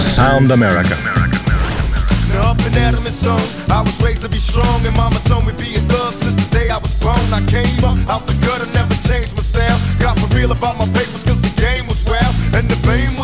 Sound 0.00 0.50
America. 0.52 0.94
I 3.70 3.82
was 3.82 4.02
raised 4.02 4.22
to 4.22 4.28
be 4.28 4.38
strong, 4.38 4.86
and 4.86 4.96
mama 4.96 5.18
told 5.26 5.46
me 5.46 5.52
be 5.58 5.74
a 5.74 5.82
thug 5.90 6.14
since 6.14 6.34
the 6.34 6.48
day 6.50 6.70
I 6.70 6.78
was 6.78 6.94
born. 7.00 7.18
I 7.34 7.42
came 7.50 7.82
up 7.84 7.98
out 8.08 8.26
the 8.26 8.34
gutter, 8.46 8.66
never 8.72 8.94
changed 9.06 9.34
my 9.36 9.42
style. 9.42 9.78
Got 9.98 10.18
for 10.18 10.30
real 10.34 10.52
about 10.52 10.78
my 10.78 10.86
papers, 10.94 11.22
cause 11.26 11.40
the 11.40 11.52
game 11.60 11.86
was 11.86 12.02
wild, 12.06 12.34
and 12.54 12.70
the 12.70 12.76
fame 12.86 13.17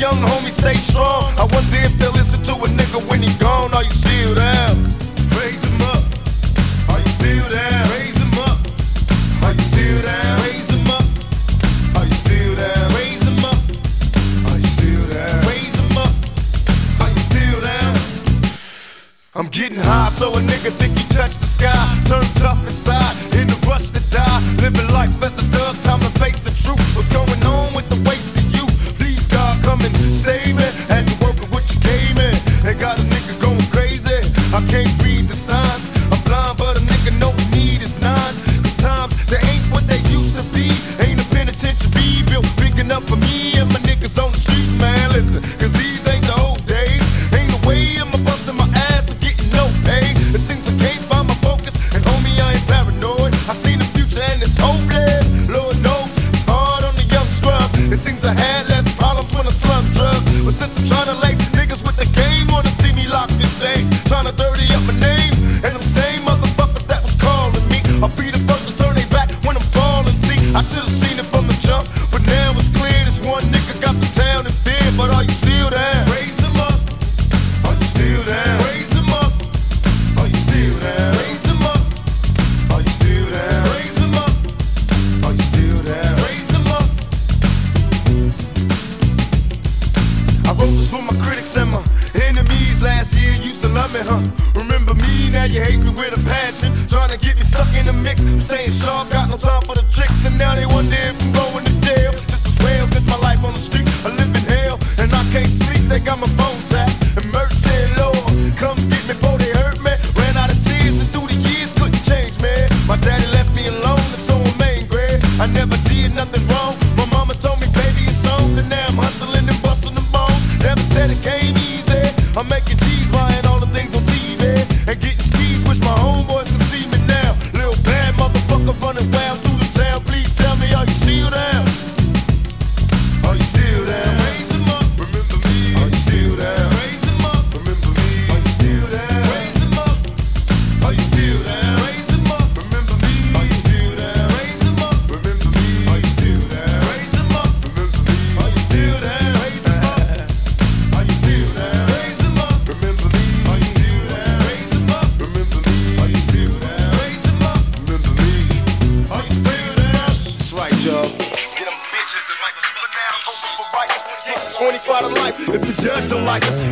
young 0.00 0.14
homie 0.14 0.50
stay 0.50 0.74
strong. 0.74 1.22
I 1.38 1.44
wonder 1.50 1.78
if 1.86 1.92
they'll 1.98 2.23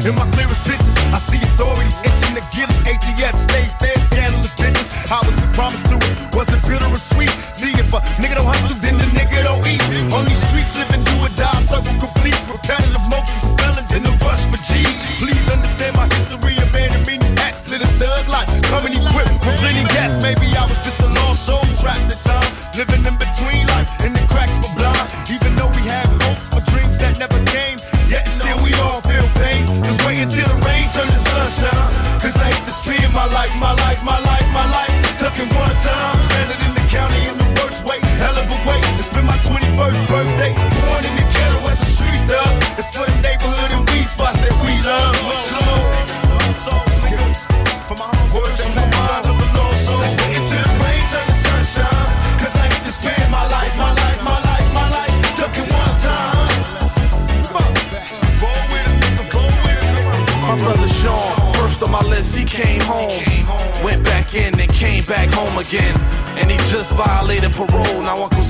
In 0.02 0.16
my 0.16 0.26
clearest 0.34 0.66
pictures, 0.66 0.96
I 1.14 1.18
see 1.22 1.38
authorities 1.38 1.94
itching 2.02 2.34
to 2.34 2.42
get 2.50 2.66
us. 2.66 2.82
ATF, 2.90 3.38
stay 3.38 3.70
fed, 3.78 4.02
scandalous 4.10 4.50
bitches. 4.58 4.90
How 5.06 5.22
was 5.22 5.36
the 5.38 5.46
promise 5.54 5.78
to 5.86 5.94
us? 5.94 6.34
Was 6.34 6.50
it 6.50 6.58
bitter 6.66 6.90
or 6.90 6.98
sweet? 6.98 7.30
See, 7.54 7.70
if 7.70 7.94
a 7.94 8.02
nigga 8.18 8.34
don't 8.34 8.50
hustle, 8.50 8.74
then 8.82 8.98
the 8.98 9.06
nigga 9.14 9.22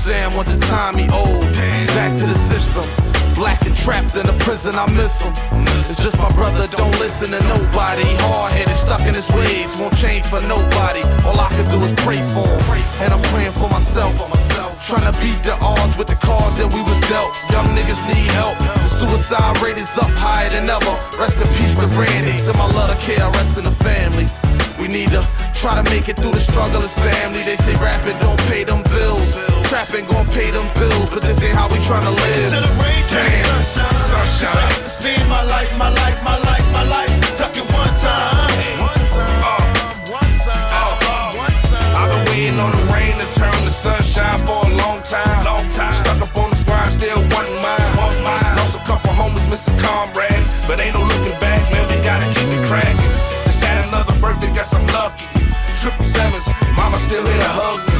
Sam 0.03 0.35
once 0.35 0.51
a 0.51 0.59
time 0.67 0.99
he 0.99 1.07
old. 1.15 1.47
Back 1.95 2.11
to 2.11 2.25
the 2.27 2.35
system. 2.35 2.83
Black 3.39 3.63
and 3.63 3.71
trapped 3.71 4.19
in 4.19 4.27
a 4.27 4.35
prison, 4.43 4.75
I 4.75 4.83
miss 4.91 5.23
him. 5.23 5.31
It's 5.79 5.95
just 5.95 6.19
my 6.19 6.27
brother, 6.35 6.67
don't 6.75 6.91
listen 6.99 7.31
to 7.31 7.39
nobody. 7.47 8.03
Hard 8.27 8.51
headed, 8.51 8.75
stuck 8.75 8.99
in 9.07 9.15
his 9.15 9.31
ways, 9.31 9.79
won't 9.79 9.95
change 9.95 10.27
for 10.27 10.43
nobody. 10.43 11.07
All 11.23 11.39
I 11.39 11.47
can 11.55 11.63
do 11.71 11.79
is 11.87 11.95
pray 12.03 12.19
for 12.35 12.43
him. 12.43 12.83
And 12.99 13.15
I'm 13.15 13.23
praying 13.31 13.55
for 13.55 13.71
myself, 13.71 14.19
for 14.19 14.27
myself. 14.27 14.75
Trying 14.83 15.07
to 15.07 15.15
beat 15.23 15.39
the 15.39 15.55
odds 15.63 15.95
with 15.95 16.11
the 16.11 16.19
cards 16.19 16.59
that 16.59 16.67
we 16.67 16.83
was 16.83 16.99
dealt. 17.07 17.31
Young 17.47 17.71
niggas 17.71 18.03
need 18.03 18.27
help. 18.35 18.59
The 18.59 18.91
suicide 18.91 19.55
rate 19.63 19.79
is 19.79 19.95
up 19.95 20.11
higher 20.19 20.51
than 20.51 20.67
ever. 20.67 20.99
Rest 21.15 21.39
in 21.39 21.47
peace 21.55 21.79
to 21.79 21.87
Randy. 21.95 22.35
Send 22.35 22.59
my 22.59 22.67
love 22.75 22.91
to 22.91 22.99
KRS 22.99 23.55
and 23.55 23.71
the 23.71 23.75
family. 23.79 24.27
We 24.75 24.91
need 24.91 25.15
to 25.15 25.23
try 25.55 25.79
to 25.79 25.85
make 25.87 26.11
it 26.11 26.19
through 26.19 26.35
the 26.35 26.43
struggle 26.43 26.83
as 26.83 26.91
family. 26.91 27.39
They 27.47 27.55
say 27.55 27.71
rapping 27.79 28.19
don't 28.19 28.39
pay 28.51 28.67
them 28.67 28.83
bills. 28.91 29.52
Trapping 29.73 30.05
gon' 30.05 30.27
pay 30.27 30.51
them 30.51 30.69
bills, 30.77 31.09
but 31.09 31.23
this 31.25 31.41
ain't 31.41 31.57
how 31.57 31.65
we 31.65 31.81
tryna 31.81 32.13
live. 32.13 32.51
Till 32.53 32.61
the 32.61 32.73
rain 32.77 33.01
to 33.09 33.17
sunshine. 33.65 33.89
Sunshine. 34.05 34.69
To 34.69 34.85
spend 34.85 35.25
my 35.27 35.41
life, 35.49 35.73
my 35.81 35.89
life, 35.89 36.21
my 36.21 36.37
life, 36.45 36.61
my 36.69 36.85
life. 36.85 37.09
Tuck 37.33 37.57
it 37.57 37.65
one 37.73 37.89
time. 37.97 38.53
One 38.77 39.01
time. 39.17 39.41
One 40.13 40.33
time. 40.45 41.33
One 41.41 41.57
time. 41.73 41.93
I've 41.97 42.05
been 42.05 42.21
waiting 42.29 42.59
on 42.61 42.69
the 42.69 42.85
rain 42.93 43.17
to 43.17 43.25
turn 43.33 43.49
to 43.65 43.73
sunshine 43.73 44.45
for 44.45 44.61
a 44.61 44.69
long 44.77 45.01
time. 45.01 45.41
Long 45.41 45.65
time. 45.73 45.89
Stuck 45.97 46.21
up 46.21 46.37
on 46.37 46.53
this 46.53 46.63
grind, 46.63 46.93
still 46.93 47.17
wanting 47.33 47.57
mine. 47.57 47.89
Want 47.97 48.13
mine. 48.21 48.53
Lost 48.61 48.77
a 48.77 48.81
couple 48.85 49.09
homies, 49.09 49.49
missing 49.49 49.73
comrades, 49.81 50.53
but 50.69 50.77
ain't 50.77 50.93
no 50.93 51.01
looking 51.01 51.33
back, 51.41 51.65
man. 51.73 51.81
We 51.89 51.97
gotta 52.05 52.29
keep 52.29 52.45
it 52.45 52.61
cracking. 52.69 53.09
Just 53.49 53.65
had 53.65 53.89
another 53.89 54.13
birthday, 54.21 54.53
guess 54.53 54.69
I'm 54.77 54.85
lucky. 54.93 55.25
Triple 55.73 56.05
sevens, 56.05 56.45
mama 56.77 57.01
still 57.01 57.25
here 57.25 57.41
to 57.41 57.53
hug 57.57 57.81
me. 57.89 57.92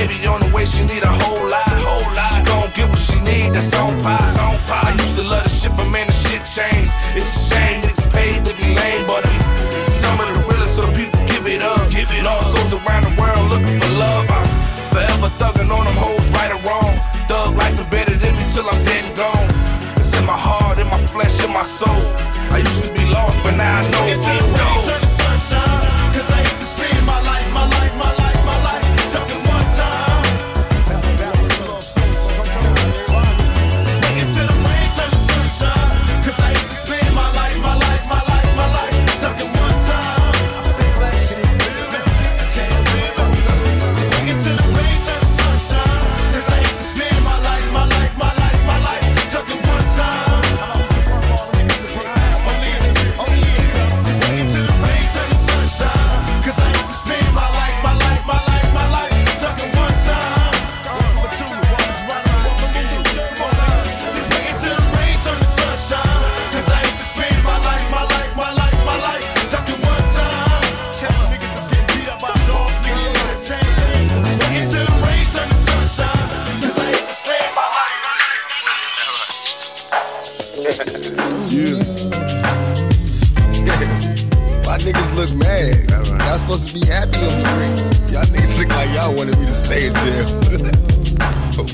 Baby 0.00 0.24
on 0.32 0.40
the 0.40 0.48
way, 0.56 0.64
she 0.64 0.80
need 0.88 1.04
a 1.04 1.12
whole 1.12 1.44
lot. 1.44 1.68
Whole 1.84 2.08
lot. 2.16 2.32
She 2.32 2.40
gon' 2.48 2.72
get 2.72 2.88
what 2.88 2.96
she 2.96 3.20
need, 3.20 3.52
that's 3.52 3.76
on 3.76 3.92
pie. 4.00 4.16
on 4.40 4.56
pie. 4.64 4.88
I 4.88 4.96
used 4.96 5.20
to 5.20 5.24
love 5.28 5.44
the 5.44 5.52
ship, 5.52 5.76
but 5.76 5.92
man, 5.92 6.08
the 6.08 6.16
shit 6.16 6.40
changed. 6.48 6.88
It's 7.12 7.28
a 7.28 7.52
shame 7.52 7.84
niggas 7.84 8.08
paid 8.08 8.40
to 8.48 8.56
be 8.56 8.72
lame, 8.72 9.04
but 9.04 9.20
uh, 9.28 9.84
some 9.92 10.16
of 10.16 10.32
the 10.32 10.40
realest, 10.48 10.80
so 10.80 10.88
people 10.96 11.20
give 11.28 11.44
it 11.44 11.60
up. 11.60 11.84
Give 11.92 12.08
it 12.08 12.24
Lost 12.24 12.48
souls 12.48 12.72
around 12.80 13.12
the 13.12 13.14
world 13.20 13.52
looking 13.52 13.76
for 13.76 13.92
love. 14.00 14.24
I'm 14.32 14.48
forever 14.88 15.28
thugging 15.36 15.68
on 15.68 15.84
them 15.84 15.98
hoes, 16.00 16.24
right 16.32 16.48
or 16.48 16.64
wrong. 16.64 16.96
Thug 17.28 17.60
life 17.60 17.76
embedded 17.76 18.24
in 18.24 18.32
me 18.40 18.48
till 18.48 18.64
I'm 18.72 18.80
dead 18.80 19.04
and 19.04 19.12
gone. 19.12 19.48
It's 20.00 20.16
in 20.16 20.24
my 20.24 20.32
heart, 20.32 20.80
in 20.80 20.88
my 20.88 21.00
flesh, 21.12 21.44
in 21.44 21.52
my 21.52 21.66
soul. 21.68 22.00
I 22.48 22.64
used 22.64 22.88
to 22.88 22.90
be 22.96 23.04
lost, 23.12 23.44
but 23.44 23.52
now 23.52 23.68
I 23.68 23.84
know. 23.92 24.04
The 24.08 24.16
rain 24.16 25.09
Y'all 86.30 86.38
supposed 86.38 86.68
to 86.68 86.74
be 86.78 86.86
happy 86.86 87.18
on 87.26 87.34
screen. 87.42 87.74
Y'all 88.14 88.22
niggas 88.30 88.54
look 88.56 88.68
like 88.68 88.88
y'all 88.94 89.10
wanted 89.16 89.36
me 89.40 89.46
to 89.46 89.52
stay 89.52 89.88
in 89.88 89.94
jail. 89.94 90.22
oh. 91.58 91.66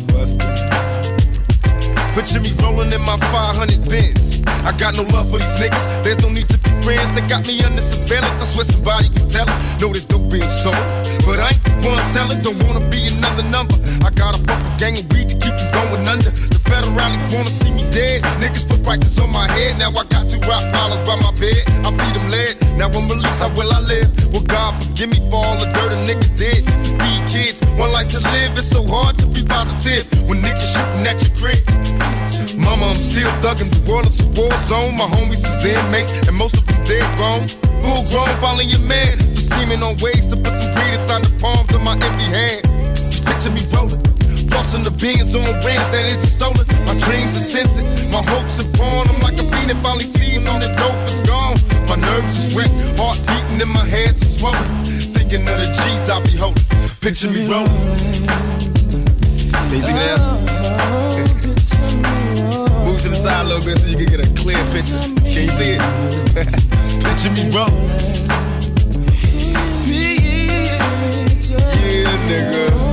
Picture 2.17 2.41
me 2.41 2.57
rolling 2.65 2.91
in 2.91 3.03
my 3.05 3.21
500 3.29 3.85
Benz. 3.85 4.41
I 4.65 4.73
got 4.81 4.97
no 4.97 5.03
love 5.13 5.29
for 5.29 5.37
these 5.37 5.57
niggas. 5.61 5.85
There's 6.03 6.23
no 6.23 6.31
need 6.31 6.49
to 6.49 6.57
be 6.57 6.71
friends. 6.81 7.13
They 7.13 7.21
got 7.29 7.47
me 7.47 7.63
under 7.65 7.83
surveillance. 7.83 8.41
I 8.41 8.47
swear 8.47 8.65
somebody 8.65 9.11
can 9.11 9.29
tell 9.29 9.45
it. 9.45 9.53
Know 9.79 9.93
this 9.93 10.07
dope 10.07 10.25
being 10.33 10.49
sold. 10.65 10.81
But 11.29 11.37
I 11.37 11.53
ain't 11.53 11.63
the 11.63 11.93
one 11.93 12.01
selling. 12.17 12.41
Don't 12.41 12.57
wanna 12.65 12.89
be 12.89 13.13
another 13.13 13.43
number. 13.53 13.77
I 14.01 14.09
got 14.09 14.41
a 14.41 14.66
gang 14.79 14.97
weed 15.11 15.29
to 15.29 15.37
keep 15.41 15.57
them 15.57 15.71
going 15.73 16.07
under. 16.07 16.31
The 16.31 16.61
federalists 16.69 17.35
wanna 17.35 17.51
see 17.51 17.73
me 17.73 17.89
dead. 17.91 18.23
Niggas 18.41 18.69
put 18.69 18.85
prices 18.85 19.19
on 19.19 19.33
my 19.33 19.49
head. 19.49 19.79
Now 19.79 19.91
I 19.91 20.05
got 20.05 20.29
two 20.29 20.41
rock 20.45 20.65
dollars 20.73 21.01
by 21.09 21.17
my 21.17 21.33
bed. 21.41 21.65
I 21.85 21.91
feed 21.97 22.15
them 22.15 22.29
lead. 22.29 22.55
Now 22.77 22.93
I'm 22.93 23.09
released. 23.09 23.41
How 23.41 23.49
will 23.57 23.73
I 23.73 23.81
live? 23.81 24.09
Well, 24.33 24.45
God 24.45 24.73
forgive 24.83 25.11
me 25.11 25.21
for 25.31 25.41
all 25.45 25.57
the 25.57 25.67
dirt 25.73 25.93
a 25.93 25.99
nigga 26.05 26.29
did. 26.37 26.67
To 26.67 26.91
feed 27.01 27.23
kids. 27.33 27.59
One 27.77 27.93
life 27.93 28.11
to 28.13 28.21
live. 28.33 28.53
It's 28.57 28.69
so 28.69 28.85
hard 28.87 29.19
to 29.19 29.27
be 29.27 29.43
positive 29.45 30.05
when 30.29 30.43
niggas 30.43 30.69
shooting 30.73 31.05
at 31.09 31.17
your 31.25 31.35
crib. 31.41 31.63
Mama, 32.57 32.93
I'm 32.93 32.95
still 32.95 33.31
thugging. 33.41 33.73
The 33.73 33.81
world 33.91 34.07
is 34.07 34.21
a 34.21 34.29
war 34.37 34.53
zone. 34.69 34.97
My 34.97 35.09
homies 35.09 35.45
is 35.45 35.65
inmates, 35.65 36.13
and 36.29 36.37
most 36.37 36.57
of 36.57 36.67
them 36.67 36.85
dead 36.85 37.07
grown. 37.17 37.49
Full 37.81 38.05
grown, 38.13 38.33
following 38.45 38.69
your 38.69 38.85
man. 38.85 39.19
So 39.21 39.57
scheming 39.57 39.83
on 39.83 39.97
ways 40.05 40.27
to 40.29 40.37
put 40.37 40.53
some 40.61 40.75
greed 40.75 40.93
inside 40.93 41.25
the 41.25 41.33
palms 41.41 41.73
of 41.75 41.83
my 41.83 41.95
empty 41.95 42.29
hands. 42.29 42.65
Just 42.93 43.25
picture 43.25 43.51
me 43.51 43.63
rolling. 43.73 44.03
The 44.87 44.93
on 45.35 45.43
rims 45.67 45.91
that 45.91 46.07
isn't 46.07 46.31
stolen. 46.31 46.63
My 46.87 46.95
dreams 47.03 47.37
are 47.37 47.41
sensing. 47.41 47.87
My 48.13 48.23
hopes 48.23 48.63
are 48.63 48.71
born. 48.79 49.11
I'm 49.11 49.19
like 49.19 49.35
a 49.35 49.43
that 49.67 49.83
finally 49.83 50.05
sees 50.05 50.47
all 50.47 50.61
the 50.61 50.71
dope 50.79 50.95
is 51.11 51.19
gone. 51.27 51.59
My 51.91 51.97
nerves 51.97 52.47
is 52.47 52.55
wrecked. 52.55 52.71
Heart 52.95 53.19
beating 53.27 53.61
in 53.61 53.69
my 53.75 53.83
head 53.83 54.15
is 54.15 54.39
swollen. 54.39 54.63
Thinking 55.11 55.43
of 55.43 55.59
the 55.59 55.67
G's 55.75 56.09
I'll 56.09 56.23
be 56.23 56.37
holding. 56.39 56.63
Picture 57.01 57.29
me 57.29 57.51
rolling. 57.51 57.75
Me 59.75 59.83
now? 59.91 60.39
Move 62.87 63.03
to 63.03 63.09
the 63.11 63.19
side 63.19 63.45
a 63.45 63.49
little 63.49 63.65
bit 63.67 63.79
so 63.79 63.91
you 63.91 63.99
can 63.99 64.07
get 64.07 64.23
a 64.23 64.31
clear 64.39 64.63
picture. 64.71 65.03
Can 65.27 65.43
you 65.43 65.55
see 65.59 65.75
it? 65.75 65.83
Picture 67.03 67.35
me 67.35 67.51
rolling. 67.51 67.91
Yeah, 71.83 72.07
nigga. 72.31 72.86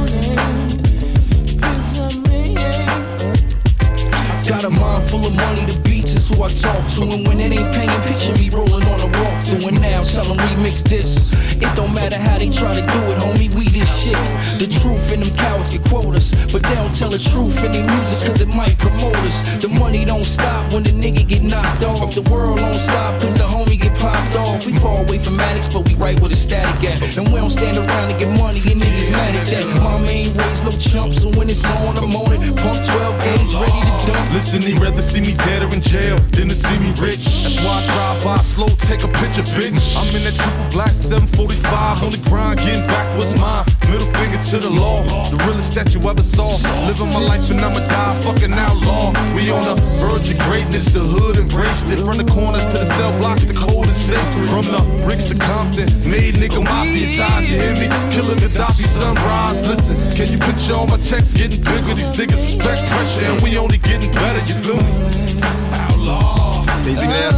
Mind 4.79 5.03
full 5.09 5.25
of 5.25 5.35
money, 5.35 5.65
the 5.65 5.79
beats 5.79 5.92
who 6.27 6.43
I 6.43 6.47
talk 6.47 6.87
to. 6.95 7.03
And 7.03 7.27
when 7.27 7.39
it 7.39 7.51
ain't 7.51 7.73
paying, 7.73 8.01
picture 8.07 8.33
me 8.33 8.49
rolling 8.49 8.85
on 8.87 8.99
a 9.01 9.09
walk 9.19 9.37
through. 9.43 9.67
And 9.67 9.81
now 9.81 10.01
tell 10.03 10.25
them 10.25 10.37
remix 10.47 10.83
this. 10.83 11.17
It 11.55 11.75
don't 11.75 11.93
matter 11.93 12.17
how 12.17 12.37
they 12.37 12.49
try 12.49 12.73
to 12.73 12.81
do 12.81 13.01
it, 13.11 13.17
homie, 13.17 13.53
we 13.55 13.69
this 13.69 13.87
shit. 13.87 14.17
The 14.59 14.67
truth 14.67 15.13
and 15.13 15.21
them 15.23 15.33
cowards 15.37 15.71
get 15.71 15.83
quotas, 15.87 16.31
but 16.51 16.63
they 16.63 16.75
don't 16.75 16.93
tell 16.93 17.09
the 17.09 17.19
truth 17.19 17.63
in 17.63 17.71
their 17.71 17.87
music 17.87 18.27
cause 18.27 18.41
it 18.41 18.53
might 18.55 18.77
promote 18.77 19.15
us. 19.23 19.39
The 19.61 19.69
money 19.69 20.05
don't 20.05 20.25
stop 20.25 20.73
when 20.73 20.83
the 20.83 20.91
nigga 20.91 21.27
get 21.27 21.43
knocked 21.43 21.83
off. 21.83 22.13
The 22.13 22.23
world 22.29 22.59
don't 22.59 22.75
stop 22.75 23.21
cause 23.21 23.33
the 23.33 23.47
homie 23.47 23.79
get 23.79 23.97
popped 23.99 24.35
off. 24.35 24.65
We 24.65 24.73
far 24.79 25.03
away 25.03 25.17
from 25.17 25.39
addicts, 25.39 25.73
but 25.73 25.87
we 25.87 25.95
right 25.95 26.19
where 26.19 26.29
the 26.29 26.35
static 26.35 26.83
at. 26.83 27.17
And 27.17 27.27
we 27.29 27.39
don't 27.39 27.49
stand 27.49 27.77
around 27.77 28.11
to 28.11 28.15
get 28.17 28.31
money, 28.37 28.59
and 28.59 28.81
niggas 28.81 29.11
mad 29.11 29.35
at 29.35 29.47
that. 29.47 29.65
Mama 29.81 30.07
ain't 30.07 30.35
raised 30.35 30.65
no 30.65 30.71
chumps, 30.71 31.21
so 31.23 31.29
when 31.37 31.49
it's 31.49 31.65
on, 31.65 31.97
I'm 31.97 32.15
on 32.15 32.33
it. 32.33 32.41
Pump 32.59 32.75
12 32.75 33.23
gauge, 33.23 33.53
ready 33.55 33.79
to 33.79 34.11
dump. 34.11 34.33
Listen, 34.33 34.61
they 34.61 34.73
rather 34.75 35.01
see 35.01 35.21
me 35.21 35.33
dead 35.47 35.63
or 35.63 35.73
in 35.73 35.81
jail 35.81 36.12
than 36.35 36.49
to 36.49 36.55
see 36.55 36.77
me 36.79 36.93
rich. 36.99 37.25
That's 37.43 37.59
why 37.63 37.77
I 37.77 37.83
drive 37.93 38.19
by 38.23 38.37
slow, 38.43 38.69
take 38.85 39.03
a 39.03 39.11
picture, 39.19 39.45
bitch. 39.57 39.97
I'm 39.97 40.09
in 40.15 40.23
that 40.27 40.35
triple 40.37 40.67
black 40.71 40.93
745 40.93 42.03
on 42.03 42.11
the 42.11 42.21
grind, 42.29 42.59
getting 42.59 42.85
back 42.87 43.07
what's 43.17 43.33
mine. 43.39 43.65
Middle 43.89 44.09
finger 44.17 44.41
to 44.53 44.57
the 44.57 44.69
law, 44.69 45.03
the 45.29 45.37
realest 45.45 45.73
that 45.75 45.93
you 45.93 46.01
ever 46.09 46.23
saw. 46.23 46.49
Living 46.85 47.11
my 47.13 47.21
life 47.21 47.49
and 47.49 47.61
I'ma 47.61 47.81
die, 47.85 48.13
fucking 48.23 48.53
outlaw. 48.53 49.13
We 49.35 49.49
on 49.49 49.63
the 49.65 49.75
verge 50.01 50.29
of 50.29 50.39
greatness, 50.45 50.85
the 50.93 51.01
hood 51.01 51.37
embraced 51.37 51.89
it. 51.89 51.99
From 51.99 52.17
the 52.17 52.25
corners 52.25 52.65
to 52.73 52.77
the 52.77 52.89
cell 52.97 53.13
blocks, 53.19 53.45
the 53.45 53.53
code 53.53 53.87
is. 53.87 54.03
From 54.51 54.65
the 54.65 54.81
bricks 55.05 55.29
to 55.29 55.37
Compton, 55.39 55.87
made 56.09 56.35
nigga 56.35 56.63
mafia 56.63 57.15
ties, 57.15 57.49
you 57.49 57.57
hear 57.57 57.73
me? 57.73 57.87
Killer 58.13 58.35
Gaddafi 58.35 58.85
sunrise. 58.85 59.65
Listen, 59.67 59.95
can 60.15 60.31
you 60.31 60.37
picture 60.37 60.73
all 60.73 60.87
my 60.87 60.97
checks 60.97 61.33
getting 61.33 61.63
bigger? 61.63 61.93
These 61.93 62.11
niggas 62.11 62.37
respect 62.37 62.85
pressure, 62.89 63.31
and 63.31 63.41
we 63.41 63.57
only 63.57 63.77
getting 63.77 64.11
better, 64.11 64.39
you 64.45 64.55
feel 64.61 64.77
me? 64.77 66.02
You 66.03 66.95
see 66.97 67.07
now? 67.07 67.31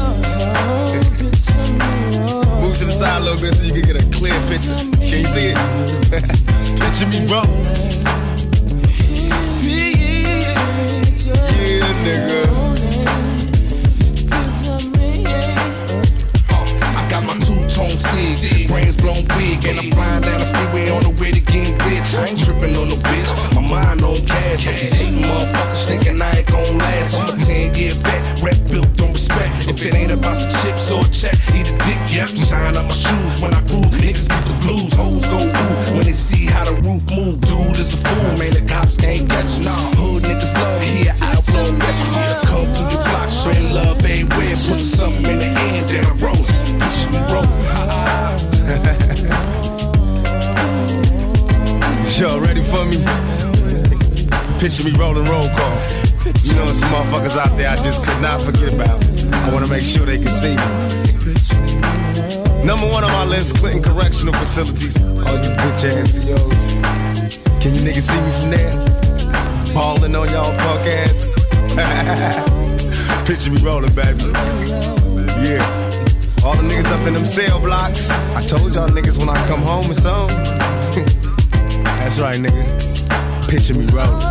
Move 2.60 2.76
to 2.78 2.86
the 2.86 2.96
side 2.98 3.22
a 3.22 3.24
little 3.24 3.40
bit 3.40 3.54
so 3.54 3.64
you 3.64 3.74
can 3.74 3.84
get 3.84 4.02
a 4.02 4.06
clear 4.10 4.34
picture. 4.48 4.76
Can 4.76 5.20
you 5.22 5.26
see 5.28 5.54
it? 5.54 5.58
Picture 6.82 7.08
me 7.08 7.20
rolling. 7.30 7.66
Yeah, 11.62 11.94
nigga. 12.02 12.42
Oh, 16.50 16.66
I 16.82 17.08
got 17.12 17.24
my 17.24 17.34
two-tone 17.46 17.96
sig, 17.96 18.68
brains 18.68 18.98
blown 18.98 19.26
big, 19.38 19.64
and 19.66 19.78
I'm 19.78 19.92
flying 19.92 20.22
down 20.24 20.40
the 20.40 20.46
freeway 20.46 20.90
on 20.90 21.04
the 21.04 21.10
way 21.22 21.32
to 21.32 21.40
getting 21.40 21.78
rich. 21.88 22.16
I 22.16 22.26
ain't 22.30 22.44
tripping 22.44 22.76
on 22.76 22.90
no 22.90 22.96
bitch, 22.96 23.55
mind 23.70 24.02
on 24.04 24.16
cash. 24.26 24.66
These 24.66 24.94
hating 24.94 25.22
motherfuckers 25.24 25.88
thinking 25.88 26.22
I 26.22 26.32
ain't 26.38 26.48
gon' 26.48 26.78
last. 26.78 27.20
I'm 27.20 27.30
a 27.30 27.38
10 27.40 27.74
year 27.76 27.94
vet, 27.94 28.42
rep 28.42 28.58
built 28.70 29.02
on 29.02 29.14
respect. 29.14 29.68
If 29.68 29.86
it 29.86 29.96
ain't 29.96 30.12
about 30.12 30.38
some 30.38 30.52
chips 30.62 30.92
or 30.92 31.02
a 31.02 31.10
check, 31.10 31.36
eat 31.54 31.70
a 31.70 31.76
dick, 31.86 32.00
yep. 32.10 32.30
Shine 32.30 32.76
on 32.76 32.86
my 32.86 32.96
shoes 32.96 33.42
when 33.42 33.54
I 33.54 33.62
cruise. 33.68 33.92
Niggas 34.02 34.30
get 34.30 34.44
the 34.46 34.56
blues, 34.64 34.94
hoes 34.94 35.26
go 35.26 35.38
ooh. 35.38 35.98
When 35.98 36.06
they 36.06 36.14
see 36.14 36.46
how 36.46 36.66
the 36.66 36.76
roof 36.82 37.04
move, 37.10 37.42
dude 37.42 37.78
is 37.78 37.94
a 37.94 37.98
fool, 37.98 38.38
man. 38.38 38.54
The 38.54 38.64
cops 38.68 38.98
can't 38.98 39.30
catch 39.30 39.58
you. 39.58 39.70
Hood 40.00 40.24
niggas 40.24 40.54
love 40.56 40.82
here, 40.82 41.16
outlaw 41.22 41.72
bet 41.80 41.98
you. 42.00 42.12
Come 42.50 42.68
through 42.74 42.92
your 42.92 43.04
block, 43.10 43.30
spread 43.30 43.72
love 43.72 44.04
everywhere. 44.04 44.56
Put 44.68 44.80
something 44.80 45.26
in 45.26 45.40
the 45.40 45.52
end, 45.70 45.90
then 45.90 46.06
I 46.06 46.14
roll. 46.22 46.44
Picture 46.80 47.10
me 47.12 47.20
roll. 47.32 47.46
Y'all 52.18 52.40
ready 52.40 52.64
for 52.64 52.86
me? 52.86 53.55
Picture 54.60 54.84
me 54.86 54.92
rolling 54.98 55.26
roll 55.26 55.48
call. 55.50 55.78
You 56.42 56.56
know 56.56 56.66
some 56.66 56.90
motherfuckers 56.90 57.38
out 57.38 57.56
there 57.58 57.70
I 57.70 57.76
just 57.76 58.04
could 58.04 58.22
not 58.22 58.42
forget 58.42 58.74
about. 58.74 59.04
I 59.34 59.54
wanna 59.54 59.68
make 59.68 59.84
sure 59.84 60.06
they 60.06 60.18
can 60.18 60.28
see 60.28 60.56
me. 60.56 60.64
Number 62.66 62.88
one 62.88 63.04
on 63.04 63.12
my 63.12 63.26
list, 63.26 63.58
Clinton 63.58 63.84
Correctional 63.84 64.34
Facilities. 64.34 65.04
All 65.04 65.20
you 65.20 65.52
bitch 65.62 65.84
ass 65.86 66.14
CEOs. 66.14 66.74
Can 67.62 67.76
you 67.76 67.82
niggas 67.82 68.08
see 68.10 68.22
me 68.22 68.32
from 68.40 68.52
there? 68.52 69.74
Balling 69.74 70.16
on 70.16 70.30
y'all 70.30 70.58
punk 70.58 70.88
ass. 70.88 71.34
Picture 73.28 73.52
me 73.52 73.62
rolling, 73.62 73.94
baby. 73.94 74.24
Yeah. 75.46 75.62
All 76.44 76.56
the 76.56 76.64
niggas 76.64 76.86
up 76.92 77.06
in 77.08 77.14
them 77.14 77.26
cell 77.26 77.60
blocks. 77.60 78.10
I 78.10 78.42
told 78.42 78.74
y'all 78.74 78.88
niggas 78.90 79.18
when 79.20 79.30
I 79.30 79.48
come 79.48 79.62
home 79.62 79.92
it's 79.92 80.06
on. 80.06 80.28
That's 81.84 82.20
right, 82.20 82.40
nigga. 82.40 82.95
Picture 83.48 83.76
me 83.76 83.86
rolling. 83.94 84.22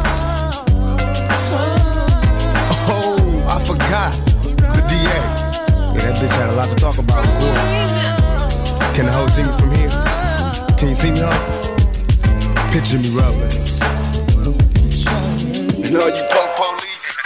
Oh, 2.87 3.47
I 3.49 3.59
forgot. 3.64 4.12
The 4.42 4.83
DA. 4.88 5.18
Yeah, 5.94 6.02
that 6.02 6.16
bitch 6.16 6.35
had 6.35 6.50
a 6.50 6.52
lot 6.52 6.68
to 6.68 6.75
talk 6.75 6.99
about 6.99 7.25
court. 7.38 7.85
Can 8.94 9.06
the 9.06 9.12
hoe 9.12 9.28
see 9.28 9.44
me 9.44 9.52
from 9.52 9.75
here? 9.75 9.90
Can 10.76 10.88
you 10.88 10.94
see 10.97 11.12
me, 11.12 11.21
hoe? 11.21 12.71
Picture 12.73 12.99
me 12.99 13.11
rolling. 13.11 13.50
And 15.85 15.97
all 15.97 16.11
you 16.11 16.25
punk 16.30 16.50
police. 16.59 17.16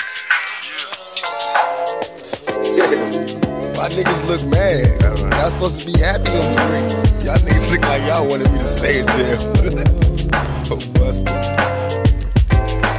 My 3.76 3.88
niggas 3.88 4.26
look 4.28 4.44
mad. 4.50 5.00
Y'all 5.32 5.50
supposed 5.50 5.80
to 5.80 5.86
be 5.86 5.98
happy 5.98 6.30
I'm 6.30 6.54
free. 6.68 7.26
Y'all 7.26 7.38
niggas 7.38 7.70
look 7.70 7.80
like 7.80 8.02
y'all 8.02 8.28
wanted 8.28 8.52
me 8.52 8.58
to 8.58 8.64
stay 8.64 9.00
in 9.00 9.06
jail. 9.06 9.38
oh, 10.70 10.76
busters. 10.92 11.77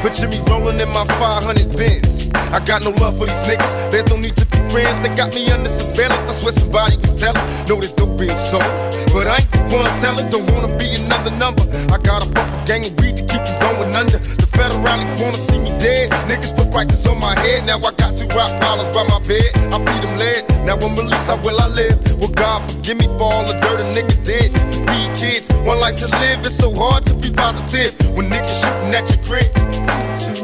Picture 0.02 0.30
me 0.30 0.40
rolling 0.48 0.80
in 0.80 0.88
my 0.94 1.04
500 1.20 1.76
Benz. 1.76 2.30
I 2.56 2.64
got 2.64 2.84
no 2.84 2.92
love 2.92 3.18
for 3.18 3.26
these 3.26 3.44
niggas. 3.44 3.92
There's 3.92 4.08
no 4.08 4.16
need 4.16 4.34
to 4.38 4.46
be 4.46 4.58
friends. 4.70 4.98
They 5.02 5.14
got 5.14 5.36
me 5.36 5.52
under 5.52 5.70
surveillance. 5.70 6.30
I 6.30 6.34
swear 6.34 6.54
somebody 6.54 6.96
can 6.96 7.18
tell 7.18 7.36
it. 7.36 7.68
No, 7.68 7.76
there's 7.82 7.98
no 7.98 8.06
being 8.06 8.36
sold. 8.48 8.64
But 9.12 9.28
I 9.28 9.44
ain't 9.44 9.52
the 9.52 9.76
one 9.76 10.00
selling. 10.00 10.30
Don't 10.30 10.50
wanna 10.52 10.72
be 10.78 10.96
another 11.04 11.32
number. 11.32 11.64
I 11.92 11.98
got 11.98 12.26
a 12.26 12.30
bumper 12.32 12.66
gang 12.66 12.86
of 12.86 12.96
weed 13.02 13.18
to 13.18 13.24
keep 13.28 13.44
me 13.44 13.54
going 13.60 13.94
under. 13.94 14.39
The 14.60 14.76
federalists 14.76 15.22
wanna 15.22 15.38
see 15.38 15.58
me 15.58 15.72
dead. 15.80 16.12
Niggas 16.28 16.52
put 16.52 16.70
prices 16.70 17.08
on 17.08 17.18
my 17.18 17.32
head. 17.40 17.66
Now 17.66 17.78
I 17.80 17.96
got 17.96 18.18
two 18.20 18.28
rock 18.36 18.52
dollars 18.60 18.92
by 18.92 19.08
my 19.08 19.20
bed. 19.24 19.56
I 19.72 19.80
feed 19.80 20.04
them 20.04 20.18
lead. 20.20 20.44
Now 20.68 20.76
I'm 20.76 21.00
released. 21.00 21.32
How 21.32 21.38
will 21.40 21.56
I 21.62 21.68
live? 21.68 21.96
Well, 22.20 22.28
God 22.28 22.60
forgive 22.70 22.98
me 22.98 23.08
for 23.08 23.24
all 23.24 23.48
the 23.48 23.56
dirt 23.64 23.80
a 23.80 23.88
nigga 23.96 24.20
did. 24.20 24.52
To 24.52 24.80
kids, 25.16 25.48
one 25.64 25.80
life 25.80 25.98
to 26.00 26.08
live. 26.20 26.44
It's 26.44 26.58
so 26.58 26.76
hard 26.76 27.06
to 27.06 27.16
be 27.16 27.32
positive 27.32 27.96
when 28.12 28.28
niggas 28.28 28.52
shooting 28.60 28.92
at 28.92 29.08
your 29.08 29.24
crib. 29.24 29.48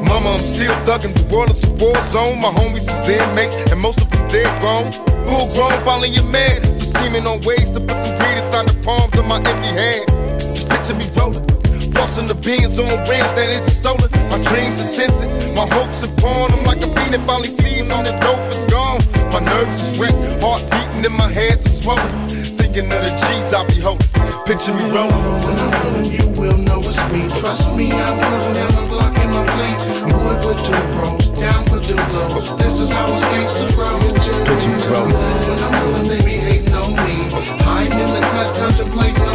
Mama, 0.08 0.40
I'm 0.40 0.40
still 0.40 0.72
thugging. 0.88 1.12
The 1.12 1.28
world 1.36 1.52
is 1.52 1.62
a 1.68 1.72
war 1.76 2.00
zone. 2.08 2.40
My 2.40 2.56
homies 2.56 2.88
is 2.88 3.10
inmates, 3.12 3.70
and 3.70 3.82
most 3.82 4.00
of 4.00 4.10
them 4.12 4.24
dead 4.32 4.48
grown. 4.64 4.96
Full 5.28 5.52
grown, 5.56 5.76
finally 5.84 6.08
you're 6.08 6.32
mad. 6.32 6.64
Still 6.64 7.04
scheming 7.04 7.28
on 7.28 7.42
ways 7.44 7.68
to 7.72 7.82
put 7.84 8.00
some 8.00 8.16
greed 8.20 8.40
inside 8.40 8.72
the 8.72 8.80
palms 8.80 9.12
of 9.20 9.28
my 9.28 9.44
empty 9.44 9.76
hands. 9.76 10.08
Just 10.40 10.70
picture 10.72 10.96
me 10.96 11.04
rolling. 11.20 11.55
Flossing 11.96 12.28
the 12.28 12.36
beans 12.36 12.78
on 12.78 12.92
rims 13.08 13.34
that 13.40 13.50
isn't 13.50 13.72
stolen. 13.72 14.12
My 14.28 14.40
dreams 14.44 14.82
are 14.84 14.92
sensing. 15.00 15.32
My 15.56 15.66
hopes 15.72 16.04
are 16.04 16.12
pawn. 16.20 16.52
I'm 16.52 16.64
like 16.64 16.84
a 16.84 16.90
fiend 16.92 17.14
that 17.16 17.24
finally 17.26 17.56
sees 17.56 17.88
all 17.90 18.04
the 18.04 18.12
dope 18.20 18.44
is 18.52 18.64
gone. 18.68 19.00
My 19.32 19.40
nerves 19.40 19.80
is 19.88 19.98
wrecked. 19.98 20.20
Heart 20.44 20.62
beating 20.72 21.04
in 21.08 21.14
my 21.16 21.32
hands 21.32 21.64
are 21.66 21.76
swollen. 21.82 22.12
Thinking 22.60 22.92
of 22.92 23.00
the 23.00 23.12
G's 23.16 23.54
I 23.56 23.64
be 23.72 23.80
holding. 23.80 24.08
Picture 24.46 24.76
me 24.76 24.84
rolling. 24.92 25.24
When 25.40 25.56
I'm 25.56 25.72
rolling, 25.80 26.12
you 26.12 26.28
will 26.36 26.60
know 26.60 26.84
it's 26.84 27.00
me. 27.16 27.32
Trust 27.40 27.72
me, 27.74 27.92
I'm 27.92 28.20
cruising 28.20 28.54
down 28.60 28.72
the 28.76 28.84
block 28.92 29.16
in 29.18 29.32
my 29.32 29.44
fleet. 29.56 29.80
Wood 30.12 30.40
with 30.44 30.60
two 30.68 30.76
bros, 30.94 31.32
down 31.32 31.64
for 31.66 31.80
dulos. 31.80 32.60
This 32.60 32.80
is 32.80 32.92
how 32.92 33.08
us 33.08 33.24
gangsters 33.24 33.74
roll. 33.80 33.98
Picture 34.04 34.36
me 34.36 34.84
rolling. 34.92 35.16
When 35.16 35.60
I'm 35.64 35.74
rolling, 35.80 36.08
they 36.12 36.22
be 36.22 36.36
hating 36.38 36.76
on 36.76 36.92
me. 36.92 37.32
Hiding 37.64 38.00
in 38.00 38.12
the 38.12 38.22
cut, 38.36 38.54
contemplating 38.54 39.24
on 39.24 39.30
me. 39.30 39.35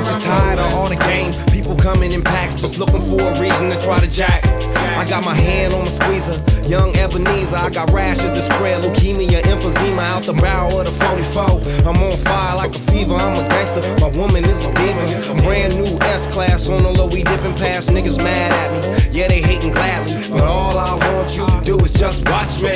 I'm 0.00 0.04
just 0.04 0.24
tired 0.24 0.58
of 0.58 0.72
all 0.74 0.88
the 0.88 0.96
game. 0.96 1.32
People 1.52 1.76
coming 1.76 2.12
in 2.12 2.22
packs, 2.22 2.60
just 2.60 2.78
looking 2.78 3.00
for 3.00 3.20
a 3.20 3.40
reason 3.40 3.70
to 3.70 3.78
try 3.80 3.98
to 3.98 4.06
jack. 4.06 4.44
I 4.96 5.04
got 5.08 5.24
my 5.24 5.34
hand 5.34 5.72
on 5.72 5.84
the 5.84 5.90
squeezer, 5.90 6.36
young 6.68 6.96
Ebenezer. 6.96 7.56
I 7.56 7.70
got 7.70 7.90
rashes 7.90 8.30
to 8.30 8.42
spread, 8.42 8.82
leukemia, 8.82 9.42
emphysema 9.42 10.02
out 10.14 10.22
the 10.22 10.32
barrel 10.34 10.78
of 10.78 10.86
the 10.86 10.92
44. 10.92 11.88
I'm 11.88 12.00
on 12.02 12.16
fire 12.24 12.56
like 12.56 12.74
a 12.74 12.78
fever, 12.92 13.14
I'm 13.14 13.36
a 13.36 13.48
gangster. 13.48 13.82
My 14.00 14.08
woman 14.16 14.44
is 14.44 14.64
a 14.64 14.72
diva. 14.74 15.34
Brand 15.42 15.74
new 15.74 15.98
S 16.06 16.32
class 16.32 16.68
on 16.68 16.82
the 16.82 16.90
low, 16.90 17.08
we 17.08 17.24
dipping 17.24 17.54
past. 17.56 17.90
Niggas 17.90 18.22
mad 18.22 18.52
at 18.52 18.70
me, 18.72 19.18
yeah, 19.18 19.28
they 19.28 19.40
hating 19.40 19.72
gladly. 19.72 20.14
But 20.30 20.42
all 20.42 20.76
I 20.76 20.96
want 21.14 21.36
you 21.36 21.49
do 21.62 21.78
is 21.80 21.92
just 21.92 22.28
watch 22.28 22.62
me. 22.62 22.70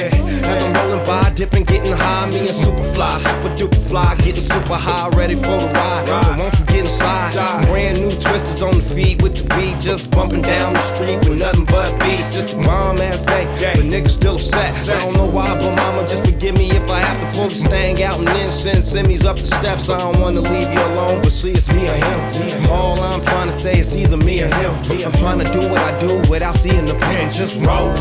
As 0.45 0.63
I'm 0.63 0.73
rolling 0.73 1.05
by, 1.07 1.31
dipping, 1.31 1.65
getting 1.65 1.97
high. 1.97 2.31
Me 2.31 2.41
and 2.41 2.49
super 2.51 2.83
fly, 2.83 3.17
super 3.19 3.55
duper 3.57 3.89
fly, 3.89 4.15
getting 4.17 4.43
super 4.43 4.75
high, 4.75 5.09
ready 5.11 5.35
for 5.35 5.57
the 5.59 5.71
ride. 5.75 6.09
And 6.09 6.41
won't 6.41 6.59
you 6.59 6.67
get 6.67 6.81
inside? 6.81 7.35
Brand 7.67 7.99
new 7.99 8.11
twisters 8.11 8.63
on 8.63 8.75
the 8.77 8.83
feet 8.83 9.23
with 9.23 9.35
the 9.37 9.45
beat, 9.57 9.79
just 9.81 10.11
bumping 10.11 10.43
down 10.43 10.73
the 10.73 10.81
street 10.81 11.19
with 11.29 11.41
nothing 11.41 11.65
but 11.67 11.91
beats. 12.01 12.35
Just 12.35 12.55
a 12.55 12.57
bomb 12.59 12.99
ass 12.99 13.25
day, 13.27 13.45
but 13.75 13.85
niggas 13.85 14.11
still 14.11 14.35
upset. 14.35 14.73
I 14.89 14.99
don't 14.99 15.17
know 15.17 15.29
why, 15.29 15.47
but 15.59 15.75
mama, 15.77 16.07
just 16.09 16.25
forgive 16.27 16.57
me 16.57 16.71
if 16.71 16.91
I 16.91 17.03
have 17.03 17.19
to 17.21 17.39
pull 17.39 17.49
this 17.49 17.67
thing 17.67 18.03
out 18.03 18.19
and 18.19 18.29
then 18.29 18.53
send 18.53 18.79
semis 18.79 19.25
up 19.25 19.37
the 19.37 19.43
steps. 19.43 19.89
I 19.89 19.99
don't 19.99 20.21
wanna 20.21 20.41
leave 20.41 20.73
you 20.73 20.81
alone, 20.81 21.23
but 21.23 21.33
see, 21.33 21.53
it's 21.53 21.69
me 21.73 21.89
or 21.89 21.95
him. 21.95 22.71
All 22.71 22.99
I'm 23.01 23.23
trying 23.23 23.49
to 23.49 23.57
say 23.57 23.79
is 23.79 23.97
either 23.97 24.17
me 24.19 24.43
or 24.43 24.49
him. 24.49 24.75
I'm 25.05 25.13
trying 25.13 25.39
to 25.39 25.49
do 25.53 25.69
what 25.69 25.81
I 25.81 25.99
do 26.01 26.23
without 26.31 26.55
seeing 26.55 26.85
the 26.85 26.95
pain. 26.95 27.31
Just 27.31 27.65
rolling, 27.65 27.95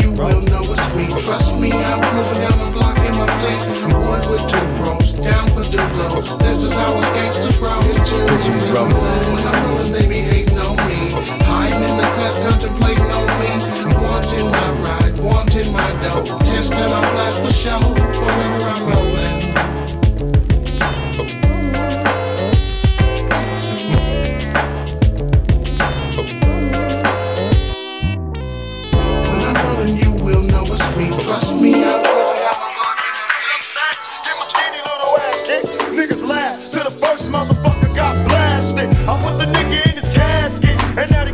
you 0.00 0.10
will 0.12 0.40
know 0.50 0.64
it's 0.72 0.88
me. 0.96 1.06
Trust 1.08 1.56
me, 1.60 1.72
I'm 1.72 2.00
cruising 2.00 2.40
down 2.42 2.58
the 2.64 2.70
block 2.72 2.98
in 2.98 3.14
my 3.16 3.28
fleet. 3.38 3.60
Wood 3.92 4.24
with 4.30 4.44
two 4.50 4.66
bros, 4.76 5.14
down 5.14 5.46
for. 5.48 5.60
This 6.38 6.64
is 6.64 6.74
how 6.74 6.92
us 6.96 7.08
gangsters 7.12 7.60
roll. 7.60 7.80
Picture 7.82 8.26
me 8.26 8.72
rolling. 8.74 8.94
When 8.94 9.46
I'm 9.46 9.70
rolling, 9.70 9.92
they 9.92 10.06
be 10.06 10.20
hating 10.20 10.58
on 10.58 10.76
me. 10.88 11.10
Hiding 11.46 11.82
in 11.88 11.96
the 11.96 12.08
cut, 12.18 12.34
contemplating 12.42 13.10
on 13.10 13.28
me. 13.40 13.52
Wanting 14.02 14.50
my 14.50 14.70
ride, 14.84 15.18
wanting 15.20 15.72
my 15.72 15.90
dough. 16.02 16.24
Testing 16.44 16.78
for 17.38 17.52
show. 17.52 17.80
Forever 17.80 18.68
I'm 18.68 18.92
rolling. 18.92 19.19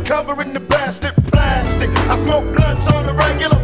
Covering 0.07 0.53
the 0.53 0.59
bastard 0.61 1.13
plastic. 1.31 1.89
I 2.09 2.17
smoke 2.17 2.45
blunts 2.55 2.89
on 2.93 3.05
the 3.05 3.13
regular, 3.13 3.56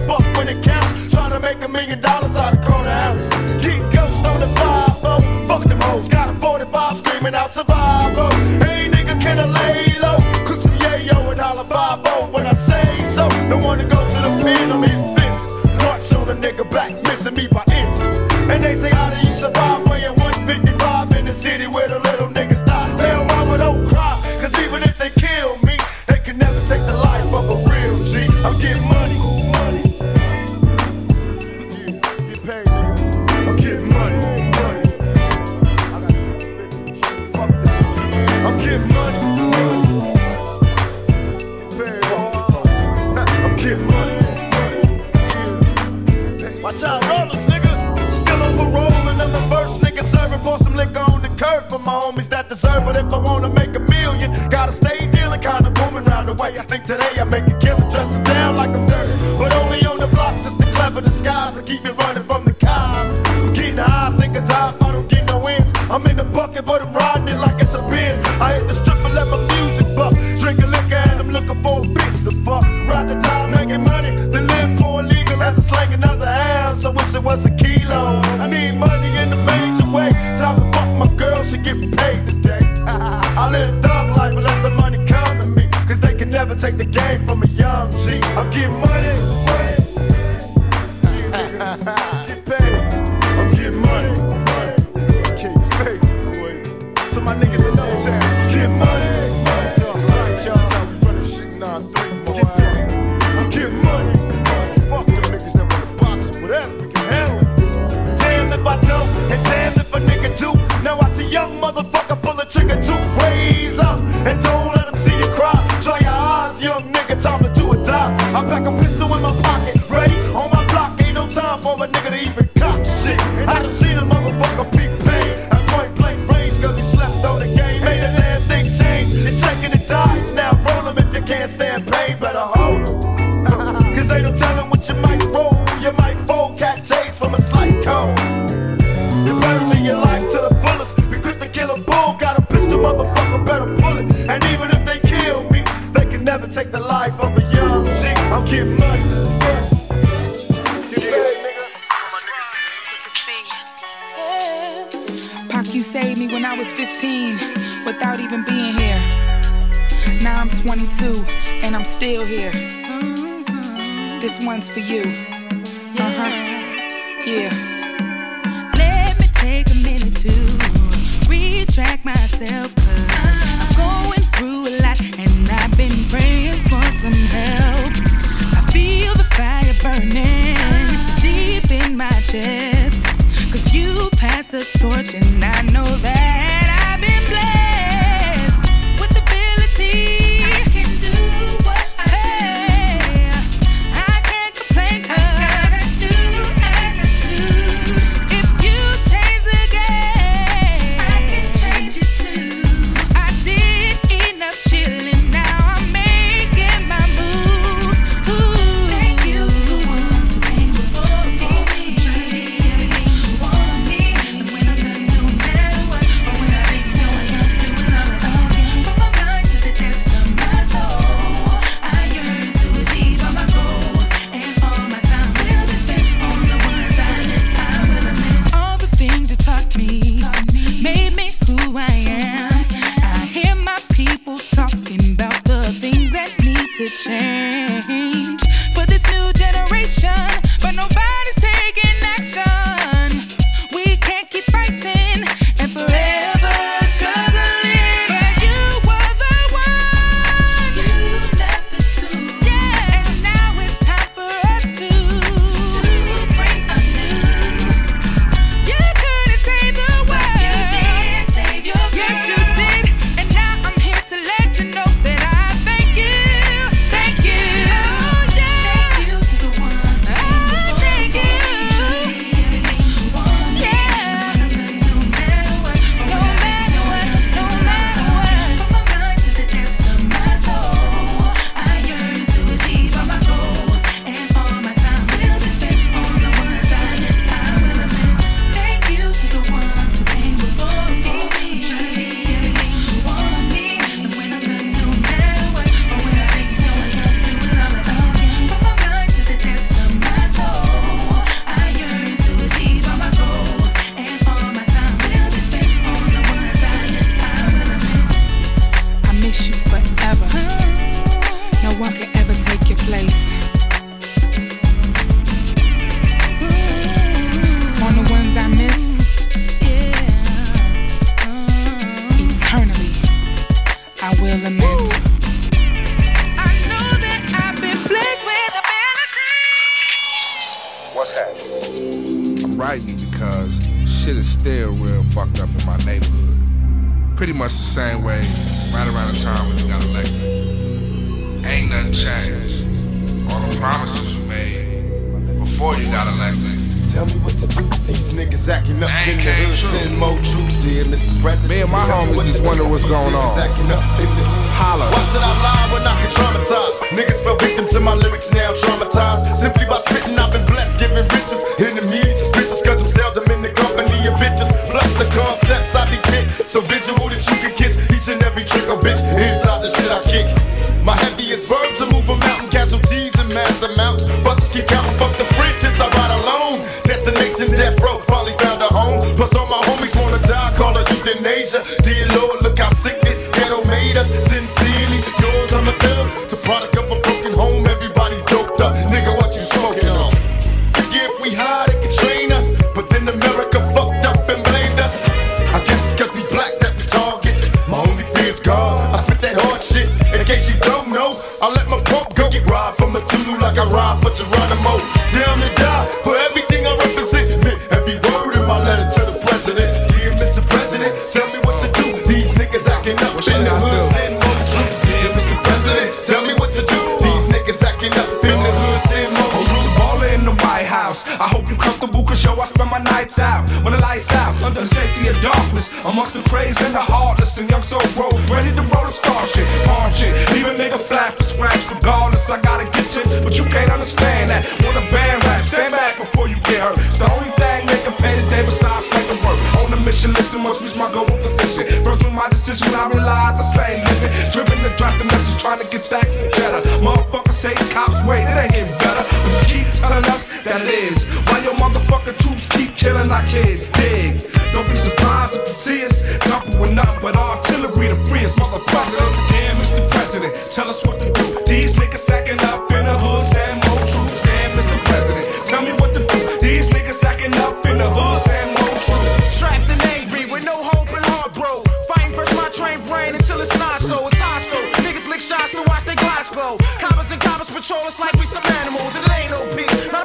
in 420.64 420.70
the 420.70 420.76
White 420.76 420.88
House. 420.88 421.20
I 421.20 421.28
hope 421.28 421.50
you 421.50 421.56
comfortable, 421.56 422.04
cause 422.04 422.24
yo, 422.24 422.36
I 422.40 422.46
spend 422.46 422.70
my 422.72 422.80
nights 422.80 423.20
out. 423.20 423.50
When 423.64 423.74
the 423.74 423.82
lights 423.82 424.12
out, 424.14 424.36
under 424.44 424.62
the 424.62 424.68
safety 424.68 425.10
of 425.10 425.20
darkness. 425.22 425.72
Amongst 425.86 426.14
the 426.14 426.24
crazy 426.30 426.64
and 426.66 426.76
the 426.76 426.82
heartless 426.82 427.38
and 427.38 427.50
young 427.50 427.62
soul 427.62 427.84
bros. 427.96 428.16
Ready 428.30 428.52
to 428.56 428.64
roll 428.64 428.88
the 428.88 428.92
star 428.94 429.20
shit, 429.28 429.48
palm 429.66 429.92
shit. 429.92 430.14
Leave 430.34 430.48
a 430.48 430.56
nigga 430.56 430.80
flat 430.80 431.14
for 431.14 431.24
scratch. 431.24 431.68
Regardless, 431.70 432.30
I 432.30 432.40
gotta 432.42 432.66
get 432.72 432.88
you. 432.96 433.04
But 433.24 433.38
you 433.38 433.46
can't 433.46 433.72
understand 433.72 434.30
that. 434.30 434.48
Want 434.64 434.78
a 434.78 434.86
band 434.92 435.24
rap, 435.26 435.44
stand 435.46 435.72
back 435.72 435.98
before 435.98 436.28
you 436.28 436.40
get 436.48 436.62
hurt. 436.64 436.80
It's 436.80 437.00
the 437.00 437.10
only 437.12 437.32
thing 437.36 437.68
they 437.68 437.80
can 437.84 437.96
pay 438.00 438.16
today 438.22 438.44
besides 438.46 438.90
making 438.94 439.20
work. 439.24 439.40
On 439.60 439.72
the 439.72 439.80
mission, 439.84 440.12
listen, 440.14 440.44
once 440.44 440.62
reach 440.62 440.78
my 440.80 440.90
goal 440.94 441.10
position. 441.20 441.68
First 441.84 442.04
with 442.04 442.16
my 442.16 442.28
decision, 442.30 442.72
I 442.76 442.88
realized 442.92 443.40
I 443.40 443.46
say 443.46 443.72
living. 443.84 444.12
Driven 444.32 444.58
to 444.64 444.72
dress 444.78 444.96
the 444.98 445.06
message, 445.06 445.38
trying 445.42 445.60
to 445.60 445.68
get 445.68 445.82
stacks 445.84 446.22
and 446.22 446.32
cheddar. 446.34 446.62
Motherfuckers 446.84 447.38
say 447.38 447.54
cops 447.74 448.00
wait, 448.08 448.24
it 448.24 448.38
ain't 448.38 448.52
getting 448.54 448.78
better. 448.80 449.04
But 449.04 449.32
you 449.36 449.44
keep 449.50 449.68
telling 449.76 450.06
us 450.12 450.28
that 450.44 450.53
is. 450.62 451.10
Why 451.30 451.40
your 451.42 451.56
motherfucking 451.56 452.18
troops 452.18 452.48
keep 452.48 452.76
killing 452.76 453.10
our 453.10 453.26
kids? 453.26 453.72
Dig. 453.72 454.22
Don't 454.54 454.68
be 454.70 454.76
surprised 454.78 455.36
if 455.36 455.48
you 455.48 455.54
see 455.54 455.86
us. 455.86 456.06
Couple 456.20 456.62
with 456.62 456.74
nothing 456.74 457.02
but 457.02 457.16
artillery 457.16 457.90
to 457.90 457.96
free 458.06 458.22
us, 458.22 458.36
Mr. 458.38 458.62
President. 458.70 459.14
Damn, 459.30 459.58
Mr. 459.58 459.82
President, 459.90 460.34
tell 460.54 460.70
us 460.70 460.86
what 460.86 461.00
to 461.02 461.10
do. 461.12 461.26
These 461.48 461.76
niggas 461.76 462.10
acting 462.10 462.40
up 462.46 462.70
in 462.72 462.86
the 462.86 462.94
hood, 462.94 463.24
send 463.24 463.66
more 463.66 463.82
troops. 463.82 464.22
Damn, 464.22 464.52
Mr. 464.54 464.78
President, 464.86 465.26
tell 465.50 465.64
me 465.64 465.74
what 465.82 465.94
to 465.96 466.06
do. 466.06 466.20
These 466.40 466.70
niggas 466.70 467.04
acting 467.04 467.34
up 467.42 467.66
in 467.66 467.78
the 467.80 467.90
hood, 467.90 468.18
send 468.18 468.50
more 468.62 468.78
troops. 468.78 469.26
Strapped 469.34 469.70
and 469.70 469.82
angry 469.98 470.26
with 470.30 470.46
no 470.46 470.54
hope 470.54 470.94
and 470.94 471.06
heart, 471.06 471.34
bro. 471.34 471.64
Fighting 471.90 472.14
versus 472.16 472.38
my 472.38 472.50
trained 472.50 472.86
brain 472.88 473.16
until 473.16 473.42
it's 473.42 473.58
not 473.58 473.82
so. 473.82 474.06
It's 474.08 474.22
hostile. 474.22 474.62
Niggas 474.86 475.10
lick 475.10 475.22
shots 475.22 475.52
to 475.58 475.66
watch 475.66 475.86
their 475.86 475.98
glass 475.98 476.30
glow. 476.30 476.58
Coppers 476.78 477.10
and 477.10 477.22
coppers 477.22 477.50
patrol 477.50 477.82
us 477.90 477.98
like 477.98 478.14
we 478.22 478.26
some 478.26 478.46
animals. 478.62 478.94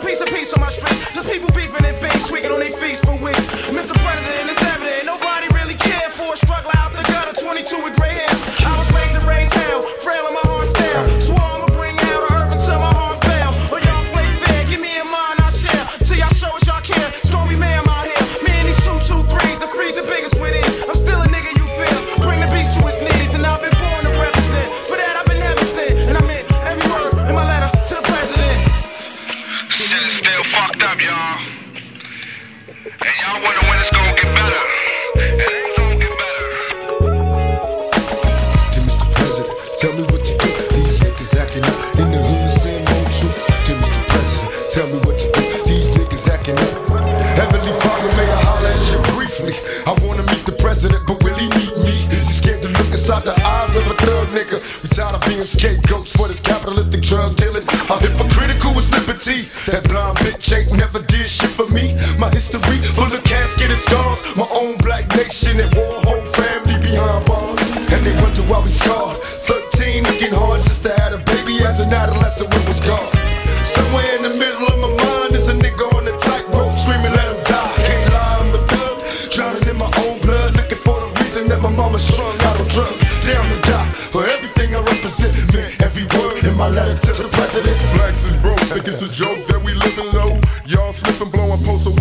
Piece 0.08 0.22
of 0.22 0.28
peace 0.28 0.52
on 0.54 0.60
my 0.60 0.70
street. 0.70 0.96
Just 1.12 1.30
people 1.30 1.48
beefing 1.52 1.84
and 1.84 1.96
face 1.96 2.28
tweaking 2.28 2.50
on 2.50 2.60
their 2.60 2.72
feet 2.72 2.96
for 3.04 3.12
weeks. 3.20 3.44
Mr. 3.68 3.92
President, 4.00 4.48
it's 4.48 4.64
evident. 4.72 5.04
Nobody 5.04 5.46
really 5.52 5.76
cared 5.76 6.12
for 6.14 6.32
a 6.32 6.36
struggle 6.36 6.70
out 6.76 6.92
the 6.92 7.02
gutter. 7.12 7.36
22 7.38 7.84
with 7.84 7.97
nigga. 54.28 54.58
We 54.82 54.88
tired 54.92 55.14
of 55.16 55.22
being 55.24 55.42
scapegoats 55.42 56.12
for 56.12 56.28
this 56.28 56.40
capitalistic 56.40 57.02
drug 57.02 57.36
dealing. 57.36 57.64
How 57.88 57.98
hypocritical 57.98 58.76
is 58.78 58.90
liberty? 58.92 59.40
That 59.68 59.84
blind 59.88 60.16
bitch 60.20 60.52
ain't 60.52 60.72
never 60.76 61.00
did 61.00 61.28
shit 61.28 61.50
for 61.50 61.68
me. 61.72 61.96
My 62.18 62.28
history 62.30 62.78
full 62.92 63.08
of 63.08 63.22
casket 63.24 63.70
and 63.70 63.80
scars. 63.80 64.20
My 64.36 64.48
own 64.60 64.76
black 64.84 65.08
nation 65.16 65.60
and 65.60 65.72
war, 65.74 66.00
whole 66.04 66.26
family 66.36 66.76
behind 66.80 67.24
bars. 67.26 67.68
And 67.92 68.00
they 68.04 68.14
wonder 68.20 68.42
why 68.48 68.60
we 68.60 68.70
scarred. 68.70 69.16
13 69.16 70.04
looking 70.04 70.34
hard, 70.34 70.60
sister 70.60 70.92
had 71.00 71.12
a 71.12 71.20
baby 71.24 71.64
as 71.64 71.80
an 71.80 71.92
adolescent 71.92 72.52
when 72.52 72.64
was 72.68 72.80
gone. 72.84 73.12
Somewhere 73.64 74.06
in 74.16 74.22
the 74.22 74.27
letter 86.70 86.96
to 86.98 87.12
the 87.12 87.28
president. 87.32 87.76
Blacks 87.96 88.24
is 88.24 88.36
broke, 88.36 88.60
think 88.60 88.86
it's 88.86 89.02
a 89.02 89.10
joke 89.10 89.38
that 89.48 89.60
we 89.64 89.74
living 89.74 90.10
low. 90.12 90.38
Y'all 90.66 90.92
slipping, 90.92 91.30
blowing 91.32 91.60
posts 91.64 91.97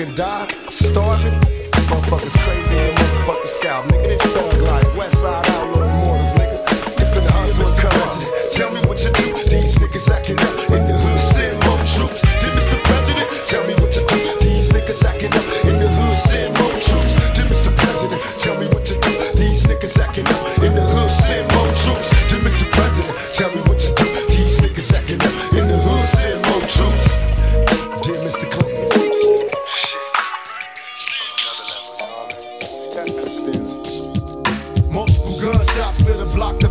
and 0.00 0.14
die? 0.14 0.48
Starving? 0.68 1.57
Gunshots, 35.88 36.08
lit 36.08 36.20
a 36.20 36.36
block, 36.36 36.67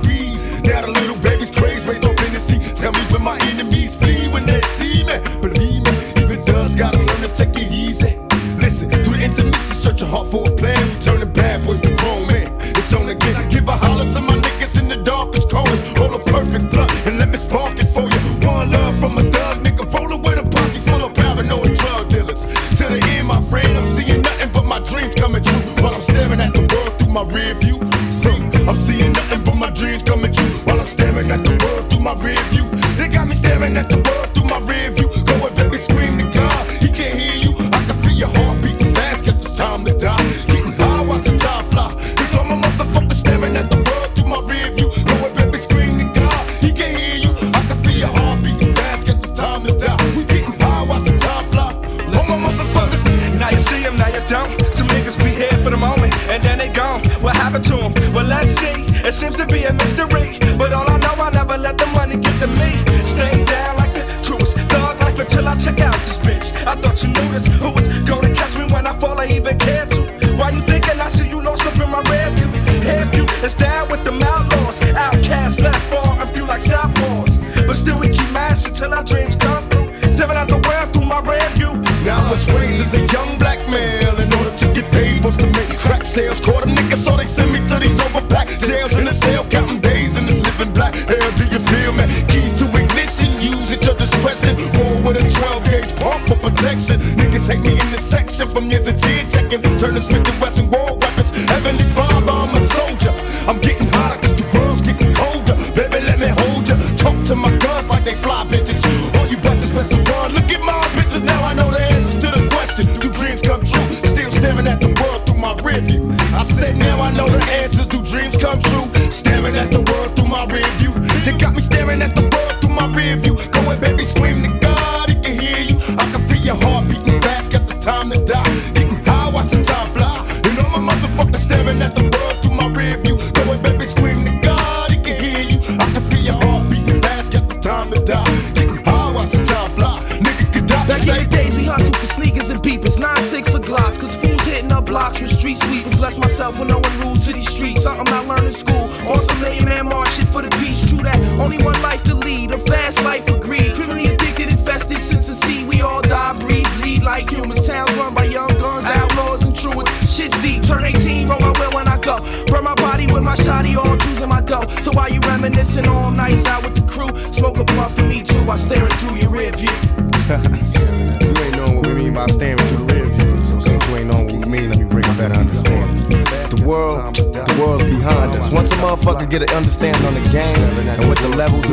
weed. 0.00 0.38
Now 0.64 0.82
the 0.82 0.92
little 0.92 1.16
baby's 1.16 1.50
crazy, 1.50 1.88
raised 1.88 2.04
on 2.04 2.16
fantasy. 2.16 2.58
Tell 2.74 2.92
me 2.92 3.00
where 3.10 3.20
my 3.20 3.38
enemies 3.50 4.01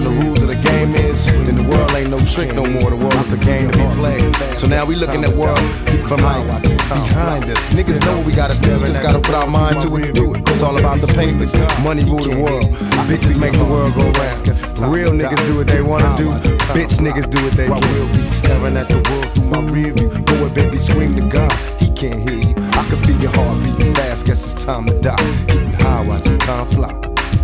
the 0.03 0.09
rules 0.09 0.41
of 0.41 0.47
the 0.47 0.55
game 0.55 0.95
is, 0.95 1.25
then 1.25 1.55
the 1.55 1.63
world 1.63 1.91
ain't 1.91 2.09
no 2.09 2.19
trick 2.19 2.53
no 2.53 2.65
more. 2.65 2.89
The 2.89 2.95
world 2.95 3.15
is 3.15 3.33
a 3.33 3.37
game 3.37 3.71
to 3.71 3.77
be 3.77 3.85
played. 3.95 4.35
So 4.57 4.67
now 4.67 4.85
we 4.85 4.95
looking 4.95 5.23
at 5.23 5.35
world 5.35 5.59
from 6.07 6.21
like 6.21 6.63
behind 6.63 7.45
us. 7.45 7.69
Niggas 7.69 8.03
know 8.05 8.17
what 8.17 8.25
we 8.25 8.33
gotta 8.33 8.59
do. 8.61 8.79
We 8.79 8.87
just 8.87 9.01
gotta 9.01 9.19
put 9.19 9.35
our 9.35 9.47
mind 9.47 9.81
to 9.81 9.95
it 9.97 10.03
and 10.05 10.15
do 10.15 10.33
it. 10.35 10.49
It's 10.49 10.63
all 10.63 10.77
about 10.77 11.01
the 11.01 11.07
papers. 11.07 11.53
Money 11.83 12.03
rule 12.03 12.23
the 12.23 12.37
world. 12.37 12.65
Bitches 13.09 13.37
make 13.39 13.53
the 13.53 13.65
world 13.65 13.93
go 13.93 14.09
round. 14.11 14.93
Real 14.93 15.11
niggas 15.11 15.45
do 15.47 15.57
what 15.57 15.67
they 15.67 15.81
wanna 15.81 16.15
do. 16.17 16.29
Bitch 16.73 16.99
niggas 16.99 17.29
do 17.29 17.43
what 17.43 17.53
they 17.53 17.69
will. 17.69 17.79
We'll 17.79 18.13
be 18.13 18.27
staring 18.27 18.77
at 18.77 18.89
the 18.89 18.97
world 19.09 19.35
through 19.35 19.45
my 19.45 19.61
rear 19.71 19.93
view. 19.93 20.09
Baby 20.49 20.77
scream 20.77 21.15
to 21.15 21.25
God. 21.27 21.51
He 21.79 21.91
can't 21.91 22.19
hear 22.27 22.39
you. 22.39 22.55
I 22.73 22.83
can 22.89 22.97
feel 23.03 23.21
your 23.21 23.31
heart 23.31 23.63
beating 23.63 23.93
fast. 23.93 24.25
Guess 24.25 24.53
it's 24.53 24.65
time 24.65 24.87
to 24.87 24.99
die. 24.99 25.15
Getting 25.45 25.73
high, 25.73 26.05
watching 26.07 26.39
time 26.39 26.67
fly. 26.67 26.91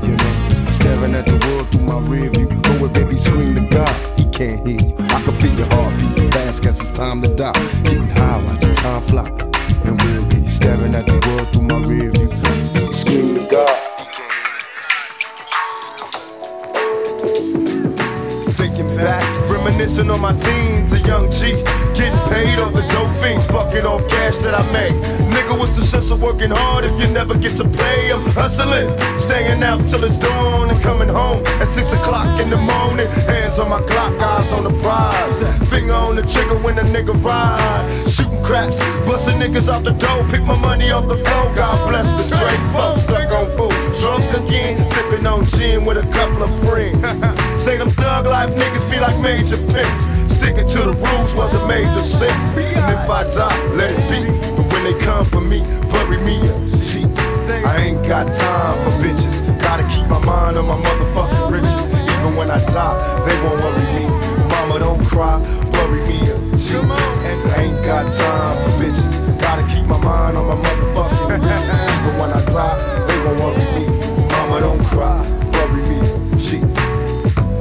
You 0.02 0.15
know, 0.15 0.44
staring 0.86 1.15
at 1.15 1.26
the 1.26 1.36
world 1.48 1.65
through 1.71 1.82
my 1.82 1.98
rear 2.10 2.30
view. 2.30 2.48
Go 2.62 2.86
and 2.86 2.93
baby 2.93 3.17
scream 3.17 3.56
to 3.56 3.62
God. 3.76 3.95
He 4.19 4.26
can't 4.26 4.67
hear 4.67 4.80
you. 4.80 4.93
I 5.15 5.19
can 5.24 5.34
feel 5.34 5.56
your 5.58 5.65
heart 5.74 5.98
beating 5.98 6.30
fast. 6.32 6.62
Guess 6.62 6.80
it's 6.80 6.91
time 6.91 7.24
to 7.24 7.30
die. 7.34 7.54
Getting 7.84 8.10
high, 8.10 8.43
watching 8.45 8.76
time 8.76 9.02
fly. 9.02 9.28
And 9.86 10.00
we'll 10.04 10.26
be 10.28 10.45
staring 10.45 10.93
at 10.93 11.08
the 11.08 11.17
world 11.26 11.52
through 11.52 11.63
my 11.63 11.80
rear 11.89 12.12
view. 12.12 12.30
Scream 12.91 13.34
to 13.34 13.43
God. 13.50 13.76
He 13.98 14.06
can't 14.13 14.34
hear 14.38 14.58
you. 18.38 18.54
Taking 18.54 18.89
back, 18.95 19.26
reminiscing 19.50 20.10
on 20.12 20.21
my 20.21 20.34
teens, 20.34 20.93
a 20.93 21.00
young 21.00 21.32
G. 21.32 21.63
Getting 21.98 22.21
paid 22.30 22.60
off 22.60 22.74
the 22.74 22.86
dope 22.93 23.15
fiends, 23.21 23.48
fucking 23.48 23.86
off 23.86 24.08
cash 24.08 24.38
that 24.45 24.54
I 24.54 24.62
made. 24.71 25.24
What's 25.58 25.72
the 25.72 25.84
sense 25.84 26.12
of 26.12 26.22
working 26.22 26.52
hard 26.52 26.84
if 26.84 26.91
you 27.00 27.08
never 27.08 27.34
get 27.38 27.56
to 27.58 27.63
play? 27.63 28.12
I'm 28.12 28.20
hustling, 28.36 28.91
staying 29.18 29.63
out 29.63 29.80
till 29.88 30.04
it's 30.04 30.18
dawn 30.18 30.70
and 30.70 30.80
coming 30.82 31.08
home 31.08 31.39
at 31.63 31.68
6 31.68 31.94
o'clock 31.94 32.28
in 32.41 32.50
the 32.50 32.58
morning. 32.58 33.08
Hands 33.24 33.58
on 33.60 33.70
my 33.70 33.80
clock, 33.88 34.13
eyes 34.20 34.52
on 34.52 34.63
the 34.65 34.76
prize. 34.84 35.39
Finger 35.70 35.94
on 35.94 36.18
the 36.18 36.24
trigger 36.24 36.60
when 36.60 36.78
a 36.78 36.84
nigga 36.84 37.15
ride. 37.24 37.88
Shooting 38.12 38.44
craps, 38.44 38.80
busting 39.08 39.39
niggas 39.39 39.72
off 39.72 39.84
the 39.84 39.96
door, 39.96 40.28
pick 40.30 40.44
my 40.44 40.60
money 40.60 40.91
off 40.91 41.08
the 41.08 41.18
floor. 41.18 41.46
God 41.56 41.89
bless 41.89 42.08
the 42.20 42.36
trade 42.36 42.63
folks 42.76 43.04
stuck 43.04 43.32
on 43.32 43.48
food. 43.56 43.72
Drunk 44.02 44.28
again, 44.44 44.78
sipping 44.91 45.26
on 45.26 45.46
gin 45.46 45.86
with 45.86 45.98
a 45.98 46.08
couple 46.12 46.44
of 46.44 46.52
friends. 46.68 47.00
Say 47.63 47.78
them 47.78 47.89
thug 47.91 48.26
life 48.26 48.52
niggas 48.52 48.86
be 48.91 49.00
like 49.00 49.18
major 49.24 49.58
pimps. 49.72 50.14
Sticking 50.56 50.72
to 50.72 50.80
the 50.88 50.96
rules 50.96 51.36
was 51.36 51.54
a 51.54 51.68
major 51.68 52.00
sin. 52.00 52.32
And 52.56 52.88
if 52.96 53.10
I 53.10 53.24
die, 53.36 53.76
let 53.76 53.91
it 53.91 54.04
be. 54.08 54.24
But 54.56 54.72
when 54.72 54.84
they 54.86 54.98
come 55.04 55.26
for 55.26 55.41
me, 55.41 55.60
bury 55.91 56.18
me 56.24 56.39
a 56.39 56.56
G. 56.80 57.04
I 57.65 57.91
ain't 57.91 58.08
got 58.08 58.26
time 58.32 58.76
for 58.84 58.91
bitches. 59.04 59.44
Gotta 59.60 59.84
keep 59.91 60.08
my 60.08 60.24
mind 60.24 60.56
on 60.56 60.68
my 60.68 60.80
motherfucking 60.80 61.52
riches. 61.52 61.88
Even 61.91 62.36
when 62.39 62.50
I 62.50 62.60
die, 62.72 62.96
they 63.28 63.36
won't 63.44 63.60
worry 63.60 63.86
me. 64.00 64.08
Mama, 64.48 64.80
don't 64.80 65.06
cry, 65.06 65.44
bury 65.76 66.00
me 66.08 66.24
a 66.24 66.38
G. 66.56 66.80
I 66.80 67.68
ain't 67.68 67.84
got 67.84 68.08
time 68.13 68.56
for 68.63 68.72
bitches. 68.80 69.39
Gotta 69.41 69.63
keep 69.68 69.86
my 69.88 70.00
mind 70.04 70.38
on 70.38 70.48
my 70.48 70.56
motherfucking 70.56 71.36
riches. 71.36 71.52
Even 72.00 72.15
when 72.15 72.32
I 72.32 72.41
die, 72.48 72.78
they 73.08 73.18
won't 73.28 73.39
worry 73.44 73.65
me. 73.76 73.84
Mama, 74.32 74.60
don't 74.62 74.84
cry, 74.88 75.20
bury 75.52 75.84
me 75.84 76.00
a 76.00 76.38
G. 76.39 76.63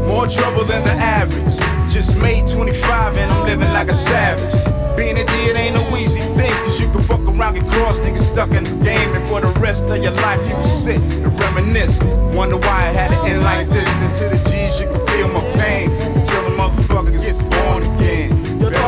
More 0.06 0.28
trouble 0.28 0.62
than 0.62 0.84
the 0.84 0.94
average. 0.94 1.73
Just 1.94 2.20
made 2.20 2.48
25 2.48 3.18
and 3.18 3.30
I'm 3.30 3.46
living 3.46 3.72
like 3.72 3.86
a 3.86 3.94
savage. 3.94 4.96
Being 4.96 5.16
a 5.16 5.20
it 5.20 5.56
ain't 5.56 5.76
no 5.76 5.96
easy 5.96 6.18
thing, 6.34 6.50
cause 6.50 6.80
you 6.80 6.90
can 6.90 7.00
fuck 7.04 7.20
around, 7.20 7.54
get 7.54 7.70
cross, 7.70 8.00
niggas 8.00 8.18
stuck 8.18 8.50
in 8.50 8.64
the 8.64 8.84
game, 8.84 9.14
and 9.14 9.24
for 9.28 9.40
the 9.40 9.60
rest 9.60 9.88
of 9.90 10.02
your 10.02 10.10
life 10.10 10.40
you 10.48 10.66
sit 10.66 11.00
and 11.22 11.38
reminisce. 11.38 12.02
Wonder 12.34 12.56
why 12.56 12.88
it 12.88 12.96
had 12.96 13.10
to 13.10 13.30
end 13.30 13.42
like 13.42 13.68
this. 13.68 13.88
To 14.18 14.24
the 14.28 14.50
G's, 14.50 14.80
you 14.80 14.88
can 14.88 15.06
feel 15.06 15.28
my 15.28 15.40
pain 15.54 15.88
until 15.92 16.42
the 16.42 16.56
motherfucker 16.58 17.22
gets 17.22 17.42
born 17.42 17.84
again. 17.84 18.43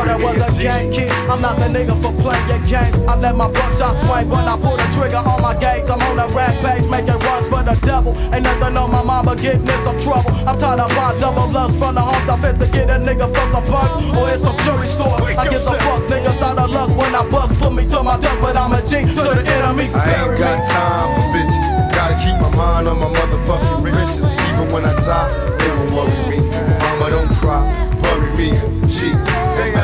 Thought 0.07 0.23
I 0.23 0.23
was 0.23 0.39
a 0.39 0.63
gang 0.63 0.87
kid? 0.87 1.11
I'm 1.27 1.43
not 1.43 1.59
the 1.59 1.67
nigga 1.67 1.91
for 1.99 2.15
playing 2.23 2.47
your 2.47 2.63
game. 2.63 2.95
I 3.11 3.19
let 3.19 3.35
my 3.35 3.51
buckshot 3.51 3.91
swing 4.07 4.31
when 4.31 4.47
I 4.47 4.55
pull 4.55 4.79
the 4.79 4.87
trigger 4.95 5.19
on 5.19 5.43
my 5.43 5.51
gauge. 5.59 5.83
I'm 5.91 5.99
on 5.99 6.15
a 6.15 6.31
rampage, 6.31 6.87
making 6.87 7.19
runs 7.27 7.47
for 7.51 7.59
the 7.59 7.75
devil. 7.83 8.15
Ain't 8.31 8.47
nothing 8.47 8.79
on 8.79 8.87
my 8.87 9.03
mama 9.03 9.35
getting 9.35 9.67
in 9.67 9.79
some 9.83 9.99
trouble. 9.99 10.31
I'm 10.47 10.55
tired 10.55 10.79
of 10.79 10.87
buying 10.95 11.19
double 11.19 11.51
lust 11.51 11.75
from 11.75 11.99
the 11.99 12.03
homes 12.07 12.23
I 12.23 12.39
to 12.39 12.67
get 12.71 12.87
a 12.87 13.03
nigga 13.03 13.27
for 13.27 13.45
some 13.51 13.67
bucks 13.67 13.99
or 14.15 14.31
in 14.31 14.39
some 14.39 14.55
jewelry 14.63 14.87
store. 14.87 15.19
I 15.27 15.43
get 15.51 15.59
some 15.59 15.75
fuck 15.83 15.99
niggas 16.07 16.39
out 16.39 16.55
of 16.55 16.71
luck 16.71 16.89
when 16.95 17.11
I 17.11 17.27
bust, 17.27 17.59
put 17.59 17.75
me 17.75 17.83
to 17.91 17.99
my 17.99 18.15
death, 18.15 18.39
but 18.39 18.55
I'm 18.55 18.71
a 18.71 18.79
G 18.87 19.03
to 19.03 19.23
the 19.35 19.43
enemy. 19.43 19.91
I 19.91 20.23
ain't 20.23 20.39
got 20.39 20.63
time 20.71 21.07
for 21.19 21.25
bitches. 21.35 21.67
Gotta 21.91 22.15
keep 22.23 22.39
my 22.39 22.47
mind 22.55 22.87
on 22.87 22.95
my 22.95 23.11
motherfucking 23.11 23.83
riches. 23.83 24.23
Even 24.23 24.71
when 24.71 24.87
I 24.87 24.95
die, 25.03 25.27
they 25.59 25.67
won't 25.75 25.91
worry 25.99 26.23
me. 26.31 26.37
Mama, 26.79 27.11
don't 27.11 27.31
cry, 27.43 27.59
bury 27.99 28.31
me 28.39 28.55
G. 28.87 29.11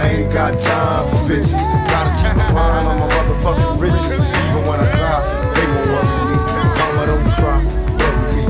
I 0.03 0.07
ain't 0.19 0.33
got 0.33 0.59
time 0.59 1.07
for 1.07 1.31
bitches. 1.31 1.55
Gotta 1.87 2.11
keep 2.19 2.35
my 2.35 2.51
mind 2.51 2.87
on 2.87 2.99
my 2.99 3.07
motherfucking 3.07 3.79
riches. 3.79 4.19
Even 4.19 4.67
when 4.67 4.79
I 4.83 4.89
die, 4.99 5.23
they 5.55 5.65
won't 5.71 5.87
worry 5.95 6.19
me. 6.27 6.35
Mama, 6.75 7.03
don't 7.07 7.23
cry, 7.39 7.63
bury 7.95 8.35
me. 8.35 8.43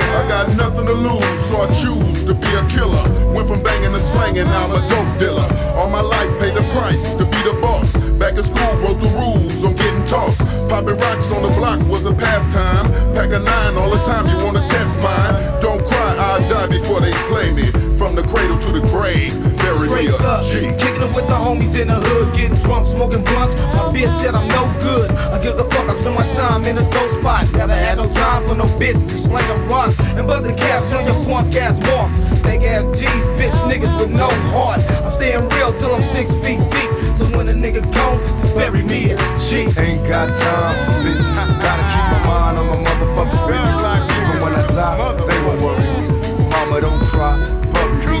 I 0.00 0.24
got 0.26 0.56
nothing 0.56 0.86
to 0.86 0.94
lose, 0.94 1.40
so 1.48 1.60
I 1.60 1.68
choose 1.76 2.24
to 2.24 2.32
be 2.32 2.48
a 2.56 2.64
killer. 2.72 3.04
Went 3.34 3.46
from 3.46 3.62
banging 3.62 3.92
to 3.92 4.00
slanging, 4.00 4.44
now 4.44 4.64
I'm 4.64 4.72
a 4.72 4.80
dope 4.88 5.18
dealer. 5.20 5.48
All 5.76 5.90
my 5.90 6.00
life 6.00 6.30
paid 6.40 6.54
the 6.54 6.64
price 6.72 7.12
to 7.12 7.24
be 7.26 7.38
the 7.44 7.58
boss. 7.60 7.99
Back 8.20 8.36
in 8.36 8.44
school, 8.44 8.76
broke 8.84 9.00
the 9.00 9.08
rules 9.16 9.64
on 9.64 9.72
getting 9.80 10.04
tossed. 10.04 10.44
Popping 10.68 11.00
rocks 11.00 11.32
on 11.32 11.40
the 11.40 11.48
block 11.56 11.80
was 11.88 12.04
a 12.04 12.12
pastime. 12.12 12.84
Pack 13.16 13.32
a 13.32 13.38
nine 13.40 13.78
all 13.80 13.88
the 13.88 13.96
time, 14.04 14.28
you 14.28 14.36
wanna 14.44 14.60
test 14.68 15.00
mine? 15.00 15.32
Don't 15.64 15.80
cry, 15.88 16.14
I'll 16.20 16.44
die 16.52 16.68
before 16.68 17.00
they 17.00 17.12
play 17.32 17.50
me. 17.50 17.72
From 17.96 18.14
the 18.14 18.22
cradle 18.28 18.58
to 18.60 18.72
the 18.76 18.84
grave, 18.92 19.32
bury 19.56 19.88
me 19.88 20.12
a 20.12 20.16
up, 20.20 20.44
G. 20.44 20.68
kicking 20.76 21.00
it 21.00 21.12
with 21.16 21.28
the 21.32 21.38
homies 21.40 21.80
in 21.80 21.88
the 21.88 21.96
hood, 21.96 22.36
getting 22.36 22.60
drunk, 22.60 22.86
smoking 22.86 23.24
blunts. 23.24 23.56
My 23.72 23.88
bitch 23.88 24.12
said 24.20 24.34
I'm 24.36 24.48
no 24.52 24.68
good. 24.84 25.10
I 25.32 25.40
give 25.40 25.56
a 25.56 25.64
fuck, 25.72 25.88
I 25.88 25.96
spend 25.96 26.14
my 26.14 26.28
time 26.36 26.64
in 26.68 26.76
a 26.76 26.84
dope 26.92 27.12
spot. 27.24 27.48
Never 27.56 27.72
had 27.72 27.96
no 27.96 28.08
time 28.12 28.44
for 28.46 28.54
no 28.54 28.68
bitch, 28.76 29.00
just 29.08 29.32
slinging 29.32 29.64
rocks 29.68 29.98
and 29.98 30.26
buzzing 30.28 30.56
caps 30.56 30.92
on 30.92 31.08
your 31.08 31.16
punk 31.24 31.56
ass 31.56 31.80
walks. 31.88 32.20
Fake 32.42 32.62
ass 32.62 32.84
G's, 32.98 33.24
bitch 33.38 33.56
niggas 33.70 33.94
with 34.00 34.10
no 34.10 34.28
heart. 34.52 34.80
I'm 35.04 35.14
staying 35.14 35.48
real 35.48 35.72
till 35.78 35.94
I'm 35.94 36.02
six 36.14 36.34
feet 36.36 36.58
deep. 36.72 36.90
So 37.16 37.24
when 37.36 37.48
a 37.48 37.52
nigga 37.52 37.82
gone, 37.92 38.18
just 38.40 38.54
bury 38.56 38.82
me 38.82 39.14
G. 39.48 39.68
Ain't 39.78 40.06
got 40.08 40.28
time 40.28 40.74
for 40.84 40.96
bitches. 41.04 41.28
Gotta 41.62 41.84
keep 41.92 42.06
my 42.12 42.20
mind 42.26 42.58
on 42.58 42.66
my 42.70 42.76
motherfucking. 42.86 43.50
Even 43.50 44.36
when 44.42 44.52
I 44.54 44.64
die, 44.72 44.96
they 45.28 45.40
won't 45.44 45.60
worry 45.62 45.84
me. 46.00 46.06
Mama, 46.50 46.80
don't 46.80 47.00
cry, 47.10 47.36
bury 47.72 48.18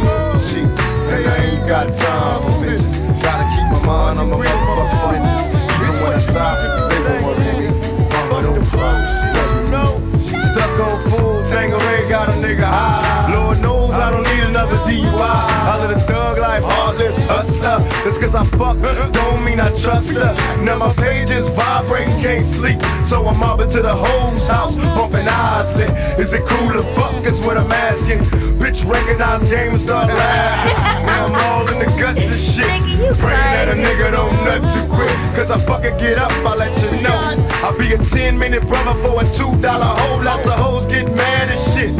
And 1.10 1.26
I 1.26 1.36
ain't 1.44 1.66
got 1.68 1.86
time 1.94 2.40
for 2.42 2.54
bitches. 2.62 3.22
Gotta 3.22 3.44
keep 3.52 3.66
my 3.72 3.80
mind 3.86 4.18
on 4.18 4.28
my 4.28 4.36
motherfucking. 4.36 5.24
Even 5.80 5.96
when 6.02 6.12
I 6.12 6.20
die, 6.32 6.56
they 6.88 7.00
won't 7.08 7.24
worry 7.24 7.39
DUI. 14.90 15.22
I 15.70 15.78
live 15.78 15.96
a 15.96 16.00
thug 16.00 16.38
life, 16.38 16.64
heartless 16.64 17.16
hustler. 17.28 17.78
Just 18.02 18.20
cause 18.20 18.34
I 18.34 18.44
fuck, 18.58 18.76
don't 19.12 19.44
mean 19.44 19.60
I 19.60 19.70
trust 19.76 20.10
her. 20.14 20.34
Now 20.64 20.78
my 20.78 20.92
pages 20.94 21.46
vibrating, 21.48 22.20
can't 22.20 22.44
sleep. 22.44 22.80
So 23.06 23.24
I'm 23.26 23.40
up 23.42 23.60
into 23.60 23.82
the 23.82 23.94
hoes 23.94 24.48
house, 24.48 24.76
bumping 24.98 25.28
Isley. 25.28 25.86
Is 26.18 26.32
it 26.32 26.42
cool 26.44 26.72
to 26.72 26.82
fuck? 26.98 27.14
Is 27.24 27.40
what 27.40 27.56
I'm 27.56 27.70
asking. 27.70 28.18
Bitch, 28.58 28.84
recognize 28.84 29.44
game 29.44 29.70
and 29.70 29.80
start 29.80 30.08
laughing. 30.08 31.06
Now 31.06 31.26
I'm 31.26 31.34
all 31.34 31.70
in 31.70 31.78
the 31.78 31.90
guts 32.00 32.26
and 32.26 32.40
shit. 32.40 32.66
Praying 33.18 33.52
that 33.54 33.68
a 33.68 33.76
nigga 33.78 34.10
don't 34.12 34.34
nut 34.44 34.60
too 34.74 34.84
quick. 34.90 35.14
Cause 35.36 35.50
I 35.50 35.58
fucking 35.60 35.96
get 35.98 36.18
up, 36.18 36.32
I 36.44 36.56
let 36.56 36.74
you 36.82 36.90
know. 37.02 37.16
I'll 37.62 37.78
be 37.78 37.92
a 37.94 37.98
10 37.98 38.38
minute 38.38 38.66
brother 38.66 38.98
for 39.00 39.20
a 39.20 39.24
$2 39.24 39.62
hole. 39.64 40.22
Lots 40.22 40.46
of 40.46 40.52
hoes 40.52 40.86
get 40.86 41.06
mad 41.14 41.48
as 41.48 41.62
shit. 41.74 41.92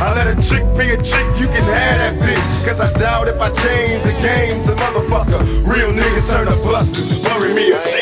I 0.00 0.14
let 0.14 0.26
a 0.26 0.36
chick 0.40 0.64
be 0.76 0.94
a 0.94 0.96
chick, 1.02 1.26
you 1.40 1.48
can 1.48 1.64
if 3.38 3.42
I 3.42 3.50
change 3.62 4.02
the 4.02 4.12
game's 4.20 4.68
a 4.68 4.74
motherfucker. 4.74 5.40
Real 5.66 5.92
niggas 5.92 6.28
turn 6.28 6.46
to 6.46 6.52
busters. 6.64 7.20
Bury 7.22 7.54
me 7.54 7.97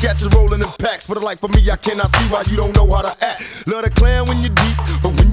time 0.00 0.10
I 0.10 0.16
see 0.16 0.24
you 0.24 0.30
catch 0.30 0.32
it 0.32 0.34
rolling 0.34 0.60
in 0.60 0.68
packs, 0.78 1.06
for 1.06 1.14
the 1.14 1.20
life 1.20 1.42
of 1.42 1.54
me, 1.54 1.70
I 1.70 1.76
cannot 1.76 2.08
see 2.10 2.24
why 2.28 2.42
you 2.50 2.56
don't 2.56 2.74
know 2.76 2.88
how 2.90 3.02
to 3.02 3.24
act. 3.24 3.66
Love 3.66 3.84
the 3.84 3.90
clan 3.90 4.24
when 4.26 4.38
you're 4.38 4.54
deep, 4.54 4.76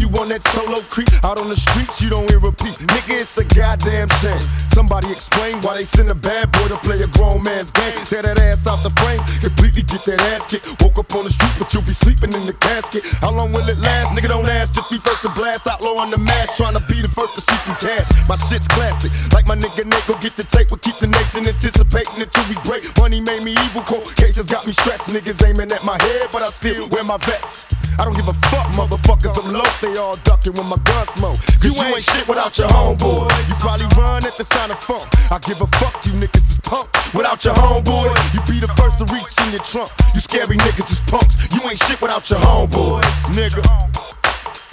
you 0.08 0.20
on 0.20 0.30
that 0.30 0.42
solo 0.50 0.80
creep 0.90 1.10
out 1.24 1.40
on 1.40 1.50
the 1.50 1.56
streets, 1.56 2.02
you 2.02 2.10
don't 2.10 2.28
hear 2.30 2.40
repeat. 2.40 2.76
Nigga, 2.92 3.22
it's 3.22 3.38
a 3.38 3.46
goddamn 3.46 4.10
shame. 4.20 4.42
Somebody 4.72 5.08
explain 5.12 5.60
why 5.62 5.78
they 5.78 5.86
send 5.86 6.10
a 6.10 6.16
bad 6.16 6.52
boy 6.52 6.68
to 6.70 6.78
play 6.78 7.00
a 7.02 7.08
grown 7.08 7.44
man's 7.44 7.72
game. 7.72 7.94
Tear 8.06 8.24
that 8.24 8.40
ass 8.40 8.68
out 8.68 8.82
the 8.84 8.92
frame, 9.02 9.22
completely 9.42 9.84
get 9.84 10.02
that 10.06 10.22
ass 10.34 10.46
kicked. 10.46 10.68
Woke 10.82 11.00
up 11.00 11.12
on 11.16 11.24
the 11.24 11.32
street, 11.32 11.56
but 11.60 11.74
you'll 11.74 11.88
be 11.88 11.94
sleeping 11.96 12.32
in 12.34 12.46
the 12.46 12.54
casket. 12.54 13.04
How 13.22 13.32
long 13.32 13.52
will 13.52 13.68
it 13.68 13.78
last? 13.80 14.16
Nigga, 14.16 14.30
don't 14.30 14.48
ask. 14.48 14.74
Just 14.74 14.92
be 14.92 14.98
first 14.98 15.22
to 15.24 15.30
blast. 15.30 15.68
Outlaw 15.68 16.00
on 16.00 16.10
the 16.12 16.18
mask, 16.20 16.58
trying 16.58 16.76
to 16.76 16.84
be 16.88 17.02
the 17.02 17.10
first 17.10 17.36
to 17.36 17.42
see 17.42 17.60
some 17.66 17.76
cash. 17.78 18.08
My 18.30 18.36
shit's 18.36 18.68
classic. 18.68 19.12
Like 19.34 19.48
my 19.48 19.56
nigga 19.56 19.86
Nate, 19.86 20.06
go 20.08 20.16
get 20.20 20.36
the 20.38 20.44
tape. 20.44 20.72
We'll 20.72 20.84
keep 20.84 20.96
the 20.96 21.08
nation 21.08 21.48
anticipating 21.48 22.22
until 22.22 22.46
we 22.48 22.56
break. 22.64 22.86
Money 22.98 23.22
made 23.22 23.44
me 23.44 23.58
evil. 23.66 23.82
Cold 23.84 24.06
cases 24.16 24.46
got 24.46 24.66
me 24.66 24.72
stressed. 24.72 25.10
Niggas 25.10 25.42
aiming 25.48 25.72
at 25.72 25.84
my 25.84 25.98
head, 26.02 26.30
but 26.32 26.42
I 26.42 26.50
still 26.50 26.88
wear 26.90 27.04
my 27.04 27.18
vest. 27.18 27.77
I 28.00 28.06
don't 28.06 28.16
give 28.16 28.28
a 28.28 28.38
fuck, 28.54 28.68
motherfuckers. 28.78 29.34
I'm 29.42 29.54
low. 29.54 29.66
They 29.82 29.98
all 29.98 30.16
ducking 30.24 30.54
when 30.54 30.68
my 30.70 30.78
gun 30.86 31.08
smoke. 31.18 31.38
Cause 31.58 31.66
you 31.66 31.82
ain't 31.82 32.02
shit 32.02 32.28
without 32.28 32.58
your 32.58 32.68
homeboys. 32.70 33.34
You 33.50 33.56
probably 33.58 33.88
run 33.98 34.24
at 34.24 34.38
the 34.38 34.44
sound 34.44 34.72
of 34.72 34.80
funk. 34.80 35.04
I 35.32 35.40
give 35.40 35.62
a 35.62 35.68
fuck, 35.82 36.06
you 36.06 36.14
niggas 36.14 36.46
is 36.46 36.60
punk. 36.62 36.88
Without 37.14 37.44
your 37.44 37.56
homeboys, 37.56 38.34
you 38.34 38.42
be 38.46 38.60
the 38.60 38.72
first 38.78 39.00
to 39.00 39.06
reach 39.10 39.34
in 39.46 39.52
your 39.52 39.64
trunk. 39.64 39.90
You 40.14 40.22
scary 40.22 40.58
niggas 40.58 40.92
is 40.92 41.00
punks. 41.10 41.36
You 41.54 41.62
ain't 41.68 41.78
shit 41.78 42.00
without 42.02 42.30
your 42.30 42.40
homeboys, 42.40 43.18
nigga. 43.34 43.66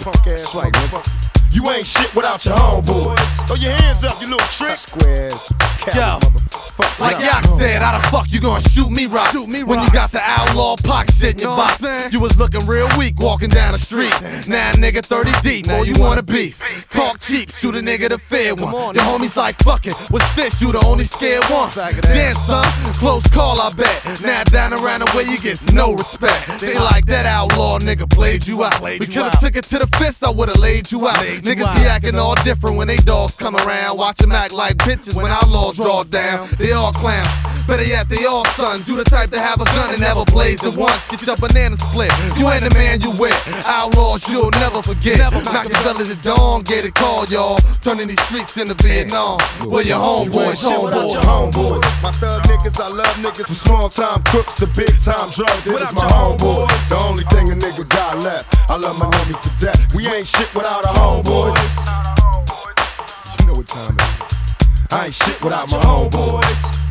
Punk 0.05 0.27
ass 0.27 0.53
right, 0.53 0.71
nigga. 0.71 1.01
You 1.55 1.63
ain't 1.69 1.87
shit 1.87 2.13
without 2.13 2.43
your 2.43 2.55
homeboys. 2.55 3.47
Throw 3.47 3.55
your 3.55 3.71
hands 3.71 4.03
up, 4.03 4.19
you 4.19 4.27
little 4.27 4.45
trick. 4.49 4.75
Squares. 4.75 5.49
Yo, 5.95 6.19
like 6.99 7.19
Yak 7.19 7.45
said, 7.59 7.81
how 7.81 7.97
the 7.97 8.07
fuck 8.07 8.25
you 8.29 8.41
gonna 8.41 8.59
shoot 8.69 8.89
me 8.89 9.05
rock? 9.05 9.31
Shoot 9.31 9.47
me 9.47 9.63
when 9.63 9.79
you 9.79 9.89
got 9.91 10.11
the 10.11 10.19
outlaw 10.21 10.75
pocket 10.83 11.13
shit 11.13 11.35
in 11.35 11.47
your 11.47 11.55
box. 11.55 11.81
You 12.11 12.19
was 12.19 12.37
looking 12.37 12.65
real 12.65 12.89
weak 12.97 13.15
walking 13.19 13.49
down 13.49 13.71
the 13.71 13.79
street. 13.79 14.11
Now 14.49 14.73
nigga 14.73 14.99
30 14.99 15.31
deep, 15.43 15.67
boy, 15.67 15.83
you 15.83 15.95
wanna 15.97 16.23
beef. 16.23 16.59
Talk 16.89 17.19
cheap, 17.21 17.53
shoot 17.53 17.75
a 17.75 17.79
nigga 17.79 18.09
the 18.09 18.17
fair 18.17 18.55
one. 18.55 18.73
on 18.73 18.95
Your 18.95 19.03
homies 19.03 19.37
like 19.37 19.55
fucking, 19.63 19.93
what's 20.09 20.27
this? 20.35 20.59
You 20.59 20.73
the 20.73 20.83
only 20.85 21.05
scared 21.05 21.43
one. 21.45 21.69
Back 21.75 21.93
of. 21.93 22.01
Damn 22.01 22.35
son, 22.35 22.65
close 22.95 23.25
call 23.27 23.61
I 23.61 23.71
bet. 23.73 24.21
Now 24.21 24.43
down 24.43 24.73
around 24.73 25.01
the 25.01 25.11
way 25.15 25.23
you 25.23 25.39
get 25.39 25.61
no 25.73 25.93
respect. 25.93 26.59
They 26.59 26.77
like 26.79 27.05
that 27.05 27.25
outlaw 27.25 27.79
nigga 27.79 28.09
played 28.09 28.45
you 28.45 28.63
out. 28.63 28.81
We 28.81 28.99
could've 28.99 29.39
took 29.39 29.55
it 29.55 29.63
to 29.65 29.79
the 29.79 29.87
fist, 29.97 30.25
I 30.25 30.31
would've 30.31 30.57
laid 30.57 30.91
you 30.91 31.07
out. 31.07 31.23
Niggas 31.45 31.75
be 31.75 31.85
acting 31.85 32.17
all 32.17 32.33
different 32.43 32.75
when 32.75 32.87
they 32.87 32.97
dogs 32.97 33.35
come 33.35 33.55
around. 33.55 33.99
Watch 33.99 34.17
them 34.17 34.31
act 34.31 34.51
like 34.51 34.77
bitches 34.77 35.13
when 35.13 35.27
outlaws 35.27 35.75
draw 35.75 36.03
down. 36.03 36.47
They 36.57 36.71
all 36.71 36.91
clowns. 36.91 37.29
Better 37.67 37.83
yet, 37.83 38.09
they 38.09 38.25
all 38.25 38.45
sons. 38.57 38.87
You 38.87 38.95
the 38.95 39.03
type 39.03 39.29
to 39.31 39.39
have 39.39 39.61
a 39.61 39.65
gun 39.65 39.89
and 39.89 40.01
never 40.01 40.23
blaze 40.25 40.61
it 40.61 40.77
once. 40.77 41.01
Get 41.09 41.25
your 41.25 41.35
banana 41.37 41.77
split. 41.77 42.13
You 42.37 42.49
ain't 42.49 42.61
the 42.61 42.73
man 42.73 43.01
you 43.01 43.09
with. 43.17 43.33
Outlaws 43.65 44.29
you'll 44.29 44.53
never 44.61 44.81
forget. 44.81 45.17
Knock 45.17 45.69
your 45.69 45.81
belly 45.81 46.05
to 46.05 46.17
dawn, 46.21 46.61
get 46.61 46.85
it 46.85 46.93
called, 46.93 47.29
y'all. 47.29 47.57
Turning 47.81 48.07
these 48.07 48.21
streets 48.25 48.57
into 48.57 48.73
Vietnam. 48.81 49.37
Where 49.65 49.81
your 49.85 49.97
homeboys, 49.97 50.61
without 50.61 51.09
your 51.09 51.21
homeboys. 51.25 51.81
homeboys. 51.81 52.03
My 52.03 52.11
thug 52.11 52.41
niggas, 52.43 52.77
I 52.77 52.89
love 52.89 53.15
niggas 53.21 53.45
from 53.45 53.55
small 53.55 53.89
time 53.89 54.21
crooks 54.29 54.53
to 54.61 54.67
big 54.77 54.93
time 55.01 55.29
drug 55.33 55.49
dealers. 55.63 55.89
Without 55.89 55.95
My 55.95 56.05
homeboys. 56.05 56.69
homeboys. 56.69 56.89
The 56.89 56.97
only 57.01 57.23
thing 57.33 57.49
a 57.49 57.55
nigga 57.57 57.89
got 57.89 58.21
left. 58.23 58.45
I 58.69 58.77
love 58.77 58.97
my 58.99 59.09
niggas 59.09 59.41
to 59.41 59.65
death. 59.65 59.93
We 59.95 60.05
ain't 60.07 60.27
shit 60.27 60.53
without 60.53 60.85
our 60.85 61.24
homeboys. 61.25 61.75
You 63.39 63.47
know 63.47 63.53
what 63.53 63.67
time 63.67 63.95
it 63.95 64.01
is. 64.01 64.91
I 64.91 65.05
ain't 65.05 65.13
shit 65.13 65.41
without 65.41 65.69
my 65.71 65.77
homeboys. 65.79 66.84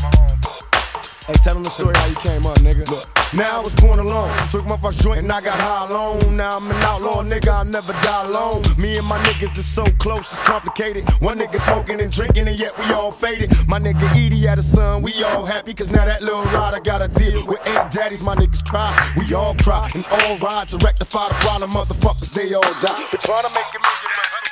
Hey, 1.26 1.32
tell 1.42 1.54
them 1.54 1.62
the 1.62 1.70
story 1.70 1.94
how 1.96 2.04
you 2.04 2.16
came 2.16 2.44
up, 2.44 2.58
nigga. 2.58 2.86
Look, 2.90 3.08
Now 3.32 3.60
I 3.60 3.64
was 3.64 3.74
born 3.76 3.98
alone. 3.98 4.30
Took 4.50 4.66
my 4.66 4.76
first 4.76 5.00
joint 5.00 5.20
and 5.20 5.32
I 5.32 5.40
got 5.40 5.58
high 5.58 5.86
alone. 5.88 6.36
Now 6.36 6.58
I'm 6.58 6.70
an 6.70 6.76
outlaw 6.82 7.22
nigga, 7.22 7.48
I'll 7.48 7.64
never 7.64 7.94
die 7.94 8.26
alone. 8.26 8.62
Me 8.76 8.98
and 8.98 9.06
my 9.06 9.16
niggas 9.20 9.56
is 9.56 9.64
so 9.64 9.86
close, 9.98 10.30
it's 10.30 10.40
complicated. 10.40 11.08
One 11.22 11.38
nigga 11.38 11.58
smoking 11.62 12.02
and 12.02 12.12
drinking, 12.12 12.46
and 12.46 12.58
yet 12.58 12.76
we 12.76 12.84
all 12.92 13.10
faded. 13.10 13.50
My 13.66 13.78
nigga 13.78 14.04
Edie 14.14 14.40
had 14.40 14.58
a 14.58 14.62
son, 14.62 15.00
we 15.00 15.14
all 15.24 15.46
happy, 15.46 15.72
cause 15.72 15.90
now 15.90 16.04
that 16.04 16.20
little 16.20 16.44
rider 16.44 16.80
got 16.80 16.98
to 16.98 17.08
deal 17.08 17.46
with 17.46 17.60
eight 17.68 17.90
daddies. 17.90 18.22
My 18.22 18.36
niggas 18.36 18.62
cry, 18.62 18.92
we 19.16 19.32
all 19.32 19.54
cry, 19.54 19.90
and 19.94 20.04
all 20.04 20.36
ride 20.36 20.68
to 20.68 20.76
rectify 20.76 21.28
the 21.28 21.34
problem. 21.36 21.70
Motherfuckers, 21.70 22.32
they 22.34 22.52
all 22.52 22.60
die. 22.60 23.06
But 23.10 23.22
trying 23.22 23.44
to 23.44 23.54
make 23.54 23.72
a 23.72 23.80
million, 23.80 24.10
my 24.12 24.43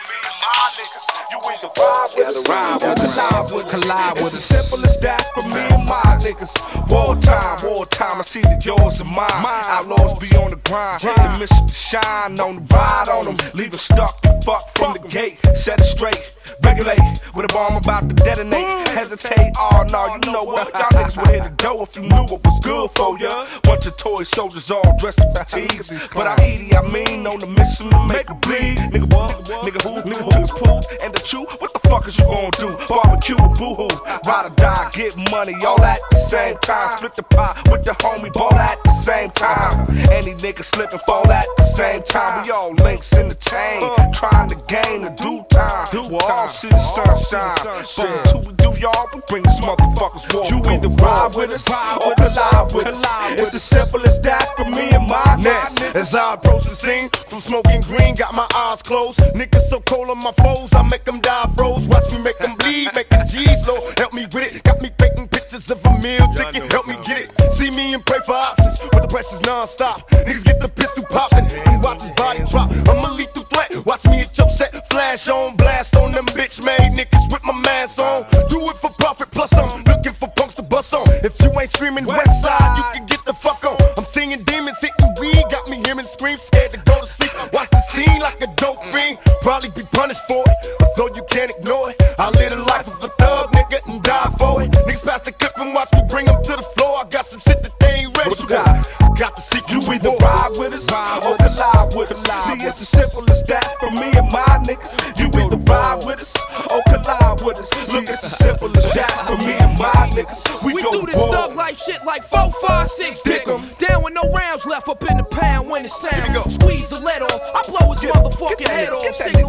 niggas, 0.72 1.04
you 1.30 1.38
either 1.38 1.70
ride 1.78 2.08
with 2.16 2.28
us, 2.28 2.48
ride 2.48 2.78
with 2.80 3.00
us, 3.00 3.14
collide 3.16 3.52
with 3.52 3.64
us. 3.64 3.82
collide 3.82 4.16
It's 4.16 4.34
as 4.34 4.44
simple 4.44 4.84
as 4.84 5.00
that 5.00 5.24
for 5.34 5.46
me 5.48 5.60
and 5.60 5.86
my 5.86 6.18
niggas. 6.24 6.52
Wartime, 6.88 7.58
wartime, 7.64 8.18
I 8.18 8.22
see 8.22 8.40
that 8.42 8.64
yours 8.64 9.00
and 9.00 9.10
mine. 9.10 9.30
Outlaws 9.32 10.18
be 10.18 10.34
on 10.36 10.50
the 10.50 10.56
grind, 10.56 11.04
and 11.04 11.38
miss 11.38 11.50
to 11.50 11.72
shine 11.72 12.40
on 12.40 12.56
the 12.56 12.74
ride 12.74 13.08
on 13.08 13.24
them. 13.24 13.36
Leave 13.54 13.74
it 13.74 13.80
stuck, 13.80 14.20
fuck 14.44 14.68
from 14.76 14.94
the 14.94 15.08
gate, 15.08 15.38
set 15.54 15.80
it 15.80 15.84
straight. 15.84 16.36
Regulate 16.64 17.00
with 17.34 17.50
a 17.50 17.52
bomb 17.52 17.76
about 17.76 18.08
to 18.08 18.14
detonate. 18.14 18.88
Hesitate, 18.88 19.52
oh 19.58 19.84
no, 19.90 20.14
you 20.14 20.32
know 20.32 20.44
what? 20.44 20.72
Y'all 20.72 20.90
niggas 20.92 21.16
would 21.16 21.28
hit 21.28 21.42
the 21.44 21.50
door 21.50 21.86
if 21.88 21.96
you 21.96 22.02
knew 22.02 22.24
what 22.28 22.44
was 22.44 22.60
good 22.60 22.90
for 22.94 23.18
ya. 23.18 23.46
Bunch 23.62 23.86
of 23.86 23.96
toy 23.96 24.22
soldiers 24.22 24.70
all 24.70 24.96
dressed 24.98 25.20
in 25.20 25.32
fatigues. 25.34 26.08
But 26.14 26.26
I 26.26 26.34
eat 26.46 26.70
it, 26.70 26.76
I 26.76 26.82
mean, 26.88 27.26
on 27.26 27.38
the 27.38 27.46
mission 27.46 27.90
to 27.90 28.06
make 28.06 28.28
a 28.28 28.34
bleed. 28.34 28.78
Nigga, 28.92 29.12
what? 29.14 29.30
Nigga, 29.64 29.80
who? 29.82 30.02
Nigga, 30.08 30.38
who's 30.38 30.50
pool? 30.62 30.80
And 31.02 31.14
the 31.14 31.20
chew? 31.20 31.44
What 31.58 31.72
the 31.72 31.80
fuck 31.88 32.06
is 32.06 32.18
you 32.18 32.24
gonna 32.24 32.50
do? 32.58 32.76
Barbecue 32.88 33.36
boo 33.58 33.74
hoo? 33.74 33.88
Ride 34.26 34.46
or 34.46 34.54
die, 34.54 34.90
get 34.92 35.16
money 35.30 35.54
all 35.64 35.82
at 35.82 35.98
the 36.10 36.16
same 36.16 36.56
time. 36.58 36.96
Split 36.96 37.14
the 37.14 37.22
pie 37.22 37.60
with 37.70 37.84
the 37.84 37.92
homie, 37.92 38.32
ball 38.32 38.54
at 38.54 38.82
the 38.84 38.90
same 38.90 39.30
time. 39.30 39.88
Any 40.10 40.34
nigga 40.34 40.62
slip 40.62 40.92
and 40.92 41.00
fall 41.02 41.30
at 41.30 41.46
the 41.56 41.62
same 41.62 42.02
time. 42.02 42.44
We 42.44 42.50
all 42.50 42.72
links 42.74 43.12
in 43.16 43.28
the 43.28 43.34
chain, 43.34 43.80
trying 44.12 44.48
to 44.50 44.56
gain 44.68 45.02
the 45.02 45.10
due 45.10 45.44
time. 45.50 45.88
We'll 45.92 46.20
all 46.20 46.48
see 46.48 46.68
the 46.68 46.78
sunshine. 46.78 47.84
But 47.96 48.18
until 48.18 48.40
we 48.40 48.52
do, 48.54 48.80
y'all, 48.80 49.08
we 49.14 49.20
bring 49.28 49.42
these 49.42 49.60
motherfuckers 49.60 50.32
war. 50.32 50.46
You 50.46 50.58
either 50.72 50.88
ride 50.88 51.34
with 51.34 51.52
us 51.52 51.68
or 51.70 52.14
collide 52.14 52.74
with 52.74 52.86
us. 52.86 53.04
It's 53.32 53.54
as 53.54 53.62
simple 53.62 54.00
as 54.04 54.20
that 54.20 54.56
for 54.56 54.68
me 54.68 54.90
and 54.90 55.08
my 55.08 55.36
next. 55.40 55.82
As 55.94 56.14
I 56.14 56.34
approach 56.34 56.64
the 56.64 56.76
scene 56.76 57.08
from 57.10 57.40
smoking 57.40 57.80
green, 57.82 58.14
got 58.14 58.34
my 58.34 58.46
eyes 58.54 58.82
closed. 58.82 59.18
Niggas 59.34 59.68
so 59.68 59.80
cold 59.80 60.08
on 60.10 60.18
my 60.18 60.32
I 60.72 60.82
make 60.88 61.04
them 61.04 61.20
die 61.20 61.50
froze. 61.56 61.86
Watch 61.88 62.12
me 62.12 62.18
make 62.20 62.38
them 62.38 62.54
bleed, 62.56 62.90
make 62.94 63.08
them 63.08 63.26
G's 63.26 63.66
low. 63.66 63.80
Help 63.96 64.12
me 64.12 64.26
with 64.26 64.54
it, 64.54 64.62
got 64.62 64.80
me 64.80 64.90
painting 64.98 65.28
pictures 65.28 65.70
of 65.70 65.84
a 65.84 65.98
meal 65.98 66.26
ticket. 66.36 66.70
Help 66.70 66.86
me 66.86 66.96
get 67.04 67.18
it. 67.22 67.52
See 67.52 67.70
me 67.70 67.94
and 67.94 68.04
pray 68.04 68.18
for 68.26 68.34
options, 68.34 68.78
but 68.92 69.02
the 69.02 69.08
pressure's 69.08 69.40
non-stop. 69.42 70.08
Niggas 70.10 70.44
get 70.44 70.60
the 70.60 70.68
pistol 70.68 71.04
popping 71.04 71.50
and 71.66 71.82
watch 71.82 72.02
his 72.02 72.10
body 72.12 72.44
drop. 72.50 72.70
I'm 72.88 73.04
a 73.04 73.12
lethal 73.12 73.44
threat. 73.44 73.84
Watch 73.86 74.04
me 74.04 74.20
at 74.20 74.36
your 74.36 74.48
set, 74.50 74.88
flash 74.90 75.28
on, 75.28 75.56
blast 75.56 75.96
on 75.96 76.12
them 76.12 76.26
bitch 76.26 76.64
made 76.64 76.92
niggas 76.96 77.32
with 77.32 77.44
my 77.44 77.52
mask 77.60 77.98
on. 77.98 78.26
Do 78.48 78.60
it 78.70 78.76
for 78.76 78.90
profit, 78.90 79.30
plus 79.30 79.52
I'm 79.54 79.84
looking 79.84 80.12
for 80.12 80.28
punks 80.36 80.54
to 80.54 80.62
bust 80.62 80.92
on. 80.94 81.06
If 81.24 81.40
you 81.40 81.50
ain't 81.58 81.72
screaming 81.72 82.04
West 82.04 82.42
Side, 82.42 82.78
you 82.78 82.84
can 82.94 83.06
get 83.06 83.24
the 83.24 83.32
fuck 83.32 83.64
on. 83.64 83.76
I'm 83.96 84.04
seeing 84.04 84.42
demons 84.44 84.78
hitting 84.80 85.14
weed, 85.20 85.44
got 85.50 85.68
me 85.68 85.82
hearing 85.84 86.06
screams, 86.06 86.42
scared 86.42 86.72
to 86.72 86.78
go 86.78 87.00
to 87.00 87.06
sleep. 87.06 87.32
Watch 87.52 87.70
the 87.70 87.80
scene 87.90 88.20
like 88.20 88.40
a 88.40 88.48
dope 88.56 88.82
fiend, 88.92 89.18
probably 89.42 89.70
be 89.70 89.82
punished 90.12 90.28
for 90.28 90.44
it. 90.46 90.82
Although 90.98 91.14
you 91.14 91.22
can't 91.30 91.50
ignore 91.50 91.90
it, 91.90 92.02
I 92.18 92.30
live 92.30 92.50
the 92.50 92.64
life 92.64 92.86
of 92.86 93.02
a 93.04 93.08
thug 93.08 93.50
nigga 93.52 93.80
and 93.88 94.02
die 94.02 94.30
for 94.38 94.62
it. 94.62 94.70
Niggas 94.70 95.04
pass 95.06 95.22
the 95.22 95.32
clip 95.32 95.52
and 95.58 95.74
watch 95.74 95.92
me 95.92 96.02
bring 96.08 96.26
them 96.26 96.42
to 96.42 96.56
the 96.56 96.62
floor. 96.62 96.98
I 97.04 97.08
got 97.08 97.26
some 97.26 97.40
shit 97.40 97.62
that 97.62 97.78
they 97.80 98.04
ain't 98.04 98.16
ready 98.16 98.30
What 98.30 98.38
you 98.38 98.46
for. 98.48 98.54
got? 98.54 98.88
I 99.00 99.08
got 99.18 99.36
the 99.36 99.42
secret. 99.42 99.72
You 99.72 99.80
either 99.92 100.10
ride 100.20 100.50
with 100.58 100.74
us 100.74 100.88
or 100.90 101.36
collide 101.36 101.94
with 101.96 102.12
us. 102.12 102.22
See, 102.46 102.64
it's 102.64 102.80
as 102.80 102.88
simple 102.88 103.28
as 103.30 103.42
that 103.44 103.76
for 103.80 103.90
me 103.90 104.12
and 104.12 104.30
my 104.32 104.44
niggas. 104.68 104.92
You 105.18 105.28
either 105.40 105.56
ride 105.56 106.04
with 106.04 106.20
us 106.20 106.34
or 106.70 106.82
collide 106.92 107.40
with 107.42 107.58
us. 107.58 107.70
Look, 107.94 108.04
it's 108.08 108.24
as 108.24 108.36
simple 108.36 108.68
as 108.76 108.84
that 108.92 109.12
for 109.26 109.36
me 109.38 109.54
and 109.56 109.78
my 109.78 110.10
niggas. 110.12 110.64
We, 110.64 110.74
We 110.74 110.82
do 110.82 111.06
this 111.06 111.16
war. 111.16 111.32
thug 111.34 111.54
life 111.56 111.78
shit 111.78 112.04
like 112.04 112.22
four, 112.24 112.50
five, 112.66 112.88
six, 112.88 113.20
dick 113.22 113.48
'em. 113.48 113.62
Down 113.78 114.02
with 114.02 114.14
no 114.14 114.22
rounds 114.30 114.66
left 114.66 114.88
up 114.88 115.02
in 115.10 115.16
the 115.16 115.24
pound 115.24 115.68
when 115.70 115.84
it 115.84 115.90
sound. 115.90 116.50
Squeeze 116.52 116.88
the 116.88 117.00
lead 117.00 117.22
off, 117.22 117.40
I 117.54 117.62
blow 117.68 117.90
his 117.92 118.00
motherfucking 118.02 118.68
head 118.68 118.90
off. 118.90 119.14
Signal 119.14 119.41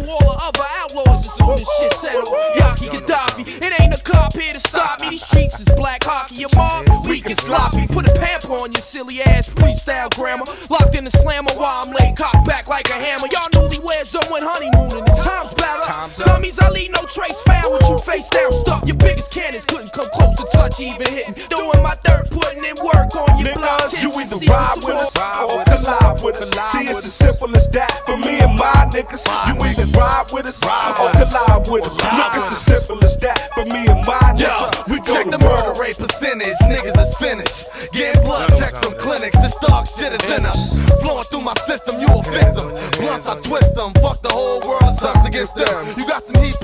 outlaws 0.96 1.26
as 1.26 1.32
soon 1.34 1.50
as 1.50 1.68
shit 1.78 1.92
settle. 1.94 2.24
Yaki 2.56 2.88
Kadafi, 2.88 3.62
it 3.62 3.80
ain't 3.80 3.94
a 3.94 4.02
cop 4.02 4.32
here 4.34 4.52
to 4.52 4.60
stop 4.60 5.00
me. 5.00 5.10
These 5.10 5.24
streets 5.26 5.60
is 5.60 5.68
black 5.76 6.04
hockey, 6.04 6.36
your 6.36 6.50
mob 6.54 6.86
weak 7.06 7.26
and 7.26 7.36
sloppy. 7.38 7.86
Put 7.86 8.08
a 8.08 8.14
pamper 8.18 8.52
on 8.52 8.72
your 8.72 8.82
silly 8.82 9.22
ass 9.22 9.48
freestyle 9.48 10.14
grammar. 10.14 10.44
Locked 10.70 10.94
in 10.94 11.04
the 11.04 11.10
slammer 11.10 11.52
while 11.54 11.84
I'm 11.86 11.92
laid 11.92 12.16
cocked 12.16 12.46
back 12.46 12.68
like 12.68 12.88
a 12.88 12.94
hammer. 12.94 13.26
Y'all 13.30 13.48
newlyweds 13.50 14.12
done 14.12 14.30
went 14.30 14.44
honeymooning. 14.46 15.04
The 15.04 15.22
time's 15.22 15.52
better. 16.08 16.24
Dummies, 16.24 16.58
I 16.58 16.68
leave 16.70 16.90
no 16.90 17.02
trace 17.06 17.40
found 17.42 17.72
with 17.72 17.88
you 17.88 17.98
face 17.98 18.28
down 18.28 18.52
stuck. 18.52 18.86
Your 18.86 18.96
biggest 18.96 19.32
cannons 19.32 19.64
couldn't 19.64 19.92
come 19.92 20.06
close 20.12 20.34
to 20.36 20.46
touch 20.52 20.80
even 20.80 21.06
hitting. 21.06 21.34
Doing 21.48 21.82
my 21.82 21.96
dirt, 22.04 22.30
putting 22.30 22.64
in 22.64 22.76
work 22.84 23.14
on 23.16 23.38
your 23.38 23.54
block. 23.54 23.80
Niggas, 23.80 24.02
you 24.02 24.10
either 24.20 24.38
ride 24.46 24.76
with 24.84 24.96
us 24.96 25.16
or 25.16 25.64
collide 25.64 26.22
with 26.22 26.36
us. 26.36 26.50
See, 26.72 26.84
it's 26.84 27.04
as 27.04 27.14
simple 27.14 27.54
as 27.56 27.68
that 27.70 28.02
for 28.06 28.16
me 28.16 28.40
and 28.40 28.56
my 28.56 28.90
niggas. 28.92 29.24
You 29.48 29.54
either 29.64 29.86
ride 29.96 30.26
with 30.32 30.46
us 30.46 30.62
or 30.62 31.10
collide 31.12 31.68
with 31.68 31.84
us. 31.84 31.96
Look, 31.96 32.34
it's 32.34 32.52
as 32.52 32.58
simple 32.58 33.02
as 33.04 33.16
that 33.18 33.52
for 33.54 33.64
me 33.64 33.86
and 33.86 34.04
my 34.06 34.34
niggas. 34.34 34.88
We 34.88 35.00
Check 35.04 35.30
the 35.30 35.38
murder 35.38 35.78
rate 35.78 35.98
percentage, 35.98 36.56
niggas 36.64 36.96
is 36.96 37.14
finished. 37.16 37.92
Getting 37.92 38.24
blood 38.24 38.48
checks 38.58 38.78
from 38.80 38.96
clinics, 38.98 39.36
this 39.38 39.54
dog 39.56 39.86
shit 39.86 40.12
is 40.12 40.24
in 40.32 40.44
us. 40.44 40.72
Flowing 41.02 41.24
through 41.24 41.42
my 41.42 41.54
system, 41.66 42.00
you 42.00 42.08
a 42.08 42.22
victim. 42.24 42.72
Blunts, 42.98 43.28
I 43.28 43.38
twist 43.42 43.74
them, 43.74 43.92
fuck 44.00 44.22
the 44.22 44.30
whole 44.32 44.60
world, 44.62 44.63
it 44.63 44.63
sucks 44.63 44.63
against 45.34 45.56
them. 45.56 45.98
You 45.98 46.06
got 46.06 46.22
some 46.22 46.40
heat, 46.44 46.54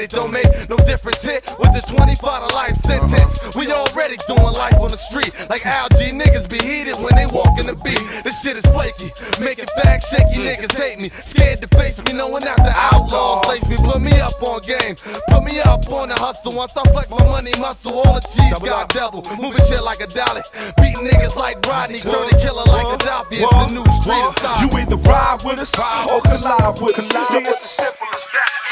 it, 0.00 0.10
don't 0.10 0.32
make 0.32 0.48
no 0.68 0.76
difference 0.88 1.22
hit 1.22 1.44
with 1.58 1.72
the 1.76 1.84
25 1.86 2.48
to 2.48 2.54
life 2.54 2.76
sentence. 2.76 3.14
Uh-huh. 3.14 3.58
We 3.58 3.70
already 3.70 4.16
doing 4.26 4.54
life 4.56 4.80
on 4.80 4.90
the 4.90 4.96
street, 4.96 5.32
like 5.50 5.64
algae 5.66 6.16
niggas 6.16 6.48
be 6.48 6.58
heated 6.58 6.96
when 6.96 7.14
they 7.14 7.26
walk 7.28 7.60
in 7.60 7.66
the 7.66 7.76
beat. 7.76 8.00
This 8.24 8.40
shit 8.42 8.56
is 8.56 8.64
flaky, 8.72 9.12
make 9.40 9.58
it 9.60 9.70
back 9.82 10.00
shaky, 10.00 10.40
niggas 10.40 10.72
hate 10.72 10.98
me. 10.98 11.08
Scared 11.08 11.60
to 11.62 11.68
face 11.76 12.00
me, 12.04 12.12
knowing 12.16 12.44
out 12.44 12.56
the 12.56 12.72
outlaws 12.74 13.46
lace 13.46 13.66
me. 13.68 13.76
Put 13.76 14.00
me 14.00 14.16
up 14.20 14.40
on 14.42 14.62
game, 14.64 14.96
put 15.28 15.44
me 15.44 15.60
up 15.60 15.84
on 15.92 16.08
the 16.08 16.16
hustle. 16.16 16.56
Once 16.56 16.76
I 16.76 16.84
flex 16.90 17.10
my 17.10 17.22
money 17.28 17.52
muscle, 17.60 18.00
all 18.00 18.14
the 18.14 18.24
cheese 18.24 18.56
got 18.64 18.88
double. 18.90 19.22
Moving 19.36 19.64
shit 19.68 19.84
like 19.84 20.00
a 20.00 20.08
dolly, 20.08 20.42
beating 20.80 21.04
niggas 21.04 21.36
like 21.36 21.60
Rodney, 21.66 22.00
turn 22.00 22.24
the 22.32 22.38
killer 22.40 22.64
like 22.72 22.88
Gaddafi. 22.98 23.44
It's 23.44 23.50
the 23.50 23.68
new 23.68 23.86
street 24.00 24.24
of. 24.24 24.40
You 24.64 24.68
either 24.78 24.96
ride 24.96 25.40
with 25.44 25.58
us 25.60 25.74
or 26.08 26.20
collide 26.22 26.80
with 26.80 26.98
us. 26.98 27.08
See, 27.28 27.38
it's 27.38 27.64
as 27.64 27.70
simple 27.70 28.06
as 28.12 28.26
that. 28.32 28.69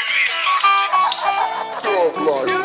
Place 1.80 2.58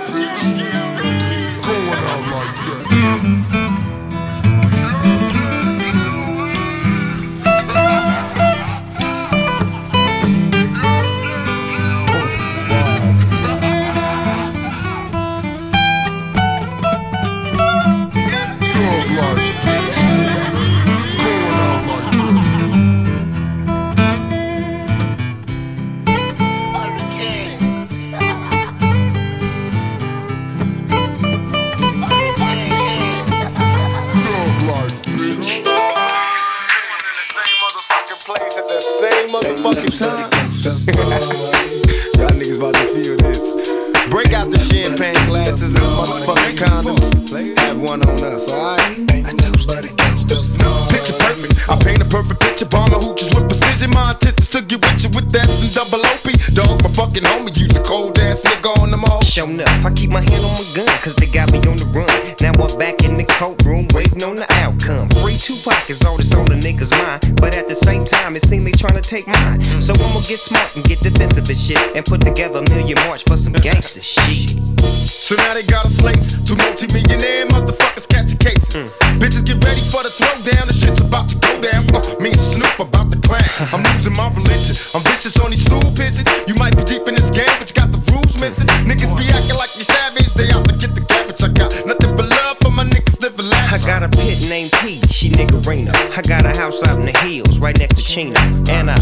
Y'all 40.64 40.72
niggas 42.40 42.56
about 42.56 42.74
to 42.74 42.88
feel 42.94 43.18
this. 43.18 43.52
Break 44.10 44.32
out 44.32 44.50
the 44.50 44.58
champagne 44.72 45.14
glasses 45.28 45.62
and 45.62 45.76
motherfucking 45.76 46.56
condoms. 46.56 47.60
Have 47.60 47.82
one 47.82 48.02
on 48.08 48.24
us, 48.24 48.50
alright? 48.50 48.74
Picture 50.24 50.63
I 51.34 51.76
paint 51.82 52.02
a 52.02 52.06
perfect 52.06 52.40
picture. 52.42 52.66
Bomber 52.66 53.02
hooches 53.02 53.34
with 53.34 53.50
precision. 53.50 53.90
My 53.92 54.12
intentions 54.12 54.50
to 54.50 54.62
get 54.62 54.82
with 54.86 55.02
you 55.02 55.10
with 55.18 55.32
that 55.32 55.50
and 55.50 55.74
double 55.74 56.06
OP. 56.06 56.30
Dog, 56.54 56.84
my 56.84 56.92
fucking 56.94 57.24
homie. 57.24 57.56
Use 57.58 57.76
a 57.76 57.82
cold 57.82 58.18
ass 58.20 58.44
nigga 58.44 58.70
on 58.82 58.92
them 58.92 59.04
all. 59.06 59.22
Show 59.24 59.48
enough, 59.48 59.86
I 59.86 59.92
keep 59.94 60.10
my 60.10 60.22
hand 60.22 60.44
on 60.46 60.54
my 60.54 60.66
gun, 60.76 60.94
cause 61.02 61.16
they 61.16 61.26
got 61.26 61.52
me 61.52 61.58
on 61.66 61.78
the 61.78 61.90
run. 61.90 62.10
Now 62.42 62.54
I'm 62.54 62.78
back 62.78 63.04
in 63.04 63.16
the 63.16 63.26
courtroom, 63.26 63.88
waiting 63.94 64.24
on 64.24 64.36
the 64.36 64.48
outcome. 64.62 65.10
Free 65.26 65.38
Tupac 65.38 65.90
is 65.90 66.04
all 66.06 66.18
that's 66.18 66.34
on 66.36 66.46
the 66.46 66.60
niggas' 66.62 66.94
mind. 67.02 67.34
But 67.42 67.58
at 67.58 67.68
the 67.68 67.76
same 67.76 68.06
time, 68.06 68.36
it 68.36 68.46
seems 68.46 68.64
they 68.64 68.72
trying 68.72 69.00
to 69.00 69.06
take 69.06 69.26
mine. 69.28 69.64
So 69.82 69.94
I'ma 69.94 70.22
get 70.30 70.38
smart 70.38 70.76
and 70.76 70.86
get 70.86 71.00
defensive 71.00 71.50
and 71.50 71.58
shit. 71.58 71.82
And 71.96 72.06
put 72.06 72.22
together 72.22 72.60
a 72.60 72.70
million 72.70 72.98
march 73.06 73.24
for 73.26 73.38
some 73.38 73.54
gangster 73.54 74.02
shit. 74.02 74.73
So 74.84 75.36
now 75.36 75.54
they 75.54 75.64
got 75.64 75.86
a 75.86 75.90
slate. 75.90 76.20
Two 76.46 76.56
multi-millionaire 76.60 77.48
motherfuckers 77.48 78.08
catch 78.08 78.36
catching 78.36 78.40
cases. 78.40 78.92
Bitches 79.18 79.46
get 79.46 79.64
ready 79.64 79.82
for 79.88 80.04
the 80.04 80.12
throwdown. 80.12 80.68
The 80.68 80.74
shit's 80.74 81.00
about 81.00 81.30
to 81.30 81.38
go 81.40 81.62
down. 81.64 81.88
Uh, 81.96 82.04
me 82.20 82.36
and 82.36 82.46
Snoop 82.52 82.76
about 82.80 83.12
to 83.12 83.20
clown. 83.24 83.44
I'm 83.74 83.84
losing 83.96 84.14
my 84.14 84.28
religion. 84.30 84.76
I'm 84.94 85.04
vicious 85.08 85.40
on 85.40 85.52
these 85.52 85.64
stool 85.66 85.84
pigeons. 85.96 86.28
You 86.48 86.56
might 86.56 86.76
be 86.76 86.84
deep 86.84 87.08
in 87.08 87.16
this 87.16 87.32
game, 87.32 87.50
but 87.58 87.72
you 87.72 87.76
got 87.76 87.92
the 87.92 88.02
rules 88.12 88.36
missing. 88.40 88.68
Niggas 88.84 89.16
be 89.16 89.26
acting 89.32 89.58
like 89.58 89.72
you 89.80 89.88
savage. 89.88 90.30
They 90.36 90.52
out 90.52 90.68
to 90.68 90.76
get 90.76 90.92
the 90.92 91.04
cabbage. 91.08 91.42
I 91.42 91.50
got 91.50 91.72
nothing 91.88 92.14
but 92.16 92.28
love 92.28 92.58
for 92.60 92.72
my 92.72 92.84
niggas 92.84 93.22
living 93.24 93.48
I 93.74 93.80
got 93.80 94.04
a 94.04 94.10
pit 94.10 94.38
named 94.50 94.72
P, 94.84 95.02
she 95.10 95.30
niggerina. 95.32 95.96
I 96.16 96.22
got 96.22 96.46
a 96.46 96.56
house 96.60 96.84
out 96.84 97.00
in 97.00 97.08
the 97.08 97.18
hills, 97.20 97.60
right 97.60 97.78
next 97.80 97.96
to 97.96 98.04
Chino. 98.04 98.40
And 98.70 98.92
I 98.92 98.96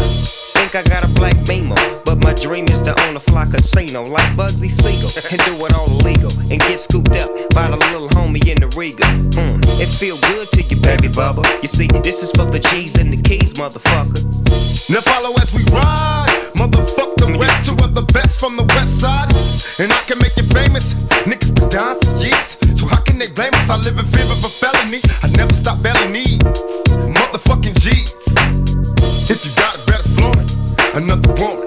think 0.72 0.86
I 0.86 1.00
got 1.00 1.04
a 1.04 1.12
black 1.14 1.36
beamer. 1.46 1.76
But 2.04 2.22
my 2.22 2.32
dream 2.34 2.64
is 2.64 2.80
to 2.82 2.96
own 3.04 3.16
a 3.16 3.20
fly 3.20 3.44
casino 3.44 4.02
like 4.02 4.24
Bugsy 4.36 4.70
Siegel. 4.70 5.10
And 5.30 5.40
do 5.44 5.66
it 5.66 5.74
all 5.74 5.88
illegal. 6.00 6.32
And 6.50 6.60
get 6.60 6.80
scooped 6.80 7.12
up 7.12 7.28
by 7.54 7.68
the 7.68 7.76
little 7.92 8.08
homie 8.16 8.44
in 8.48 8.58
the 8.60 8.72
Regal. 8.76 9.06
Mm, 9.36 9.60
it 9.80 9.88
feel 9.88 10.16
good 10.32 10.48
to 10.56 10.62
you, 10.62 10.80
baby 10.80 11.08
bubba. 11.08 11.44
You 11.62 11.68
see, 11.68 11.86
this 12.02 12.22
is 12.22 12.30
for 12.32 12.50
the 12.50 12.58
G's 12.58 12.98
and 12.98 13.12
the 13.12 13.20
keys, 13.20 13.52
motherfucker. 13.54 14.24
Now 14.88 15.00
follow 15.00 15.34
as 15.36 15.52
we 15.52 15.62
ride. 15.72 16.32
Motherfuck 16.56 17.16
the 17.16 17.36
rest, 17.38 17.68
two 17.68 17.76
of 17.84 17.94
the 17.94 18.06
best 18.12 18.40
from 18.40 18.56
the 18.56 18.64
west 18.74 19.00
side. 19.00 19.28
And 19.78 19.92
I 19.92 20.00
can 20.08 20.18
make 20.18 20.36
you 20.36 20.44
famous. 20.56 20.94
Niggas 21.28 21.54
been 21.54 21.68
down 21.68 22.00
for 22.00 22.16
years. 22.16 22.56
So 22.80 22.86
how 22.86 23.00
can 23.02 23.18
they 23.18 23.30
blame 23.30 23.52
us? 23.54 23.68
I 23.68 23.76
live 23.76 23.98
in 23.98 24.06
fear 24.06 24.24
of 24.24 24.40
a 24.40 24.48
felony. 24.48 25.00
I 25.22 25.28
never 25.36 25.52
stop 25.52 25.82
belly 25.82 26.08
needs. 26.08 26.44
Motherfucking 27.12 27.78
G's. 27.80 28.61
Another 30.94 31.32
woman. 31.40 31.61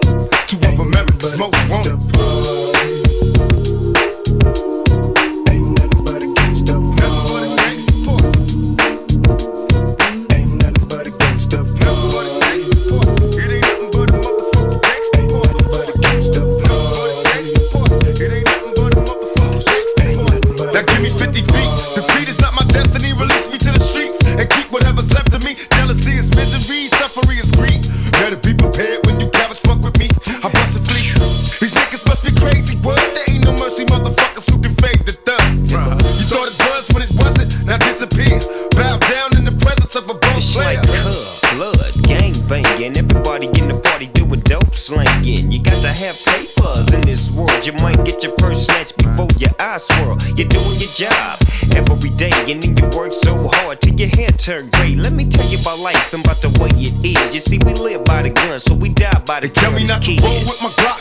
Life 55.86 56.14
and 56.16 56.26
about 56.26 56.42
the 56.42 56.50
way 56.58 56.70
it 56.82 56.98
is. 57.06 57.34
You 57.36 57.40
see, 57.40 57.60
we 57.62 57.74
live 57.76 58.04
by 58.06 58.24
the 58.24 58.32
gun, 58.32 58.60
so 58.60 58.74
we 58.74 58.90
die 58.90 59.22
by 59.28 59.40
the 59.40 59.50
Tell 59.50 59.70
gun. 59.70 59.82
me 59.82 59.86
not 59.86 60.02
to 60.02 60.18
roll 60.18 60.42
with 60.50 60.58
my 60.66 60.70
Glock, 60.82 60.98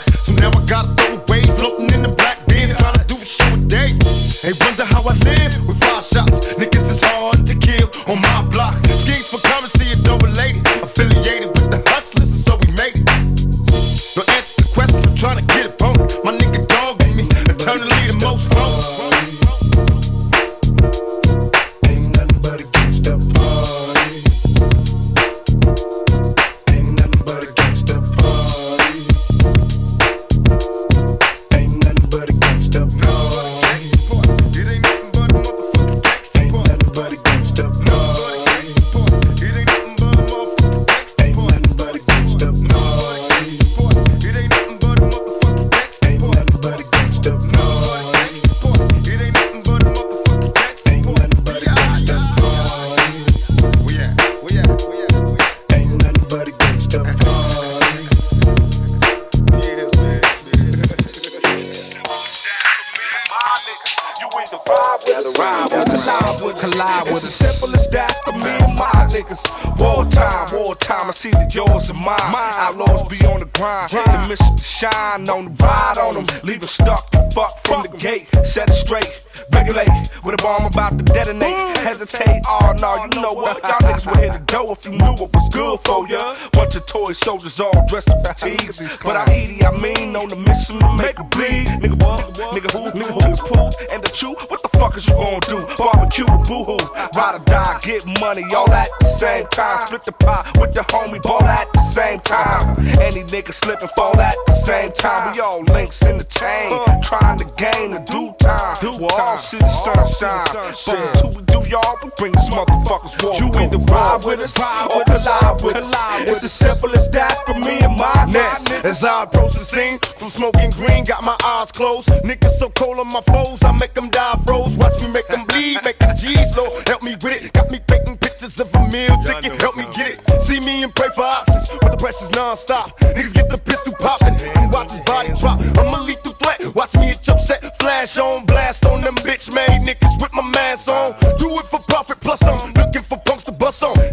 ya. 86.07 86.37
Bunch 86.53 86.77
of 86.77 86.87
toy 86.87 87.13
soldiers 87.13 87.59
all 87.61 87.73
dressed 87.89 88.09
in 88.09 88.23
fatigues. 88.23 88.99
But 89.03 89.17
I 89.17 89.35
eat 89.35 89.65
I 89.65 89.73
mean, 89.79 90.17
on 90.17 90.29
the 90.29 90.37
mission 90.37 90.79
to 90.79 90.93
make 90.95 91.19
a 91.19 91.25
bleed. 91.25 91.67
Nigga, 91.83 91.97
what? 92.03 92.21
Nigga, 92.55 92.71
who? 92.73 92.91
Nigga, 92.99 93.15
who's 93.27 93.41
poo? 93.41 93.71
And 93.93 94.03
the 94.03 94.11
chew? 94.11 94.35
What 94.49 94.63
the 94.63 94.69
fuck 94.79 94.97
is 94.97 95.07
you 95.07 95.15
gonna 95.15 95.41
do? 95.49 95.67
Barbecue 95.77 96.27
boo 96.47 96.65
hoo. 96.65 96.79
Ride 97.17 97.37
or 97.41 97.45
die, 97.45 97.79
get 97.83 98.05
money, 98.21 98.45
all 98.55 98.71
at 98.73 98.89
the 99.01 99.07
same 99.07 99.47
time. 99.49 99.87
Split 99.87 100.05
the 100.05 100.13
pie 100.13 100.51
with 100.61 100.75
the 100.75 100.81
homie, 100.81 101.23
ball 101.23 101.43
at 101.43 101.71
the 101.73 101.81
same 101.81 102.21
time. 102.21 102.79
Any 103.01 103.23
nigga 103.25 103.53
slip 103.53 103.81
and 103.81 103.91
fall 103.91 104.19
at 104.21 104.37
the 104.47 104.53
same 104.53 104.93
time. 104.93 105.33
We 105.35 105.41
all 105.41 105.63
links 105.63 106.03
in 106.03 106.19
the 106.19 106.25
chain, 106.25 106.71
trying 107.03 107.39
to 107.39 107.45
gain 107.57 107.93
the 107.93 108.01
due 108.01 108.35
time. 108.39 108.77
All 108.85 109.39
city 109.39 109.67
sunshine. 109.69 110.45
But 110.53 110.89
until 110.89 111.31
we 111.33 111.43
do 111.43 111.69
y'all, 111.71 111.97
we 112.03 112.11
bring 112.17 112.33
these 112.33 112.51
motherfuckers 112.51 113.23
war. 113.23 113.35
You 113.41 113.49
either 113.61 113.79
ride 113.79 114.25
with 114.25 114.41
us 114.41 114.59
or 114.59 115.05
collide 115.05 115.63
with 115.63 115.77
us. 115.77 115.94
It's 116.27 116.43
as 116.43 116.53
simple 116.53 116.91
as 116.95 117.09
that 117.11 117.45
for 117.47 117.55
me 117.55 117.79
and 117.81 117.97
my 117.97 118.27
next. 118.31 118.71
As 118.85 119.05
I 119.05 119.25
approach 119.25 119.53
the 119.53 119.65
scene 119.65 119.99
from 119.99 120.29
smoking 120.29 120.71
green, 120.71 121.05
got 121.05 121.23
my 121.23 121.37
eyes 121.45 121.71
closed. 121.73 122.09
Niggas 122.25 122.59
so 122.59 122.71
cold 122.71 122.99
on 122.99 123.09
my 123.09 123.21
foes, 123.23 123.63
I 123.63 123.73
make 123.73 123.95
them 123.95 124.11
die 124.11 124.37
froze. 124.47 124.77
Watch 124.77 125.01
me 125.03 125.11
make 125.11 125.29
them 125.29 125.45
bleed, 125.47 125.79
make 125.85 125.99
them 125.99 126.17
G's 126.17 126.57
low. 126.57 126.71
Help 126.87 127.03
me 127.03 127.15
with 127.23 127.45
it, 127.45 127.53
got 127.53 127.71
me 127.71 127.81
painting 127.87 128.17
pictures 128.19 128.59
of 128.61 128.75
a 128.75 128.81
meal 128.89 129.17
ticket. 129.25 129.61
Help 129.61 129.77
me 129.77 129.87
get 129.95 130.19
it. 130.19 130.43
See 130.43 130.61
me 130.61 130.83
and 130.83 130.95
pray 130.95 131.09
for 131.15 131.25
options, 131.25 131.69
but 131.81 131.91
the 131.93 131.97
pressure's 131.97 132.31
non-stop. 132.31 132.99
Niggas 133.01 133.35
get 133.35 133.49
the 133.49 133.59
pistol 133.59 133.93
popping, 133.95 134.37
and 134.57 134.73
watch 134.73 134.91
his 134.91 135.01
body 135.01 135.33
drop. 135.39 135.61
I'm 135.79 135.95
a 135.95 136.01
lethal 136.03 136.33
threat. 136.33 136.75
Watch 136.75 136.95
me 136.95 137.07
hit 137.07 137.27
your 137.27 137.39
set, 137.39 137.79
flash 137.79 138.19
on, 138.19 138.45
blast 138.47 138.85
on 138.87 139.01
them 139.01 139.15
bitch 139.17 139.53
made 139.55 139.87
niggas 139.87 140.21
with 140.21 140.33
my 140.33 140.43
mask 140.43 140.89
on. 140.89 141.15
Do 141.39 141.55
it 141.59 141.67
for 141.67 141.81
profit, 141.81 142.21
plus 142.21 142.43
I'm 142.43 142.74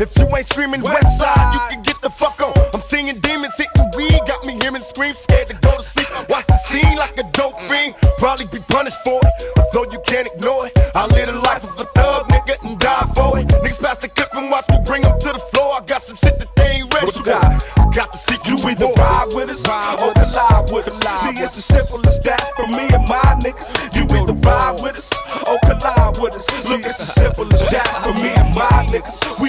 If 0.02 0.18
you 0.18 0.26
ain't 0.36 0.48
screaming 0.48 0.82
west 0.82 1.20
side, 1.20 1.54
you 1.54 1.60
can 1.70 1.84
get 1.84 2.02
the 2.02 2.10
fuck 2.10 2.42
on. 2.42 2.52
I'm 2.74 2.82
singing 2.82 3.20
demons, 3.20 3.54
hitting 3.56 3.86
weed, 3.96 4.20
got 4.26 4.44
me 4.48 4.58
hearing 4.60 4.82
screams, 4.82 5.20
scared 5.20 5.46
to 5.50 5.54
go 5.62 5.78
to 5.78 5.84
sleep. 5.84 6.08
Watch 6.28 6.48
the 6.48 6.58
scene 6.66 6.98
like 6.98 7.16
a 7.20 7.24
dope 7.34 7.54
mm. 7.54 7.70
fiend, 7.70 7.96
probably 8.18 8.48
be 8.48 8.66
punished 8.68 8.98
for 9.04 9.22
it, 9.22 9.58
although 9.60 9.92
you 9.92 10.02
can't 10.08 10.26
ignore 10.26 10.66
it. 10.66 10.74
I 10.96 11.06
live 11.06 11.28
the 11.28 11.40
life 11.42 11.64
of 11.64 11.80
a 11.80 11.86
thug 11.94 12.26
nigga 12.30 12.58
and 12.66 12.80
die 12.80 13.06
for 13.14 13.38
it. 13.38 13.48
Niggas 13.50 13.80
pass 13.80 14.00
the 14.00 14.08
clip 14.08 14.34
and 14.34 14.50
watch 14.50 14.68
me 14.70 14.78
bring 14.84 15.04
them 15.04 15.20
to 15.20 15.34
the 15.34 15.44
floor. 15.54 15.76
I 15.76 15.86
got 15.86 16.02
some 16.02 16.18
shit 16.18 16.40
that 16.40 16.50
they 16.56 16.82
ain't 16.82 16.92
ready 16.96 17.06
What 17.06 17.16
you 17.18 17.22
for. 17.22 17.38
got? 17.38 17.78
I 17.78 17.92
got 17.94 18.12
the 18.12 18.18
secret 18.18 18.48
You 18.50 18.58
either 18.58 18.90
ride 18.98 19.30
with 19.36 19.52
us 19.52 19.62
or 19.70 20.14
collide 20.18 20.72
with 20.74 20.88
us. 20.88 20.98
See, 20.98 21.38
it's 21.38 21.58
as 21.62 21.66
simple 21.66 22.02
as 22.08 22.20
that 22.22 22.42
for 22.56 22.66
me 22.66 22.90
and 22.90 23.08
my 23.08 23.22
niggas. 23.46 23.70
niggas. 23.70 23.94
You 23.94 24.04
either 24.18 24.34
ride 24.34 24.82
with 24.82 24.98
us 24.98 25.14
or 25.46 25.60
collide 25.62 26.18
with 26.18 26.34
us. 26.34 26.50
Look, 26.70 26.82
it's 26.82 27.00
as 27.00 27.14
simple 27.14 27.46
as 27.54 27.62
that 27.70 27.86
for 28.02 28.14
me 28.18 28.30
and 28.34 28.56
my 28.56 28.86
niggas. 28.90 29.41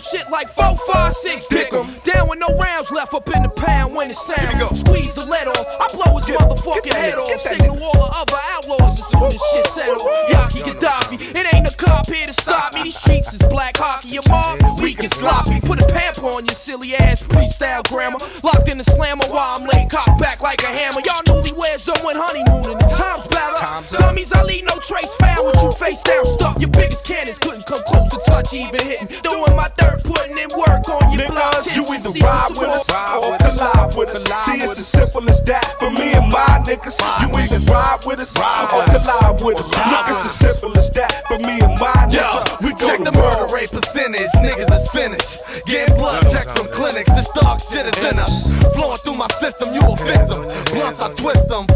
Shit 0.00 0.30
like 0.30 0.48
four, 0.48 0.76
five, 0.92 1.12
six, 1.12 1.46
dick 1.46 1.72
'em. 1.72 1.86
Down 2.04 2.28
with 2.28 2.38
no 2.38 2.48
rounds 2.56 2.90
left 2.90 3.12
up 3.14 3.28
in 3.34 3.42
the 3.42 3.48
pound 3.50 3.94
when 3.94 4.10
it 4.10 4.16
sound. 4.16 4.76
Squeeze 4.76 5.12
the 5.12 5.24
lead 5.26 5.46
off, 5.46 5.66
I 5.78 5.88
blow 5.94 6.16
his 6.16 6.26
motherfucking 6.26 6.94
head 6.94 7.14
off. 7.14 7.40
Signal 7.40 7.82
all 7.82 7.92
the 7.92 8.10
other 8.16 8.38
outlaws 8.50 8.98
as 8.98 9.06
soon 9.06 9.24
as 9.24 9.42
shit 9.52 9.66
settle. 9.66 10.00
Yaki 10.30 10.62
Kadafi, 10.62 11.36
it 11.38 11.54
ain't 11.54 11.66
a 11.66 11.76
cop 11.76 12.06
here 12.08 12.26
to 12.26 12.32
stop 12.32 12.74
me. 12.74 12.84
These 12.84 12.98
streets 12.98 13.34
is 13.34 13.40
black 13.48 13.76
hockey, 13.76 14.08
your 14.08 14.22
mom 14.28 14.58
weak 14.80 14.98
and 15.00 15.12
sloppy. 15.12 15.60
Put 15.60 15.80
a 15.82 15.86
pamper 15.86 16.26
on 16.26 16.46
your 16.46 16.54
silly 16.54 16.94
ass 16.96 17.22
freestyle 17.22 17.86
grammar. 17.88 18.18
Locked 18.42 18.68
in 18.68 18.78
the 18.78 18.84
slammer 18.84 19.24
while 19.28 19.60
I'm 19.60 19.66
laid 19.66 19.90
cocked 19.90 20.18
back 20.18 20.40
like 20.40 20.62
a 20.62 20.66
hammer. 20.66 21.00
Y'all 21.04 21.22
newlyweds 21.24 21.84
done 21.84 22.02
went 22.04 22.18
honeymooning. 22.18 22.78
The 22.78 22.88
time's 22.96 23.26
better. 23.80 23.96
Dummies, 23.98 24.32
I 24.32 24.42
leave 24.44 24.64
no 24.64 24.76
trace 24.80 25.14
found 25.16 25.46
with 25.46 25.62
you 25.62 25.72
face 25.72 26.02
down 26.02 26.26
stuck. 26.26 26.60
Your 26.60 26.70
biggest 26.70 27.04
cannons 27.06 27.38
couldn't 27.38 27.66
come 27.66 27.82
close 27.86 28.08
to 28.10 28.18
touch 28.26 28.52
even 28.52 28.80
hitting. 28.80 29.08
Doing 29.22 29.56
my 29.56 29.70
dirt, 29.78 30.02
putting 30.04 30.36
in 30.36 30.48
work 30.56 30.88
on 30.88 31.12
your 31.12 31.28
block 31.28 31.54
Niggas, 31.54 31.64
tips 31.64 31.76
you 31.76 31.84
and 31.84 32.00
either 32.00 32.10
secrets 32.10 32.22
ride 32.22 32.50
with 32.50 32.70
us 32.70 32.90
or 32.90 33.36
collide 33.38 33.96
with 33.96 34.10
us. 34.10 34.24
See, 34.44 34.60
it's 34.60 34.78
as 34.78 34.86
simple 34.86 35.28
as 35.28 35.42
that 35.42 35.66
for 35.78 35.90
me 35.90 36.12
and 36.12 36.30
my 36.32 36.60
niggas. 36.66 36.98
You 37.22 37.28
either 37.38 37.60
ride 37.70 38.00
with 38.06 38.20
us 38.20 38.36
or 38.36 38.84
collide 38.90 39.40
with 39.42 39.58
us. 39.58 39.68
Look, 39.70 40.08
it's 40.08 40.24
as 40.24 40.34
simple 40.34 40.76
as 40.76 40.90
that 40.90 41.26
for 41.26 41.38
me 41.38 41.60
and 41.60 41.78
my 41.80 42.08
Yo, 42.10 42.20
niggas. 42.20 42.62
We 42.62 42.70
check 42.76 43.00
the 43.00 43.12
murder 43.12 43.52
rate 43.54 43.70
percentage. 43.70 44.30
Niggas 44.42 44.70
is 44.70 44.88
finished. 44.90 45.66
Getting 45.66 45.96
blood 45.96 46.22
checks 46.30 46.52
from 46.52 46.68
clinics. 46.72 47.10
This 47.12 47.28
dog 47.30 47.60
shit 47.70 47.86
is 47.86 47.98
in 48.04 48.18
us. 48.18 48.46
Flowing 48.74 48.98
through 48.98 49.16
my 49.16 49.28
system, 49.40 49.74
you 49.74 49.80
a 49.80 49.96
victim. 49.96 50.44
Blunts, 50.72 51.00
I 51.00 51.12
twist 51.14 51.48
them. 51.48 51.69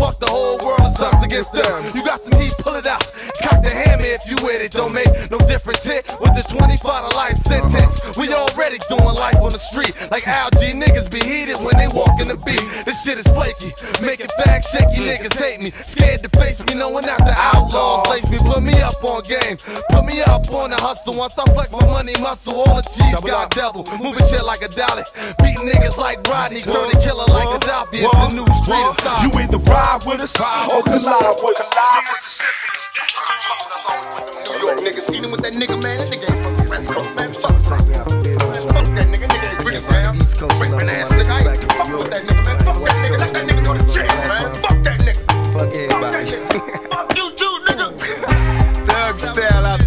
Against 1.35 1.53
them. 1.53 1.97
You 1.97 2.05
got 2.05 2.20
some 2.22 2.39
heat, 2.41 2.53
pull 2.59 2.74
it 2.74 2.87
out. 2.87 3.03
Cock 3.43 3.62
the 3.62 3.70
hammer 3.70 4.07
if 4.07 4.22
you 4.26 4.37
with 4.45 4.62
it. 4.62 4.70
Don't 4.70 4.93
make 4.93 5.11
no 5.30 5.39
difference 5.39 5.82
hit 5.82 6.07
with 6.20 6.35
the 6.35 6.45
25 6.49 7.11
to 7.11 7.16
life 7.16 7.37
sentence. 7.39 8.16
We 8.16 8.32
already 8.32 8.78
doing 8.89 9.03
life 9.03 9.41
on 9.43 9.51
the 9.51 9.59
street. 9.59 9.95
Like 10.11 10.26
algae, 10.28 10.72
niggas 10.72 11.11
be 11.11 11.18
heated 11.18 11.57
when 11.59 11.76
they 11.76 11.89
walk 11.89 12.20
in 12.20 12.28
the 12.28 12.39
beat. 12.39 12.64
This 12.95 13.03
shit 13.03 13.19
is 13.19 13.27
flaky. 13.35 13.75
Making 13.99 14.31
back 14.47 14.63
shaky, 14.63 15.03
niggas 15.03 15.35
hate 15.35 15.59
me. 15.59 15.75
Scared 15.75 16.23
to 16.23 16.31
face 16.39 16.63
me, 16.63 16.79
knowing 16.79 17.05
after 17.05 17.35
outlaws 17.35 18.07
lace 18.07 18.23
me. 18.31 18.39
Put 18.39 18.63
me 18.63 18.79
up 18.87 19.03
on 19.03 19.27
game. 19.27 19.59
Put 19.91 20.07
me 20.07 20.23
up 20.23 20.47
on 20.55 20.71
the 20.71 20.79
hustle. 20.79 21.19
Once 21.19 21.35
I 21.35 21.43
flex 21.59 21.73
my 21.73 21.83
money 21.91 22.15
muscle, 22.23 22.55
all 22.55 22.79
the 22.79 22.87
cheese 22.95 23.19
got 23.27 23.51
double. 23.51 23.83
Moving 23.99 24.23
shit 24.31 24.47
like 24.47 24.63
a 24.63 24.71
dolly. 24.71 25.03
Beating 25.43 25.67
niggas 25.67 25.99
like 25.99 26.23
Rodney. 26.31 26.63
Turning 26.63 27.03
killer 27.03 27.27
like 27.35 27.51
Gaddafi. 27.59 27.99
It's 27.99 28.15
the 28.15 28.31
new 28.31 28.47
street 28.63 28.87
of. 28.87 28.95
You 29.27 29.43
either 29.43 29.59
ride 29.67 30.07
with 30.07 30.23
us 30.23 30.39
or 30.39 30.87
collide 30.87 31.35
with 31.43 31.59
us. 31.59 31.75
See, 31.75 32.07
it's 32.07 32.87
as 32.87 32.95
simple 32.95 33.27
as 34.23 34.39
New 34.55 34.71
York 34.71 34.79
niggas 34.87 35.11
eating 35.11 35.35
with 35.35 35.43
that 35.43 35.59
nigga, 35.59 35.75
man. 35.83 35.99
That 35.99 36.15
nigga 36.15 36.31
ain't 36.31 36.39
from 36.47 36.55
the 36.63 36.71
West 36.71 36.87
Coast, 36.95 37.19
man. 37.19 37.35
Fuck. 37.43 37.59
Fuck 37.59 38.87
that 38.95 39.11
nigga. 39.11 39.27
Nigga 39.27 39.51
ain't 39.51 39.67
British, 39.67 39.91
man. 39.91 40.15
Raping 40.15 40.89
ass 40.89 41.11
nigga. 41.11 41.14
I 41.14 41.14
ain't 41.14 41.14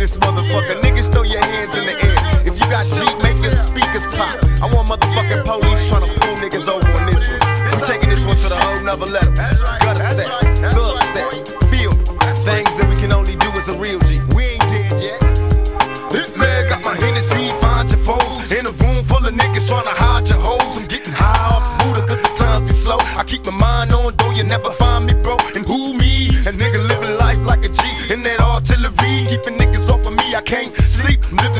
this 0.07 0.17
motherfucker. 0.17 0.79
Niggas 0.81 1.11
throw 1.11 1.23
your 1.23 1.43
hands 1.43 1.75
in 1.75 1.85
the 1.85 1.95
air. 2.07 2.15
If 2.47 2.55
you 2.59 2.65
got 2.71 2.85
Jeep, 2.95 3.15
make 3.21 3.39
your 3.43 3.51
speakers 3.51 4.05
pop. 4.15 4.31
I 4.63 4.67
want 4.73 4.87
motherfucking 4.87 5.43
police 5.43 5.87
trying 5.87 6.05
to 6.07 6.11
pull 6.19 6.35
niggas 6.39 6.67
over 6.69 6.87
on 6.87 7.11
this 7.11 7.27
one. 7.27 7.41
I'm 7.43 7.81
taking 7.85 8.09
this 8.09 8.23
one 8.23 8.37
to 8.37 8.47
the 8.47 8.55
whole 8.55 8.81
nother 8.83 9.05
level. 9.05 9.33
Gutter 9.35 10.07
step, 10.15 10.29
thug 10.71 11.01
step, 11.11 11.29
feel. 11.69 11.91
Things 12.47 12.71
that 12.77 12.87
we 12.89 12.95
can 12.95 13.11
only 13.11 13.35
do 13.35 13.49
as 13.59 13.67
a 13.67 13.77
real 13.77 13.99
G. 14.07 14.19
We 14.35 14.55
ain't 14.55 14.67
dead 14.71 14.95
yet. 15.01 15.19
This 16.09 16.31
man 16.37 16.69
got 16.69 16.81
my 16.81 16.95
Hennessy, 16.95 17.51
find 17.59 17.89
your 17.91 17.99
foes. 17.99 18.51
In 18.51 18.65
a 18.65 18.71
room 18.71 19.03
full 19.03 19.25
of 19.27 19.33
niggas 19.33 19.67
trying 19.67 19.83
to 19.83 19.95
hide 20.03 20.29
your 20.29 20.39
hoes. 20.39 20.77
I'm 20.77 20.87
getting 20.87 21.11
high 21.11 21.51
off 21.51 21.67
Buddha 21.83 22.07
cause 22.07 22.21
the 22.23 22.31
times 22.39 22.63
be 22.63 22.71
slow. 22.71 22.99
I 23.19 23.23
keep 23.27 23.45
my 23.45 23.51
mind 23.51 23.91
on, 23.91 24.15
though 24.15 24.31
you 24.31 24.43
never 24.43 24.71
find 24.71 25.05
me, 25.05 25.13
bro. 25.21 25.35
And 25.55 25.65
who 25.65 25.93
me? 25.93 26.29
A 26.47 26.51
nigga 26.51 26.79
living 26.87 27.17
life 27.17 27.41
like 27.43 27.65
a 27.65 27.69
G. 27.69 27.81
In 28.13 28.21
that 28.21 28.39
artillery, 28.39 29.27
keeping 29.27 29.57
niggas 29.57 29.67
off 29.67 29.67
of 29.67 29.75
me. 29.75 29.75
I 29.75 29.76
can't 30.47 30.73
sleep. 30.77 31.19
Living 31.43 31.56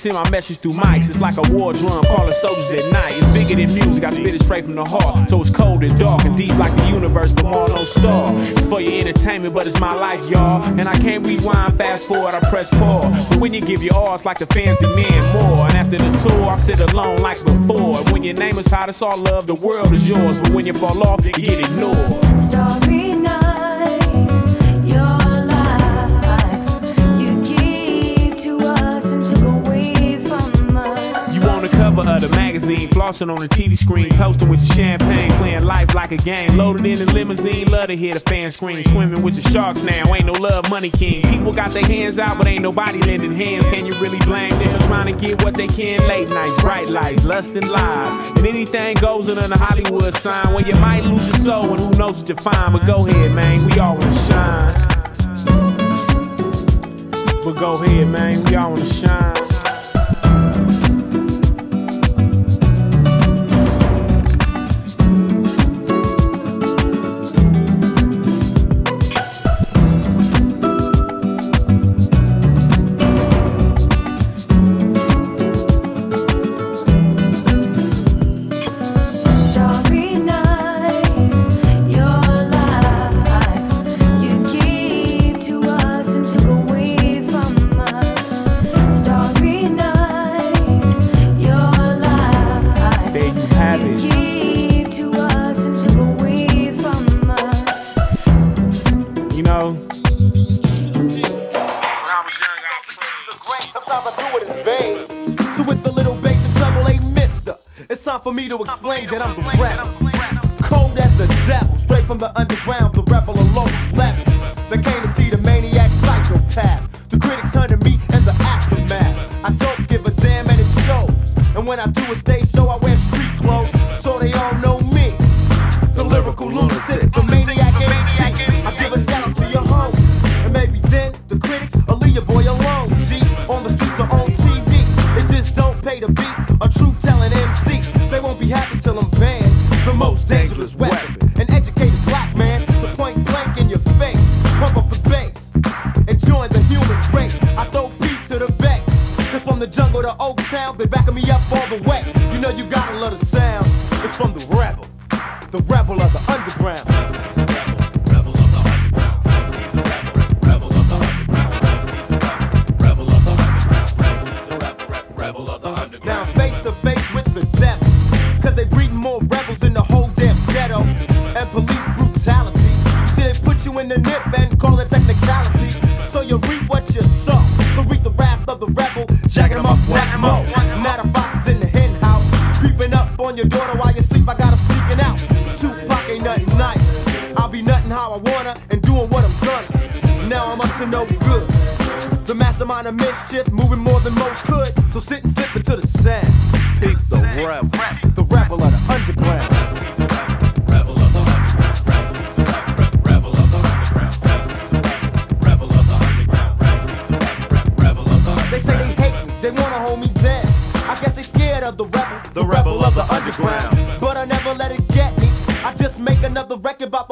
send 0.00 0.14
my 0.14 0.28
message 0.30 0.56
through 0.56 0.72
mics. 0.72 1.10
It's 1.10 1.20
like 1.20 1.36
a 1.36 1.52
war 1.52 1.74
drum 1.74 2.02
calling 2.04 2.32
soldiers 2.32 2.72
at 2.72 2.90
night. 2.90 3.12
It's 3.18 3.32
bigger 3.34 3.54
than 3.60 3.74
music, 3.74 4.02
I 4.02 4.10
spit 4.10 4.34
it 4.34 4.42
straight 4.42 4.64
from 4.64 4.74
the 4.74 4.84
heart. 4.84 5.28
So 5.28 5.42
it's 5.42 5.50
cold 5.50 5.84
and 5.84 5.96
dark 5.98 6.24
and 6.24 6.34
deep 6.34 6.56
like 6.58 6.74
the 6.76 6.88
universe, 6.88 7.34
more 7.42 7.68
no 7.68 7.84
star. 7.84 8.28
It's 8.38 8.66
for 8.66 8.80
your 8.80 8.98
entertainment, 8.98 9.52
but 9.52 9.66
it's 9.66 9.78
my 9.78 9.94
life, 9.94 10.26
y'all. 10.30 10.66
And 10.66 10.88
I 10.88 10.94
can't 10.94 11.26
rewind, 11.26 11.76
fast 11.76 12.08
forward, 12.08 12.34
I 12.34 12.40
press 12.48 12.70
pause. 12.70 13.28
But 13.28 13.40
when 13.40 13.52
you 13.52 13.60
give 13.60 13.82
your 13.82 13.94
all, 13.94 14.14
it's 14.14 14.24
like 14.24 14.38
the 14.38 14.46
fans 14.46 14.78
demand 14.78 15.22
more. 15.34 15.66
And 15.66 15.74
after 15.74 15.98
the 15.98 16.28
tour, 16.28 16.44
I 16.44 16.56
sit 16.56 16.80
alone 16.80 17.18
like 17.18 17.44
before. 17.44 18.02
When 18.10 18.22
your 18.22 18.34
name 18.34 18.58
is 18.58 18.68
hot, 18.68 18.88
it's 18.88 19.02
all 19.02 19.18
love, 19.18 19.46
the 19.46 19.54
world 19.54 19.92
is 19.92 20.08
yours. 20.08 20.40
But 20.40 20.52
when 20.52 20.64
you 20.64 20.72
fall 20.72 21.02
off, 21.06 21.24
you 21.26 21.32
get 21.32 21.58
ignored. 21.58 22.29
Cover 32.02 32.14
of 32.14 32.30
the 32.30 32.36
magazine, 32.36 32.88
flossing 32.88 33.30
on 33.30 33.40
the 33.40 33.48
TV 33.48 33.76
screen, 33.76 34.10
toasting 34.10 34.48
with 34.48 34.66
the 34.66 34.74
champagne, 34.74 35.30
playing 35.32 35.64
life 35.64 35.94
like 35.94 36.12
a 36.12 36.16
game. 36.16 36.56
Loaded 36.56 36.86
in 36.86 36.98
the 36.98 37.12
limousine, 37.12 37.68
love 37.68 37.86
to 37.86 37.96
hear 37.96 38.14
the 38.14 38.20
fans 38.20 38.56
scream. 38.56 38.82
Swimming 38.84 39.22
with 39.22 39.40
the 39.40 39.48
sharks 39.50 39.84
now, 39.84 40.12
ain't 40.14 40.26
no 40.26 40.32
love, 40.32 40.68
money 40.70 40.90
king. 40.90 41.22
People 41.22 41.52
got 41.52 41.70
their 41.70 41.84
hands 41.84 42.18
out, 42.18 42.38
but 42.38 42.46
ain't 42.46 42.62
nobody 42.62 42.98
lending 43.02 43.32
hands. 43.32 43.66
Can 43.68 43.86
you 43.86 43.94
really 43.94 44.18
blame 44.20 44.50
them? 44.50 44.80
Trying 44.82 45.12
to 45.14 45.20
get 45.20 45.42
what 45.42 45.54
they 45.54 45.68
can, 45.68 46.00
late 46.08 46.28
nights, 46.30 46.60
bright 46.60 46.90
lights, 46.90 47.24
lust 47.24 47.54
and 47.56 47.68
lies. 47.68 48.30
And 48.36 48.46
anything 48.46 48.96
goes 48.96 49.28
in 49.28 49.36
the 49.36 49.58
Hollywood 49.58 50.14
sign 50.14 50.54
where 50.54 50.66
you 50.66 50.74
might 50.76 51.04
lose 51.04 51.26
your 51.28 51.38
soul, 51.38 51.72
and 51.72 51.80
who 51.80 51.90
knows 51.98 52.20
what 52.20 52.28
you 52.28 52.36
find. 52.36 52.72
But 52.72 52.86
go 52.86 53.06
ahead, 53.06 53.34
man, 53.34 53.66
we 53.66 53.78
all 53.78 53.96
wanna 53.96 54.14
shine. 54.14 54.74
But 57.44 57.54
go 57.58 57.82
ahead, 57.82 58.08
man, 58.08 58.44
we 58.44 58.54
all 58.56 58.70
wanna 58.70 58.84
shine. 58.84 59.39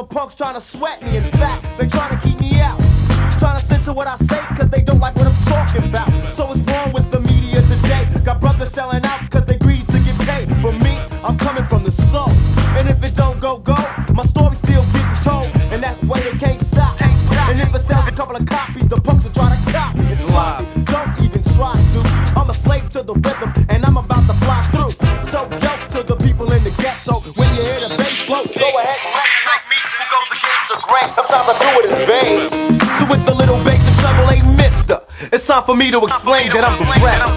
Punks 0.09 0.35
trying 0.35 0.55
to 0.55 0.61
sweat 0.61 1.03
me. 1.03 1.17
In 1.17 1.25
fact, 1.25 1.67
they 1.79 1.87
trying 1.87 2.17
to 2.17 2.27
keep 2.27 2.41
me 2.41 2.61
out. 2.61 2.79
Trying 3.39 3.59
to 3.61 3.65
censor 3.65 3.93
what 3.93 4.07
I 4.07 4.17
say, 4.17 4.41
cause 4.57 4.69
they 4.69 4.83
don't 4.83 4.99
like 4.99 5.15
what 5.17 5.27
I'm 5.27 5.45
talking 5.45 5.85
about. 5.89 6.09
So 6.33 6.47
what's 6.47 6.61
wrong 6.61 6.93
with 6.93 7.11
the 7.11 7.21
media 7.21 7.63
today? 7.63 8.09
Got 8.25 8.41
brothers 8.41 8.71
selling 8.71 9.05
out 9.05 9.31
cause 9.31 9.47
they 9.47 9.57
greedy 9.59 9.85
to 9.85 9.99
get 10.01 10.19
paid. 10.19 10.49
But 10.63 10.73
me, 10.83 10.99
I'm 11.23 11.39
coming 11.39 11.65
from 11.67 11.85
the 11.85 11.93
soul. 11.93 12.31
And 12.77 12.89
if 12.89 13.03
it 13.05 13.15
don't 13.15 13.39
go, 13.41 13.59
go, 13.59 13.77
my 14.15 14.25
story's 14.25 14.59
still 14.59 14.83
getting 14.93 15.23
told. 15.23 15.47
And 15.73 15.83
that 15.83 16.03
way 16.05 16.21
they 16.23 16.37
can't 16.37 16.61
stop. 16.61 17.01
And 17.49 17.61
if 17.61 17.75
it 17.75 17.79
sells 17.81 18.07
a 18.09 18.13
couple 18.13 18.37
of 18.37 18.45
copies, 18.47 18.89
the 18.89 19.01
punks 19.01 19.25
will 19.25 19.33
try 19.33 19.55
to 19.55 19.73
copy. 19.73 20.01
It's 20.01 20.25
sloppy, 20.27 20.67
don't 20.85 21.21
even 21.23 21.43
try 21.55 21.75
to. 21.75 22.01
I'm 22.37 22.51
a 22.51 22.55
slave 22.55 22.91
to 22.91 23.03
the 23.03 23.15
rhythm, 23.15 23.38
Sometimes 31.39 31.55
I 31.55 31.71
do 31.71 31.71
it 31.79 31.87
in 31.87 31.99
vain. 32.03 32.39
So 32.99 33.07
with 33.07 33.23
the 33.23 33.31
little 33.31 33.63
bass 33.63 33.87
and 33.87 33.95
treble, 34.03 34.27
hey 34.27 34.43
mister, 34.59 34.99
it's 35.31 35.47
time 35.47 35.63
for 35.63 35.77
me 35.77 35.91
to 35.95 36.03
explain 36.03 36.51
that 36.51 36.67
I'm 36.67 36.75
the 36.75 36.89
rap. 36.99 37.31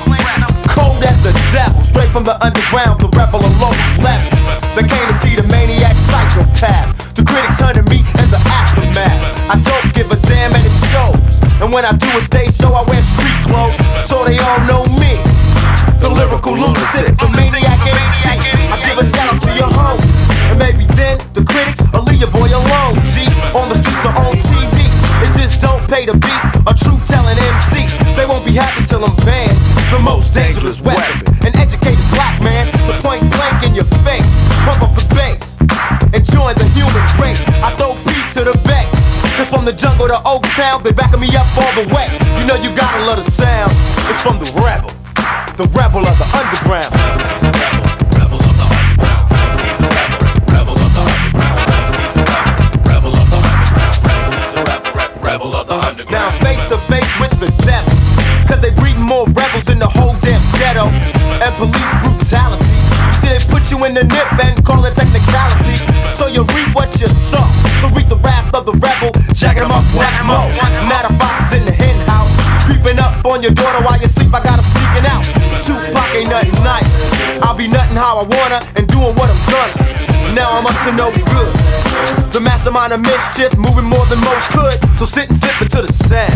Cold 0.73 1.05
as 1.05 1.21
the 1.21 1.29
devil, 1.53 1.77
straight 1.85 2.09
from 2.09 2.25
the 2.25 2.33
underground, 2.41 2.97
the 2.97 3.13
rebel 3.13 3.45
on 3.45 3.53
local 3.61 3.77
level. 4.01 4.25
They 4.73 4.89
came 4.89 5.05
to 5.05 5.13
see 5.21 5.37
the 5.37 5.45
maniac 5.53 5.93
psychopath. 5.93 7.13
The 7.13 7.21
critics 7.21 7.61
hunted 7.61 7.85
me 7.93 8.01
and 8.17 8.29
the 8.33 8.41
aftermath. 8.49 9.21
I 9.53 9.61
don't 9.61 9.93
give 9.93 10.09
a 10.09 10.17
damn 10.25 10.49
and 10.49 10.65
it 10.65 10.77
shows. 10.89 11.37
And 11.61 11.69
when 11.69 11.85
I 11.85 11.93
do 11.93 12.09
a 12.17 12.21
stage 12.25 12.57
show, 12.57 12.73
I 12.73 12.81
wear 12.89 13.05
street 13.05 13.37
clothes, 13.45 13.77
so 14.09 14.25
they 14.25 14.41
all 14.41 14.65
know 14.65 14.81
me. 14.97 15.21
The 16.01 16.09
lyrical 16.09 16.57
lunatic, 16.57 17.13
the 17.21 17.29
maniac 17.37 17.77
MC. 17.85 18.33
I 18.65 18.77
give 18.81 18.97
a 18.97 19.05
shout 19.05 19.29
out 19.29 19.39
to 19.45 19.51
your 19.53 19.69
home. 19.69 20.01
And 20.49 20.57
maybe 20.57 20.89
then 20.97 21.21
the 21.37 21.45
critics 21.45 21.85
pay 25.91 26.05
to 26.07 26.15
be 26.15 26.31
a 26.71 26.73
truth 26.73 27.03
telling 27.03 27.35
MC. 27.35 27.83
They 28.15 28.23
won't 28.23 28.47
be 28.47 28.55
happy 28.55 28.87
till 28.87 29.03
I'm 29.03 29.15
banned. 29.27 29.51
The 29.91 29.99
most 29.99 30.31
dangerous 30.31 30.79
weapon. 30.79 31.19
An 31.43 31.51
educated 31.59 31.99
black 32.15 32.39
man 32.39 32.71
to 32.87 32.93
point 33.03 33.27
blank 33.35 33.67
in 33.67 33.75
your 33.75 33.89
face. 34.07 34.23
Pump 34.63 34.87
up 34.87 34.95
the 34.95 35.03
bass 35.11 35.59
and 36.15 36.23
join 36.23 36.55
the 36.55 36.67
human 36.71 37.03
race. 37.19 37.43
I 37.59 37.75
throw 37.75 37.99
peace 38.07 38.31
to 38.39 38.47
the 38.47 38.55
bay. 38.63 38.87
Cause 39.35 39.49
from 39.51 39.65
the 39.65 39.73
jungle 39.73 40.07
to 40.07 40.15
Oak 40.23 40.47
Town, 40.55 40.81
they 40.81 40.93
backing 40.95 41.19
me 41.19 41.27
up 41.35 41.47
all 41.59 41.73
the 41.75 41.83
way. 41.91 42.07
You 42.39 42.47
know 42.47 42.55
you 42.55 42.71
gotta 42.71 43.03
love 43.03 43.19
the 43.19 43.27
sound. 43.27 43.71
It's 44.07 44.23
from 44.23 44.39
the 44.39 44.47
rebel, 44.63 44.87
the 45.59 45.67
rebel 45.75 46.07
of 46.07 46.15
the 46.15 46.27
underground. 46.39 47.50
Face 56.51 56.67
to 56.67 56.77
face 56.91 57.11
with 57.19 57.31
the 57.39 57.47
devil. 57.63 57.95
Cause 58.43 58.59
they 58.59 58.71
breeding 58.75 59.07
more 59.07 59.23
rebels 59.31 59.69
in 59.71 59.79
the 59.79 59.87
whole 59.87 60.15
damn 60.19 60.43
ghetto. 60.59 60.91
And 61.39 61.51
police 61.55 61.91
brutality. 62.03 62.67
They 63.23 63.39
put 63.47 63.71
you 63.71 63.79
in 63.87 63.93
the 63.93 64.03
nip 64.03 64.27
and 64.43 64.59
call 64.65 64.83
it 64.83 64.93
technicality. 64.93 65.79
So 66.11 66.27
you 66.27 66.43
reap 66.51 66.75
what 66.75 66.91
you 66.99 67.07
sow. 67.07 67.47
So 67.79 67.87
reap 67.95 68.09
the 68.09 68.19
wrath 68.19 68.51
of 68.53 68.65
the 68.65 68.75
rebel. 68.83 69.15
Jacking 69.31 69.63
them 69.63 69.71
up 69.71 69.87
once 69.95 70.19
more. 70.27 70.51
Matter 70.91 71.13
fox 71.15 71.55
in 71.55 71.63
the 71.63 71.71
hen 71.71 71.95
house. 72.11 72.35
Creeping 72.67 72.99
up 72.99 73.23
on 73.23 73.41
your 73.41 73.55
daughter 73.55 73.79
while 73.85 73.99
you 74.01 74.07
sleep. 74.11 74.33
I 74.35 74.43
got 74.43 74.59
her 74.59 74.67
sneaking 74.67 75.07
out. 75.07 75.23
Tupac 75.63 76.11
ain't 76.11 76.27
nothing 76.27 76.59
nice. 76.59 76.91
I'll 77.39 77.55
be 77.55 77.69
nothing 77.69 77.95
how 77.95 78.19
I 78.19 78.27
wanna 78.27 78.59
and 78.75 78.85
doing 78.91 79.15
what 79.15 79.31
I'm 79.31 79.41
gonna. 79.47 80.10
Now 80.33 80.57
I'm 80.57 80.65
up 80.65 80.79
to 80.87 80.91
no 80.95 81.11
good. 81.11 81.51
The 82.31 82.39
mastermind 82.39 82.93
of 82.93 83.01
mischief, 83.01 83.51
moving 83.57 83.83
more 83.83 84.05
than 84.07 84.19
most 84.23 84.49
could. 84.51 84.79
So 84.97 85.05
sit 85.05 85.27
and 85.27 85.35
slip 85.35 85.61
into 85.61 85.81
the 85.81 85.91
sand. 85.91 86.31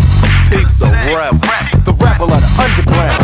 Pick 0.51 0.67
the 0.67 0.91
rebel, 1.15 1.39
the 1.87 1.95
rebel 2.03 2.27
of 2.27 2.41
the 2.43 2.51
underground. 2.59 3.15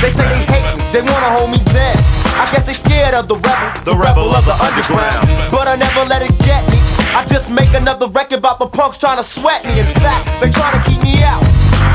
They 0.00 0.12
say 0.12 0.28
they 0.28 0.44
hate 0.48 0.76
me, 0.76 0.84
they 0.92 1.02
wanna 1.02 1.36
hold 1.36 1.50
me 1.50 1.58
down. 1.74 1.96
I 2.40 2.48
guess 2.52 2.66
they 2.66 2.72
scared 2.72 3.14
of 3.14 3.28
the 3.28 3.36
rebel, 3.36 3.84
the 3.84 3.94
rebel 3.94 4.32
of 4.32 4.44
the 4.46 4.56
underground. 4.64 5.28
But 5.50 5.68
I 5.68 5.76
never 5.76 6.04
let 6.08 6.22
it 6.22 6.32
get 6.38 6.64
me. 6.70 6.85
I 7.16 7.24
just 7.24 7.48
make 7.50 7.72
another 7.72 8.08
record 8.12 8.44
about 8.44 8.58
the 8.58 8.68
punks 8.68 8.98
trying 8.98 9.16
to 9.16 9.24
sweat 9.24 9.64
me. 9.64 9.80
In 9.80 9.88
fact, 10.04 10.28
they 10.36 10.52
trying 10.52 10.76
to 10.76 10.82
keep 10.84 11.00
me 11.00 11.24
out. 11.24 11.40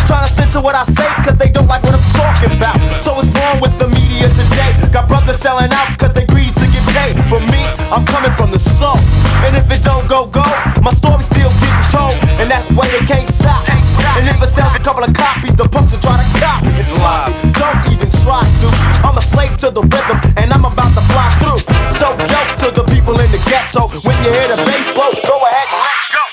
Trying 0.10 0.26
to 0.26 0.34
censor 0.34 0.66
what 0.66 0.74
I 0.74 0.82
say 0.82 1.06
cause 1.22 1.38
they 1.38 1.46
don't 1.54 1.70
like 1.70 1.86
what 1.86 1.94
I'm 1.94 2.08
talking 2.18 2.58
about. 2.58 2.74
So 2.98 3.14
what's 3.14 3.30
wrong 3.38 3.62
with 3.62 3.78
the 3.78 3.86
media 3.94 4.26
today? 4.34 4.74
Got 4.90 5.06
brothers 5.06 5.38
selling 5.38 5.70
out 5.70 5.94
cause 6.02 6.10
they 6.18 6.26
greedy 6.26 6.50
to 6.58 6.66
get 6.74 6.82
paid. 6.90 7.14
But 7.30 7.46
me, 7.54 7.62
I'm 7.94 8.02
coming 8.10 8.34
from 8.34 8.50
the 8.50 8.58
soul. 8.58 8.98
And 9.46 9.54
if 9.54 9.70
it 9.70 9.86
don't 9.86 10.10
go, 10.10 10.26
go, 10.26 10.42
my 10.82 10.90
story's 10.90 11.30
still 11.30 11.54
getting 11.62 11.86
told. 11.94 12.18
And 12.42 12.50
that 12.50 12.66
way 12.74 12.90
it 12.90 13.06
can't 13.06 13.30
stop. 13.30 13.62
And 14.18 14.26
if 14.26 14.42
it 14.42 14.50
sells 14.50 14.74
a 14.74 14.82
couple 14.82 15.06
of 15.06 15.14
copies, 15.14 15.54
the 15.54 15.70
punks 15.70 15.94
will 15.94 16.02
try 16.02 16.18
to 16.18 16.28
copy. 16.42 16.74
It's 16.74 16.98
sloppy. 16.98 17.38
Don't 17.62 17.78
even 17.94 18.10
try 18.26 18.42
to. 18.42 18.68
I'm 19.06 19.22
a 19.22 19.22
slave 19.22 19.54
to 19.62 19.70
the 19.70 19.86
rhythm 19.86 20.18
and 20.42 20.50
I'm 20.50 20.66
about 20.66 20.98
to 20.98 21.04
fly 21.14 21.30
through. 21.38 21.62
So 21.94 22.18
yo 22.18 22.42
to 22.66 22.68
the 22.74 22.84
people 22.90 23.14
in 23.22 23.30
the 23.30 23.42
ghetto. 23.46 23.86
When 24.02 24.18
you 24.26 24.34
hear 24.34 24.50
the 24.50 24.58
bass 24.66 24.90
flow, 24.92 25.11
go 25.20 25.36
ahead 25.44 25.68
and 25.68 25.82
let 25.84 26.00
go. 26.16 26.24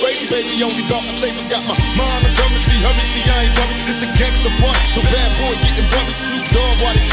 Baby, 0.00 0.24
baby, 0.30 0.62
only 0.64 0.84
dark 0.88 1.04
I 1.04 1.12
say 1.12 1.30
got 1.52 1.62
my 1.68 1.76
mind 1.98 2.24
on 2.24 2.32
dumb 2.32 2.54
see, 2.64 2.80
see, 3.12 3.24
I 3.28 3.44
ain't 3.44 3.54
worried. 3.58 3.84
It's 3.90 4.00
a 4.00 4.08
gangster 4.16 4.52
part, 4.56 4.78
so 4.96 5.02
bad 5.04 5.30
boy 5.36 5.52
getting 5.60 5.88
buried. 5.92 6.16
Snoop 6.24 6.48
Dogg, 6.48 6.80
why 6.80 6.96
they? 6.96 7.04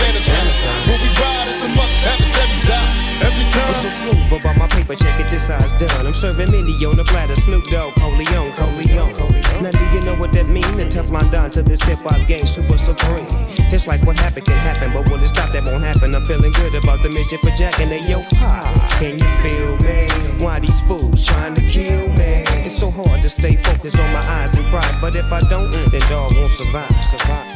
When 0.87 0.99
we 1.03 1.09
ride, 1.19 1.47
it's 1.51 1.63
a 1.65 1.69
must 1.75 1.97
have, 2.07 2.19
it's 2.23 2.37
every 2.39 2.61
die, 2.63 2.91
every 3.27 3.45
time. 3.51 3.67
I'm 3.67 3.75
so 3.75 3.89
smooth 3.89 4.31
about 4.31 4.55
my 4.55 4.67
paper, 4.67 4.95
check 4.95 5.19
it, 5.19 5.27
this 5.27 5.47
size 5.47 5.73
done. 5.73 6.07
I'm 6.07 6.13
serving 6.13 6.51
mini 6.51 6.73
on 6.85 6.95
the 6.95 7.03
platter, 7.03 7.35
Snoop 7.35 7.65
Dogg, 7.65 7.93
Coleon, 7.95 8.51
Coleon. 8.53 9.46
Now 9.61 9.71
do 9.71 9.85
you 9.89 10.01
know 10.01 10.15
what 10.15 10.31
that 10.33 10.47
mean? 10.47 10.77
The 10.77 10.85
Teflon 10.85 11.31
Don 11.31 11.49
to 11.51 11.63
this 11.63 11.81
hip 11.81 11.99
hop 11.99 12.27
game, 12.27 12.45
super 12.45 12.77
supreme. 12.77 13.25
It's 13.73 13.87
like 13.87 14.05
what 14.05 14.17
happened 14.19 14.45
can 14.45 14.57
happen, 14.57 14.93
but 14.93 15.09
when 15.09 15.19
it 15.21 15.27
stop, 15.27 15.51
that 15.51 15.63
won't 15.65 15.83
happen. 15.83 16.13
I'm 16.13 16.23
feeling 16.25 16.51
good 16.53 16.75
about 16.75 17.01
the 17.01 17.09
mission 17.09 17.39
for 17.39 17.49
Jack 17.51 17.79
and 17.79 17.91
they 17.91 18.01
yo 18.07 18.21
pop. 18.37 18.63
Can 19.01 19.17
you 19.17 19.29
feel 19.41 19.77
me? 19.81 20.07
Why 20.43 20.59
these 20.59 20.81
fools 20.81 21.25
trying 21.25 21.55
to 21.55 21.61
kill 21.61 22.07
me? 22.13 22.45
It's 22.65 22.77
so 22.77 22.91
hard 22.91 23.21
to 23.23 23.29
stay 23.29 23.55
focused 23.55 23.99
on 23.99 24.13
my 24.13 24.21
eyes 24.21 24.53
and 24.55 24.65
pride, 24.67 24.95
but 25.01 25.15
if 25.15 25.31
I 25.31 25.41
don't, 25.49 25.71
then 25.71 26.01
dog 26.09 26.35
won't 26.35 26.47
survive. 26.47 26.91
Survive. 27.05 27.49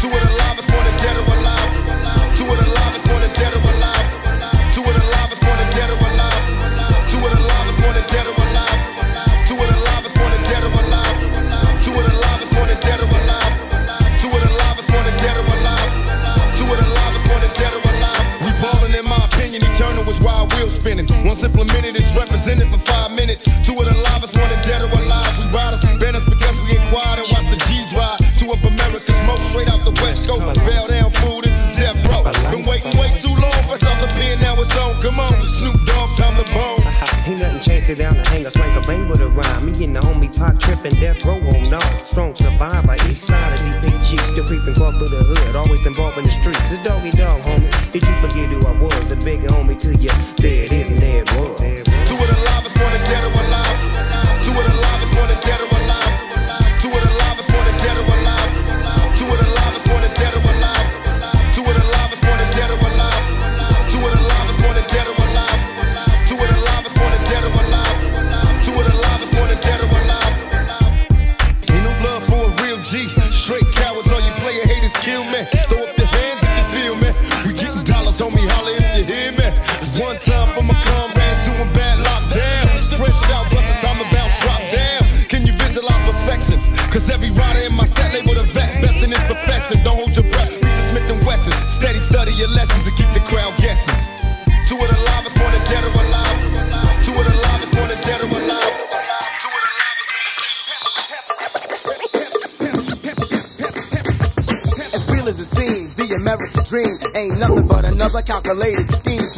Two 0.00 0.06
of 0.08 0.20
the 0.22 0.30
livest 0.38 0.70
wanna 0.70 0.94
dead 0.98 1.16
or 1.16 1.34
alive. 1.34 1.67
Involved 45.88 46.18
in 46.18 46.24
the 46.24 46.30
streets. 46.30 46.70
It's 46.70 46.82
doggy 46.82 47.10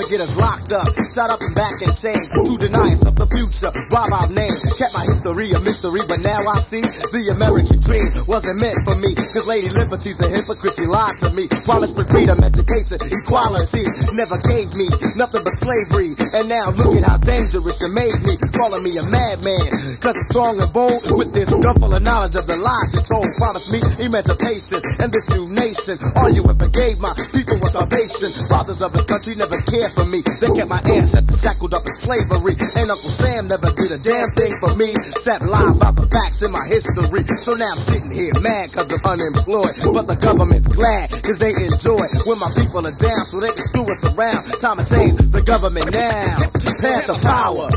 to 0.00 0.08
get 0.08 0.20
us 0.20 0.36
locked 0.36 0.72
up, 0.72 0.88
shot 1.12 1.28
up 1.28 1.40
and 1.44 1.54
back 1.54 1.76
and 1.84 1.92
chained, 1.92 2.24
to 2.32 2.56
deny 2.56 2.96
us 2.96 3.04
of 3.04 3.14
the 3.20 3.28
future, 3.28 3.68
rob 3.92 4.08
our 4.08 4.28
name, 4.32 4.52
kept 4.80 4.96
my 4.96 5.04
history 5.04 5.52
a 5.52 5.60
mystery, 5.60 6.00
but 6.08 6.20
now 6.24 6.40
I 6.40 6.56
see 6.64 6.80
the 7.12 7.36
American 7.36 7.80
dream 7.84 8.08
wasn't 8.24 8.64
meant 8.64 8.80
for 8.88 8.96
me, 8.96 9.12
cause 9.12 9.44
Lady 9.44 9.68
Liberty's 9.68 10.16
a 10.24 10.28
hypocrite, 10.28 10.72
she 10.72 10.88
lied 10.88 11.20
to 11.20 11.28
me, 11.36 11.44
promised 11.68 11.98
for 11.98 12.08
freedom, 12.08 12.40
education, 12.40 12.96
equality, 13.12 13.84
never 14.16 14.40
gave 14.48 14.72
me 14.72 14.88
nothing 15.20 15.44
but 15.44 15.52
slavery. 15.52 16.16
And 16.32 16.48
now 16.48 16.72
look 16.72 16.96
at 16.96 17.04
how 17.04 17.18
dangerous 17.20 17.82
you 17.82 17.90
made 17.92 18.16
me, 18.24 18.38
calling 18.56 18.80
me 18.80 18.96
a 18.96 19.04
madman. 19.10 19.68
Cause 20.00 20.16
I'm 20.16 20.24
strong 20.24 20.54
and 20.62 20.70
bold 20.72 21.02
with 21.12 21.34
this 21.34 21.50
gun 21.50 21.76
full 21.76 21.92
of 21.92 22.02
knowledge 22.02 22.38
of 22.38 22.46
the 22.46 22.56
lies 22.56 22.94
you 22.94 23.02
told. 23.04 23.26
Promised 23.36 23.68
me 23.74 23.80
emancipation 24.00 24.80
and 25.02 25.12
this 25.12 25.28
new 25.34 25.44
nation. 25.52 25.98
All 26.16 26.30
you 26.30 26.46
ever 26.46 26.68
gave 26.70 27.02
my 27.02 27.12
people 27.34 27.58
was 27.60 27.74
Fathers 28.20 28.84
of 28.84 28.92
his 28.92 29.08
country 29.08 29.32
never 29.34 29.56
cared 29.64 29.96
for 29.96 30.04
me. 30.04 30.20
They 30.20 30.52
kept 30.52 30.68
my 30.68 30.84
ancestors 30.92 31.40
shackled 31.40 31.72
up 31.72 31.80
in 31.88 31.92
slavery. 31.92 32.52
And 32.76 32.92
Uncle 32.92 33.08
Sam 33.08 33.48
never 33.48 33.72
did 33.72 33.96
a 33.96 33.96
damn 33.96 34.28
thing 34.36 34.52
for 34.60 34.76
me. 34.76 34.92
Sat 35.24 35.40
lying 35.40 35.80
about 35.80 35.96
the 35.96 36.04
facts 36.04 36.44
in 36.44 36.52
my 36.52 36.60
history. 36.68 37.24
So 37.40 37.56
now 37.56 37.72
I'm 37.72 37.80
sitting 37.80 38.12
here 38.12 38.36
mad 38.44 38.76
cause 38.76 38.92
I'm 38.92 39.00
unemployed. 39.08 39.72
But 39.96 40.04
the 40.04 40.20
government's 40.20 40.68
glad 40.68 41.08
cause 41.16 41.40
they 41.40 41.56
enjoy 41.56 42.04
when 42.28 42.36
my 42.36 42.52
people 42.60 42.84
are 42.84 42.92
down 43.00 43.24
so 43.24 43.40
they 43.40 43.56
can 43.56 43.64
screw 43.64 43.88
us 43.88 44.04
around. 44.12 44.44
Time 44.60 44.76
to 44.76 44.84
change 44.84 45.16
the 45.32 45.40
government 45.40 45.88
now. 45.88 46.44
Panther 46.84 47.16
power. 47.24 47.72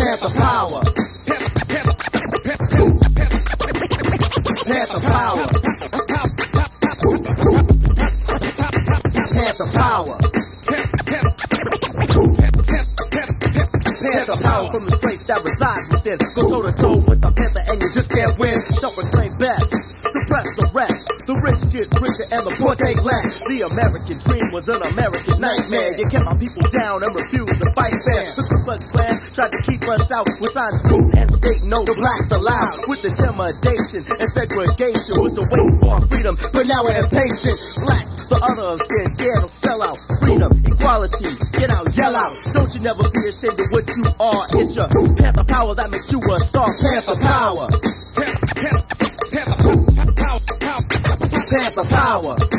Panther 0.00 0.32
power. 0.40 0.80
Panther 4.64 5.00
power. 5.12 5.63
The 22.84 23.00
less. 23.00 23.40
The 23.48 23.64
American 23.64 24.18
dream 24.28 24.48
was 24.52 24.68
an 24.68 24.82
American 24.84 25.40
nightmare. 25.40 25.96
You 25.96 26.04
kept 26.12 26.28
my 26.28 26.36
people 26.36 26.68
down 26.68 27.00
and 27.00 27.12
refused 27.16 27.56
to 27.64 27.68
fight 27.72 27.96
fair. 28.04 28.24
The 28.36 28.44
Ku 28.44 28.56
Klux 28.68 28.92
Klan 28.92 29.14
tried 29.32 29.52
to 29.56 29.60
keep 29.64 29.80
us 29.88 30.12
out 30.12 30.28
with 30.40 30.52
signs 30.52 30.84
Putin 30.84 31.16
and 31.16 31.28
state 31.32 31.64
no 31.64 31.80
the 31.88 31.96
blacks 31.96 32.28
allowed. 32.34 32.76
With 32.92 33.00
intimidation 33.00 34.04
and 34.20 34.28
segregation 34.28 35.14
was 35.16 35.32
the 35.32 35.48
way 35.48 35.64
for 35.80 35.96
our 35.96 36.04
freedom. 36.12 36.36
But 36.52 36.68
now 36.68 36.84
we're 36.84 36.98
impatient. 37.00 37.56
Blacks, 37.88 38.28
the 38.28 38.36
others 38.36 38.84
scared, 38.84 39.10
scared 39.16 39.42
of 39.44 39.50
sell 39.50 39.80
out. 39.80 39.98
Freedom, 40.20 40.52
equality, 40.68 41.32
get 41.56 41.72
out, 41.72 41.88
yell 41.96 42.12
out. 42.12 42.32
Don't 42.52 42.68
you 42.76 42.80
never 42.84 43.04
be 43.08 43.22
ashamed 43.32 43.56
of 43.56 43.68
what 43.72 43.88
you 43.96 44.04
are. 44.20 44.44
It's 44.60 44.76
your 44.76 44.88
Panther 45.16 45.46
power 45.48 45.72
that 45.72 45.88
makes 45.88 46.12
you 46.12 46.20
a 46.20 46.36
star. 46.40 46.68
Panther 46.68 47.16
power. 47.24 47.66
Panther 51.54 51.86
power. 51.86 52.53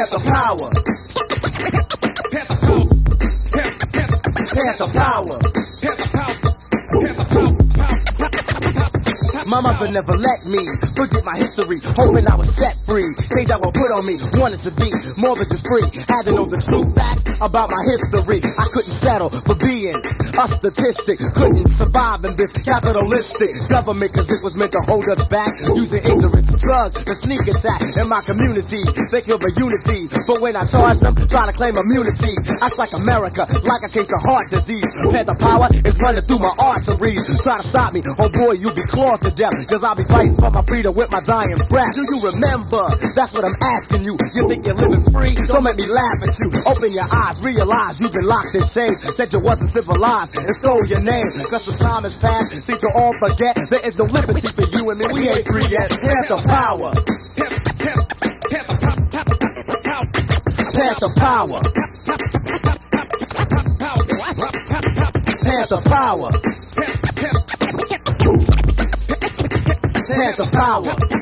Panther 0.00 0.30
power. 0.32 0.70
Panther 4.48 4.88
power. 4.96 5.36
My 9.44 9.60
mother 9.60 9.92
never 9.92 10.16
let 10.16 10.46
me 10.46 10.64
forget 10.96 11.22
my 11.22 11.36
history, 11.36 11.76
hoping 12.00 12.26
I 12.26 12.34
was 12.34 12.48
set 12.48 12.78
free. 12.88 13.12
Things 13.12 13.48
that 13.52 13.60
were 13.60 13.72
put 13.76 13.92
on 13.92 14.06
me, 14.06 14.16
wanted 14.40 14.60
to 14.60 14.70
be 14.80 14.88
more 15.20 15.36
than 15.36 15.44
just 15.44 15.68
free. 15.68 15.84
Had 16.08 16.24
to 16.24 16.32
know 16.32 16.46
the 16.46 16.64
true 16.64 16.88
facts 16.96 17.36
about 17.42 17.68
my 17.68 17.84
history. 17.84 18.40
I 18.40 18.66
couldn't 18.72 18.96
settle 18.96 19.28
for 19.28 19.54
being 19.54 20.00
a 20.40 20.48
statistic. 20.48 21.20
Couldn't 21.36 21.68
survive 21.68 22.24
in 22.24 22.32
this 22.40 22.56
capitalistic 22.64 23.52
government 23.68 24.08
because 24.08 24.32
it 24.32 24.40
was 24.40 24.56
meant 24.56 24.72
to 24.72 24.80
hold 24.88 25.04
us 25.12 25.20
back. 25.28 25.52
Using 25.76 26.00
ignorance, 26.00 26.56
drugs, 26.56 27.04
the 27.04 27.12
sneak 27.12 27.44
attack 27.44 27.84
in 28.00 28.08
my 28.08 28.24
community. 28.24 28.80
They 29.12 29.20
kill 29.20 29.36
the 29.36 29.52
unity. 29.52 30.08
But 30.24 30.40
when 30.40 30.56
I 30.56 30.64
charge 30.64 31.04
them, 31.04 31.12
trying 31.28 31.52
to 31.52 31.56
claim 31.56 31.76
immunity, 31.76 32.32
I 32.64 32.72
strike 32.72 32.96
America 32.96 33.44
like 33.68 33.84
a 33.84 33.92
case 33.92 34.08
of 34.16 34.24
heart 34.24 34.48
disease. 34.48 34.88
Panther 35.12 35.36
power 35.36 35.68
is 35.84 36.00
running 36.00 36.24
through 36.24 36.40
my 36.40 36.54
arteries. 36.56 37.20
Try 37.44 37.60
to 37.60 37.66
stop 37.66 37.92
me, 37.92 38.00
oh 38.16 38.32
boy, 38.32 38.56
you'll 38.56 38.76
be 38.76 38.86
clawed 38.88 39.20
to 39.28 39.30
death. 39.36 39.52
Cause 39.68 39.84
I'll 39.84 39.98
be 39.98 40.08
fighting 40.08 40.40
for 40.40 40.48
my 40.48 40.64
freedom 40.64 40.96
with 40.96 41.12
my 41.12 41.20
dying 41.20 41.60
breath. 41.68 41.92
Do 41.92 42.00
you 42.00 42.18
remember? 42.32 42.80
That's 43.12 43.36
what 43.36 43.44
I'm 43.44 43.58
asking 43.60 44.08
you. 44.08 44.16
You 44.32 44.48
think 44.48 44.64
you're 44.64 44.78
living 44.78 45.04
free? 45.12 45.36
Don't 45.52 45.68
make 45.68 45.76
me 45.76 45.84
laugh 45.84 46.24
at 46.24 46.32
you. 46.40 46.48
Open 46.64 46.88
your 46.96 47.08
eyes, 47.12 47.44
realize 47.44 48.00
you've 48.00 48.16
been 48.16 48.24
locked 48.24 48.56
in 48.56 48.64
chains. 48.64 49.04
Said 49.12 49.28
you 49.36 49.44
wasn't 49.44 49.68
civilized 49.68 50.29
and 50.36 50.54
stole 50.54 50.84
your 50.86 51.00
name. 51.00 51.26
Cause 51.50 51.64
some 51.64 51.76
time 51.76 52.02
has 52.04 52.16
passed, 52.16 52.64
seem 52.64 52.78
to 52.78 52.90
all 52.94 53.12
forget. 53.18 53.56
There 53.70 53.84
is 53.86 53.98
no 53.98 54.04
liberty 54.04 54.48
for 54.48 54.66
you 54.76 54.90
and 54.90 54.98
me. 54.98 55.06
We 55.12 55.28
ain't 55.28 55.46
free 55.46 55.66
yet. 55.68 55.90
Panther 55.90 56.42
power. 56.46 56.92
Panther 60.74 61.12
power. 61.18 61.60
Panther 65.42 65.82
power. 65.88 66.30
Panther 70.08 70.50
power. 70.52 70.94
As 71.10 71.19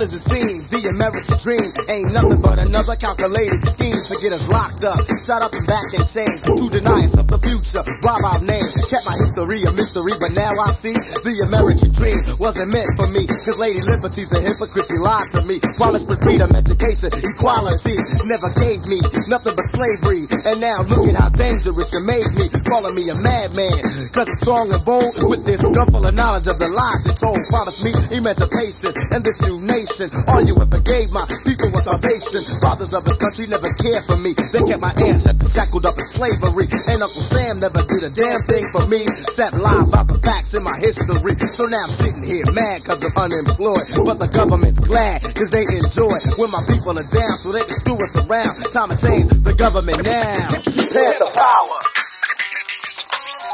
real 0.00 0.08
as 0.08 0.16
it 0.16 0.24
seems, 0.24 0.68
the 0.72 0.80
American 0.88 1.36
dream. 1.36 1.68
Ain't 1.92 2.12
nothing 2.12 2.40
but 2.40 2.56
another 2.58 2.96
calculated 2.96 3.60
scheme 3.68 3.96
to 4.08 4.14
get 4.24 4.32
us 4.32 4.48
locked 4.48 4.84
up, 4.84 4.96
shot 5.24 5.44
up 5.44 5.52
and 5.52 5.66
back 5.68 5.84
in 5.92 6.04
chains, 6.08 6.40
to 6.48 6.72
deny 6.72 7.04
us 7.04 7.16
of 7.20 7.28
the 7.28 7.36
future, 7.44 7.84
rob 8.04 8.20
our 8.24 8.40
name, 8.40 8.64
kept 8.88 9.04
my 9.04 9.16
history 9.20 9.60
a 9.68 9.72
mystery, 9.76 10.16
but 10.16 10.32
now 10.32 10.52
I 10.56 10.72
see 10.72 10.96
the 10.96 11.44
American 11.44 11.92
dream 11.92 12.16
wasn't 12.40 12.72
meant 12.72 12.88
for 12.96 13.08
me, 13.12 13.28
cause 13.28 13.60
Lady 13.60 13.84
Liberty's 13.84 14.32
a 14.32 14.40
hypocrite, 14.40 14.88
she 14.88 14.96
lied 14.96 15.28
to 15.36 15.44
me, 15.44 15.60
promised 15.76 16.08
freedom, 16.08 16.48
education, 16.56 17.12
equality, 17.12 17.96
never 18.24 18.48
gave 18.56 18.80
me 18.88 19.04
nothing 19.28 19.52
but 19.52 19.66
slavery, 19.68 20.24
and 20.48 20.64
now 20.64 20.80
look 20.88 21.12
at 21.12 21.16
how 21.20 21.28
dangerous 21.28 21.92
you 21.92 22.00
made 22.08 22.30
me, 22.40 22.48
calling 22.64 22.96
me 22.96 23.04
a 23.12 23.16
madman, 23.20 23.76
cause 24.16 24.28
I'm 24.28 24.38
strong 24.38 24.66
and 24.72 24.82
bold, 24.84 25.12
with 25.28 25.44
this 25.44 25.60
gun 25.60 25.88
full 25.92 26.06
of 26.06 26.14
knowledge 26.16 26.48
of 26.48 26.56
the 26.56 26.70
lies 26.72 27.04
you 27.04 27.12
told, 27.12 27.36
promised 27.52 27.84
me 27.84 27.92
emancipation, 28.16 28.96
and 29.12 29.20
this 29.20 29.42
new 29.44 29.60
nation, 29.66 29.89
all 30.30 30.38
you 30.46 30.54
ever 30.54 30.78
gave 30.86 31.10
my 31.10 31.26
people 31.42 31.66
was 31.74 31.90
salvation, 31.90 32.46
fathers 32.62 32.94
of 32.94 33.02
this 33.02 33.18
country 33.18 33.50
never 33.50 33.66
cared 33.82 34.06
for 34.06 34.14
me, 34.22 34.38
they 34.54 34.62
kept 34.62 34.78
my 34.78 34.94
ancestors 35.02 35.50
shackled 35.50 35.82
up 35.82 35.98
in 35.98 36.06
slavery, 36.06 36.70
and 36.86 37.02
Uncle 37.02 37.18
Sam 37.18 37.58
never 37.58 37.82
did 37.82 38.06
a 38.06 38.10
damn 38.14 38.38
thing 38.46 38.70
for 38.70 38.86
me, 38.86 39.02
sat 39.34 39.50
lying 39.58 39.90
about 39.90 40.06
the 40.06 40.22
facts 40.22 40.54
in 40.54 40.62
my 40.62 40.78
history, 40.78 41.34
so 41.34 41.66
now 41.66 41.82
I'm 41.82 41.90
sitting 41.90 42.22
here 42.22 42.46
mad 42.54 42.86
cause 42.86 43.02
I'm 43.02 43.18
unemployed, 43.18 43.82
but 44.06 44.22
the 44.22 44.30
government's 44.30 44.78
glad 44.78 45.26
cause 45.34 45.50
they 45.50 45.66
enjoy 45.66 46.14
when 46.38 46.54
my 46.54 46.62
people 46.70 46.94
are 46.94 47.10
down 47.10 47.34
so 47.34 47.50
they 47.50 47.66
can 47.66 47.74
screw 47.74 47.98
us 47.98 48.14
around, 48.14 48.54
time 48.70 48.94
to 48.94 48.96
change 48.96 49.26
the 49.42 49.54
government 49.58 50.06
now, 50.06 50.54
Panther 50.94 51.34
power. 51.34 51.78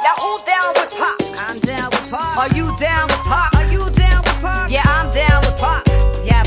Now 0.05 0.15
who 0.21 0.31
down 0.45 0.69
with 0.77 0.93
pop? 1.01 1.17
I'm 1.49 1.59
down 1.65 1.89
with 1.89 2.07
pop. 2.13 2.37
Are 2.45 2.53
you 2.53 2.69
down 2.77 3.09
with 3.09 3.25
pop? 3.25 3.55
Are 3.57 3.69
you 3.73 3.83
down 3.97 4.21
with 4.21 4.39
pop? 4.45 4.71
Yeah, 4.71 4.85
I'm 4.85 5.09
down 5.11 5.41
with 5.41 5.57
pop. 5.57 5.95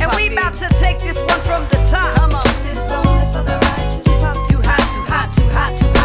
And 0.09 0.17
we 0.17 0.33
about 0.35 0.55
to 0.55 0.67
take 0.79 0.99
this 0.99 1.17
one 1.17 1.39
from 1.41 1.67
the 1.69 1.77
top. 1.89 2.15
Come 2.15 2.33
on. 2.33 2.43
This 2.45 2.65
is 2.65 2.91
only 2.91 3.31
for 3.31 3.43
the 3.43 3.59
righteous. 3.61 4.03
Too 4.49 4.61
hot, 4.61 4.89
too 4.95 5.05
hot, 5.07 5.35
too 5.35 5.49
hot, 5.49 5.77
too 5.77 5.85
hot. 5.85 5.98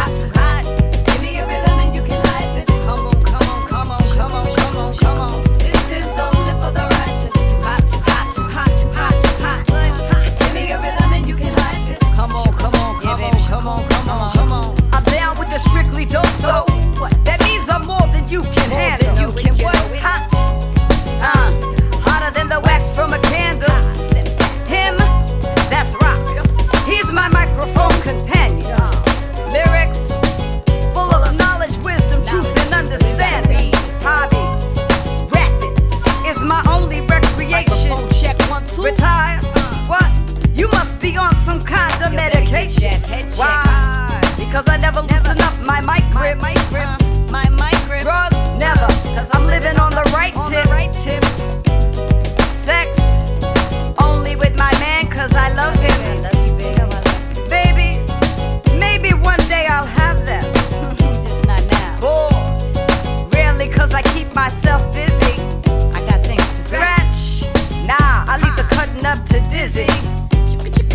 Dizzy. 69.65 69.87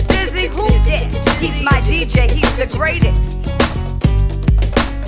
Dizzy, 0.07 0.47
who 0.47 0.69
did? 0.85 1.13
He's 1.41 1.61
my 1.61 1.81
DJ, 1.81 2.31
he's 2.31 2.57
the 2.57 2.69
greatest. 2.71 3.49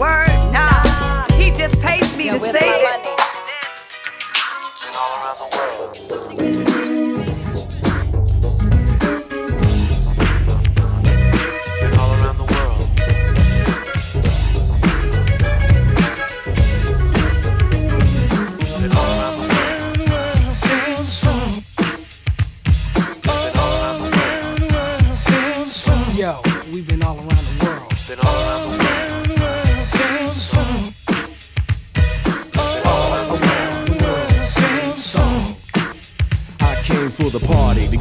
Word, 0.01 0.27
nah. 0.51 1.25
He 1.37 1.53
just 1.53 1.81
pays 1.81 2.17
me 2.17 2.31
to 2.31 2.41
say 2.41 2.59
it. 2.59 3.22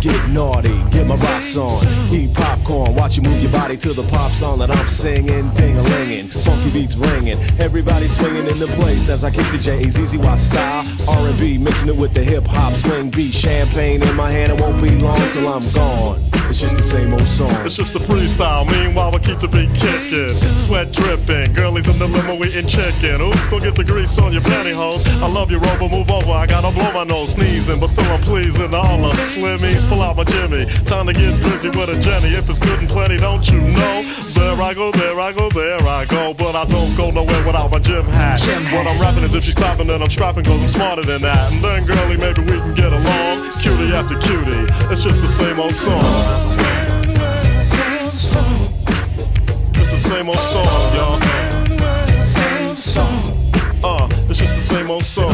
Get 0.01 0.29
naughty, 0.29 0.75
get 0.91 1.05
my 1.05 1.15
rocks 1.15 1.55
on, 1.55 1.71
eat 2.11 2.33
popcorn, 2.33 2.95
watch 2.95 3.17
you 3.17 3.23
move 3.23 3.41
your 3.41 3.51
body 3.51 3.77
to 3.77 3.93
the 3.93 4.03
pop 4.03 4.31
song 4.31 4.59
that 4.59 4.71
I'm 4.71 4.87
singing, 4.87 5.53
ding 5.53 5.77
a 5.77 5.81
linging, 5.81 6.27
funky 6.27 6.71
beats 6.71 6.95
ringing, 6.95 7.37
everybody 7.59 8.07
swinging 8.07 8.47
in 8.47 8.59
the 8.59 8.67
place. 8.67 9.09
As 9.09 9.23
I 9.23 9.29
kick 9.29 9.45
the 9.51 9.59
J 9.59 9.83
A 9.83 9.89
Z 9.89 10.05
Z 10.07 10.17
Y 10.17 10.35
style, 10.35 10.85
R&B 11.17 11.59
mixing 11.59 11.89
it 11.89 11.95
with 11.95 12.13
the 12.13 12.23
hip 12.23 12.45
hop 12.47 12.73
swing 12.73 13.11
beat, 13.11 13.33
champagne 13.33 14.01
in 14.01 14.15
my 14.15 14.31
hand, 14.31 14.51
it 14.51 14.59
won't 14.59 14.81
be 14.81 14.89
long 14.97 15.19
till 15.31 15.47
I'm 15.47 15.61
gone. 15.73 16.40
It's 16.51 16.59
just 16.59 16.75
the 16.75 16.83
same 16.83 17.13
old 17.13 17.29
song. 17.29 17.55
It's 17.63 17.79
just 17.79 17.93
the 17.93 18.03
freestyle. 18.03 18.67
Meanwhile, 18.67 19.15
we 19.15 19.19
keep 19.19 19.39
the 19.39 19.47
beat 19.47 19.71
kicking. 19.71 20.35
Sweat 20.59 20.91
dripping. 20.91 21.53
Girlies 21.53 21.87
in 21.87 21.97
the 21.97 22.11
limo 22.11 22.43
eating 22.43 22.67
chicken. 22.67 23.23
Oops, 23.23 23.47
don't 23.47 23.63
get 23.63 23.79
the 23.79 23.87
grease 23.87 24.19
on 24.19 24.33
your 24.33 24.43
pantyhose. 24.43 25.07
I 25.23 25.31
love 25.31 25.49
you, 25.49 25.59
Rover. 25.63 25.87
Move 25.87 26.11
over. 26.11 26.35
I 26.35 26.45
gotta 26.45 26.75
blow 26.75 26.91
my 26.91 27.05
nose 27.05 27.39
sneezing, 27.39 27.79
but 27.79 27.87
still 27.87 28.03
I'm 28.11 28.19
pleasing 28.19 28.75
all 28.75 28.99
the 28.99 29.15
slimmies. 29.15 29.87
Pull 29.87 30.01
out 30.03 30.17
my 30.17 30.25
Jimmy. 30.27 30.67
Time 30.83 31.07
to 31.07 31.13
get 31.13 31.39
busy 31.39 31.69
with 31.71 31.87
a 31.87 31.95
Jenny. 32.03 32.35
If 32.35 32.49
it's 32.49 32.59
good 32.59 32.83
and 32.83 32.89
plenty, 32.89 33.15
don't 33.15 33.47
you 33.47 33.63
know? 33.71 34.03
There 34.35 34.59
I 34.59 34.73
go, 34.75 34.91
there 34.91 35.21
I 35.21 35.31
go, 35.31 35.47
there 35.55 35.79
I 35.87 36.03
go. 36.03 36.35
But 36.35 36.59
I 36.59 36.65
don't 36.65 36.91
go 36.99 37.11
nowhere 37.11 37.45
without 37.47 37.71
my 37.71 37.79
gym 37.79 38.03
hat. 38.11 38.43
what 38.75 38.91
I'm 38.91 38.99
rapping 38.99 39.23
is 39.23 39.33
if 39.35 39.45
she's 39.45 39.55
clapping, 39.55 39.87
then 39.87 40.03
I'm 40.03 40.09
strapping, 40.11 40.43
cause 40.43 40.61
I'm 40.61 40.67
smarter 40.67 41.03
than 41.07 41.21
that. 41.21 41.53
And 41.53 41.63
then, 41.63 41.87
girlie, 41.87 42.19
maybe 42.19 42.41
we 42.41 42.59
can 42.59 42.75
get 42.75 42.91
along. 42.91 43.39
Cutie 43.55 43.95
after 43.95 44.19
cutie. 44.19 44.67
It's 44.91 45.01
just 45.01 45.21
the 45.21 45.31
same 45.31 45.57
old 45.57 45.75
song. 45.75 46.40
It's 48.13 49.89
the 49.89 49.97
same 49.97 50.27
old 50.27 50.37
song, 50.37 50.95
y'all. 50.95 51.19
Uh, 53.83 54.07
it's 54.29 54.37
just 54.37 54.53
the 54.53 54.61
same 54.61 54.91
old 54.91 55.05
song. 55.05 55.31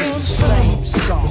It's 0.00 0.12
the 0.12 0.20
same 0.20 0.84
song. 0.84 1.28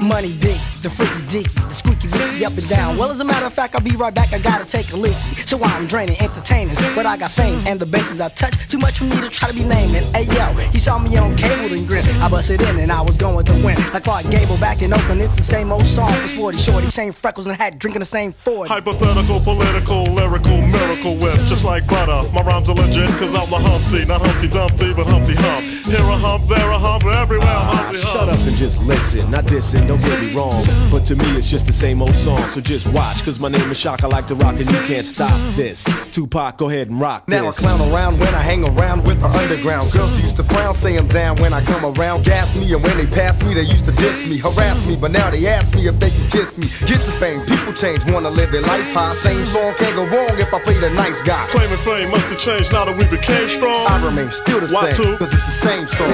Money 0.00 0.32
big, 0.32 0.60
the 0.80 0.88
freaky 0.88 1.26
dicky, 1.28 1.48
the 1.48 1.74
squeaky 2.10 2.44
up 2.44 2.52
and 2.52 2.68
down. 2.68 2.98
Well, 2.98 3.10
as 3.10 3.20
a 3.20 3.24
matter 3.24 3.46
of 3.46 3.52
fact, 3.52 3.74
I'll 3.74 3.80
be 3.80 3.96
right 3.96 4.14
back. 4.14 4.32
I 4.32 4.38
gotta 4.38 4.64
take 4.64 4.92
a 4.92 4.96
leak. 4.96 5.14
So 5.46 5.58
I'm 5.62 5.86
draining, 5.86 6.16
entertaining. 6.20 6.74
But 6.94 7.06
I 7.06 7.16
got 7.16 7.30
fame 7.30 7.58
and 7.66 7.78
the 7.78 7.86
bases 7.86 8.20
I 8.20 8.28
touch. 8.30 8.68
Too 8.68 8.78
much 8.78 8.98
for 8.98 9.04
me 9.04 9.16
to 9.20 9.28
try 9.28 9.48
to 9.48 9.54
be 9.54 9.64
naming. 9.64 10.02
Hey 10.14 10.24
yo, 10.24 10.46
he 10.70 10.78
saw 10.78 10.98
me 10.98 11.16
on 11.16 11.36
cable 11.36 11.74
and 11.74 11.86
grin. 11.86 12.04
I 12.20 12.28
busted 12.28 12.62
in 12.62 12.78
and 12.78 12.90
I 12.90 13.02
was 13.02 13.16
going 13.16 13.44
to 13.46 13.52
win. 13.64 13.76
Like 13.92 14.04
Clark 14.04 14.30
Gable 14.30 14.58
back 14.58 14.82
in 14.82 14.92
Oakland, 14.92 15.20
it's 15.20 15.36
the 15.36 15.42
same 15.42 15.72
old 15.72 15.86
song 15.86 16.12
for 16.12 16.28
Sporty 16.28 16.58
Shorty. 16.58 16.88
Same 16.88 17.12
freckles 17.12 17.46
and 17.46 17.56
hat, 17.56 17.78
drinking 17.78 18.00
the 18.00 18.06
same 18.06 18.32
Ford. 18.32 18.68
Hypothetical, 18.68 19.40
political, 19.40 20.04
lyrical, 20.04 20.60
miracle 20.60 21.16
whip. 21.16 21.38
Just 21.46 21.64
like 21.64 21.86
butter. 21.86 22.28
My 22.32 22.42
rhymes 22.42 22.68
are 22.68 22.74
legit, 22.74 23.10
cause 23.18 23.34
I'm 23.34 23.50
the 23.50 23.58
Humpty. 23.58 24.04
Not 24.04 24.24
Humpty 24.24 24.48
Dumpty, 24.48 24.94
but 24.94 25.06
Humpty 25.06 25.34
Hump. 25.36 25.64
Here 25.86 26.00
a 26.00 26.16
hump, 26.16 26.48
there 26.48 26.70
a 26.70 26.78
hump, 26.78 27.04
everywhere 27.04 27.48
I'm 27.48 27.76
Humpty 27.76 28.00
Hump. 28.00 28.12
Shut 28.12 28.28
up 28.28 28.40
and 28.46 28.56
just 28.56 28.82
listen. 28.82 29.30
Not 29.30 29.44
dissing, 29.44 29.86
don't 29.86 30.00
get 30.00 30.20
me 30.20 30.32
wrong. 30.34 30.54
But 30.90 31.04
to 31.06 31.16
me, 31.16 31.26
it's 31.36 31.50
just 31.50 31.66
the 31.66 31.72
same 31.72 31.91
old 32.00 32.14
song. 32.14 32.38
So 32.48 32.60
just 32.60 32.86
watch, 32.88 33.22
cause 33.24 33.38
my 33.38 33.48
name 33.48 33.70
is 33.70 33.78
Shock. 33.78 34.04
I 34.04 34.06
like 34.06 34.26
to 34.28 34.34
rock 34.36 34.56
and 34.56 34.64
you 34.64 34.80
can't 34.86 35.04
stop 35.04 35.34
this. 35.56 35.84
Tupac, 36.12 36.56
go 36.56 36.68
ahead 36.70 36.88
and 36.88 37.00
rock 37.00 37.26
this. 37.26 37.34
Now 37.34 37.48
I 37.48 37.52
clown 37.52 37.92
around 37.92 38.18
when 38.20 38.34
I 38.34 38.40
hang 38.40 38.64
around 38.64 39.04
with 39.04 39.20
the 39.20 39.26
underground. 39.28 39.90
Girls 39.92 40.18
used 40.20 40.36
to 40.36 40.44
frown, 40.44 40.72
say 40.74 40.96
I'm 40.96 41.08
down 41.08 41.36
when 41.36 41.52
I 41.52 41.62
come 41.64 41.84
around. 41.84 42.24
Gas 42.24 42.56
me, 42.56 42.72
and 42.72 42.82
when 42.82 42.96
they 42.96 43.06
pass 43.06 43.42
me, 43.42 43.52
they 43.54 43.62
used 43.62 43.84
to 43.86 43.92
diss 43.92 44.26
me, 44.26 44.38
harass 44.38 44.86
me. 44.86 44.96
But 44.96 45.10
now 45.10 45.28
they 45.30 45.46
ask 45.46 45.74
me 45.74 45.86
if 45.88 45.98
they 45.98 46.10
can 46.10 46.30
kiss 46.30 46.56
me. 46.56 46.68
Get 46.86 47.00
some 47.00 47.14
fame, 47.18 47.44
people 47.46 47.72
change, 47.72 48.04
wanna 48.10 48.30
live 48.30 48.50
their 48.52 48.62
life 48.62 48.92
high. 48.92 49.12
Same 49.12 49.44
song 49.44 49.74
can't 49.76 49.94
go 49.96 50.04
wrong 50.06 50.38
if 50.38 50.54
I 50.54 50.60
play 50.60 50.78
the 50.78 50.90
nice 50.90 51.20
guy. 51.22 51.46
Claiming 51.48 51.76
fame 51.78 52.10
must 52.10 52.30
have 52.30 52.38
changed 52.38 52.72
now 52.72 52.84
that 52.84 52.96
we 52.96 53.04
became 53.06 53.48
strong. 53.48 53.76
I 53.88 54.04
remain 54.04 54.30
still 54.30 54.60
the 54.60 54.68
Why 54.72 54.92
same, 54.92 55.04
two? 55.06 55.16
cause 55.18 55.32
it's 55.32 55.44
the 55.44 55.50
same 55.50 55.86
song. 55.86 56.10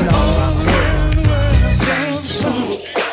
It's 1.51 1.63
the 1.63 1.73
same 1.73 2.25
song. 2.25 3.07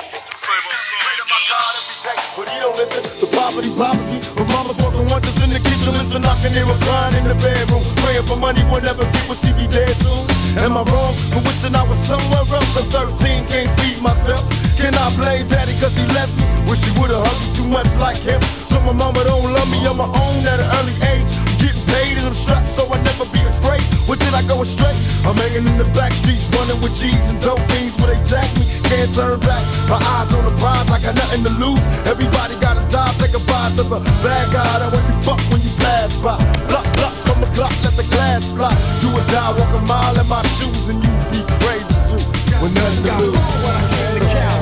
To 3.26 3.38
poverty, 3.38 3.72
poverty. 3.73 4.19
My 4.38 4.45
mama's 4.53 4.77
working 4.77 5.10
wonders 5.10 5.38
in 5.41 5.49
the 5.49 5.60
kitchen. 5.60 5.93
Listen, 5.93 6.22
hear 6.22 6.65
her 6.65 6.80
crying 6.85 7.15
in 7.15 7.26
the 7.27 7.35
bedroom. 7.35 7.81
Praying 8.03 8.26
for 8.26 8.38
money 8.38 8.61
whenever 8.69 9.06
people 9.06 9.35
she 9.35 9.52
be 9.53 9.68
dead 9.68 9.95
soon. 10.02 10.26
Am 10.61 10.77
I 10.77 10.84
wrong 10.84 11.14
for 11.34 11.41
wishing 11.41 11.76
I 11.76 11.84
was 11.84 11.97
somewhere 11.97 12.45
else? 12.45 12.77
At 12.77 12.88
13, 12.93 13.45
can't 13.47 13.69
feed 13.80 14.02
myself. 14.02 14.43
Can 14.77 14.93
I 14.95 15.10
blame 15.15 15.47
daddy 15.47 15.73
cause 15.80 15.95
he 15.95 16.06
left 16.14 16.34
me? 16.38 16.45
Wish 16.69 16.84
he 16.84 16.91
would've 16.99 17.18
hugged 17.18 17.41
me 17.41 17.47
too 17.56 17.68
much 17.68 17.89
like 17.97 18.18
him. 18.18 18.41
So 18.69 18.80
my 18.81 18.93
mama 18.93 19.23
don't 19.23 19.53
love 19.53 19.69
me 19.69 19.85
on 19.88 19.97
my 19.97 20.06
own 20.06 20.45
at 20.45 20.60
an 20.60 20.69
early 20.77 20.95
age. 21.10 21.44
Getting 21.66 21.82
paid 21.90 22.14
in 22.22 22.26
the 22.30 22.30
straps 22.30 22.78
so 22.78 22.86
I 22.94 23.02
never 23.02 23.26
be 23.34 23.42
afraid. 23.42 23.82
Where 24.06 24.22
did 24.22 24.38
I 24.38 24.46
go 24.46 24.62
astray? 24.62 24.94
I'm 25.26 25.34
hanging 25.34 25.66
in 25.66 25.78
the 25.82 25.90
back 25.98 26.14
streets, 26.14 26.46
running 26.54 26.78
with 26.78 26.94
G's 26.94 27.26
and 27.26 27.42
dope 27.42 27.58
fiends 27.74 27.98
where 27.98 28.14
they 28.14 28.22
jack 28.22 28.46
me. 28.62 28.70
Can't 28.86 29.10
turn 29.18 29.42
back. 29.42 29.66
My 29.90 29.98
eyes 29.98 30.30
on 30.30 30.46
the 30.46 30.54
prize, 30.62 30.86
I 30.94 31.02
got 31.02 31.18
nothing 31.18 31.42
to 31.42 31.50
lose. 31.58 31.82
Everybody 32.06 32.54
gotta 32.62 32.86
die, 32.94 33.10
say 33.18 33.34
goodbye 33.34 33.74
to 33.82 33.84
the 33.84 33.98
bad 34.22 34.46
guy 34.54 34.78
that 34.78 34.94
when 34.94 35.02
you 35.10 35.18
fuck 35.26 35.42
when 35.50 35.58
you 35.66 35.74
pass 35.82 36.14
by. 36.22 36.38
Block, 36.70 36.86
block 37.02 37.18
from 37.26 37.42
the 37.42 37.50
clock, 37.58 37.74
let 37.82 37.98
the 37.98 38.06
glass 38.14 38.46
fly. 38.54 38.70
Do 39.02 39.10
or 39.10 39.26
die, 39.34 39.58
walk 39.58 39.74
a 39.74 39.82
mile 39.90 40.14
in 40.22 40.28
my 40.30 40.46
shoes 40.62 40.86
and 40.94 41.02
you 41.02 41.12
be 41.34 41.42
crazy 41.66 41.98
too. 42.14 42.22
With 42.62 42.78
nothing 42.78 43.10
to 43.10 43.14
lose. 43.26 43.42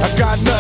I 0.07 0.09
got 0.15 0.39
nothing 0.39 0.52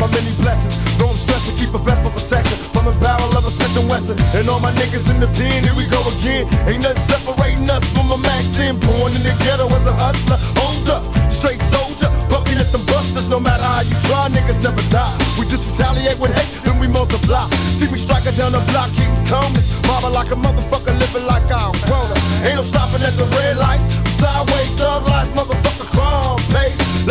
my 0.00 0.08
many 0.16 0.32
blessings. 0.40 0.74
Don't 0.96 1.14
stress 1.14 1.44
and 1.48 1.56
keep 1.60 1.72
a 1.76 1.78
vest 1.78 2.02
for 2.02 2.10
protection. 2.10 2.56
From 2.72 2.88
a 2.88 2.94
barrel 3.04 3.36
of 3.36 3.44
a 3.44 3.50
Smith 3.52 3.76
and 3.76 3.88
Wesson. 3.88 4.16
And 4.32 4.48
all 4.48 4.58
my 4.58 4.72
niggas 4.72 5.12
in 5.12 5.20
the 5.20 5.28
pen, 5.36 5.62
here 5.62 5.76
we 5.76 5.84
go 5.92 6.00
again. 6.16 6.48
Ain't 6.64 6.82
nothing 6.82 7.04
separating 7.04 7.68
us 7.68 7.84
from 7.92 8.10
a 8.10 8.18
Mac 8.18 8.42
10. 8.56 8.80
Born 8.80 9.12
in 9.12 9.22
the 9.22 9.36
ghetto 9.44 9.68
as 9.68 9.86
a 9.86 9.92
hustler. 9.92 10.40
Hold 10.56 10.88
up, 10.88 11.04
straight 11.30 11.60
soldier. 11.60 12.08
We 12.50 12.56
let 12.56 12.72
them 12.72 12.84
busters, 12.86 13.28
no 13.28 13.38
matter 13.38 13.62
how 13.62 13.82
you 13.82 13.94
try, 14.10 14.26
niggas 14.26 14.60
never 14.60 14.82
die. 14.90 15.14
We 15.38 15.46
just 15.46 15.62
retaliate 15.70 16.18
with 16.18 16.34
hate, 16.34 16.50
then 16.64 16.80
we 16.80 16.88
multiply. 16.88 17.46
See 17.78 17.86
me 17.86 17.96
striking 17.96 18.34
down 18.34 18.50
the 18.50 18.62
block, 18.72 18.90
keep 18.98 19.06
calmness. 19.30 19.70
Marble 19.86 20.10
like 20.10 20.32
a 20.32 20.34
motherfucker, 20.34 20.98
living 20.98 21.26
like 21.26 21.46
I'm 21.46 21.78
grown. 21.86 22.10
Ain't 22.42 22.56
no 22.56 22.62
stopping 22.62 23.02
at 23.06 23.14
the 23.14 23.26
red 23.38 23.56
lights. 23.56 23.86
Sideways, 24.18 24.74
thug 24.74 25.06
life, 25.06 25.30
motherfucker. 25.38 25.69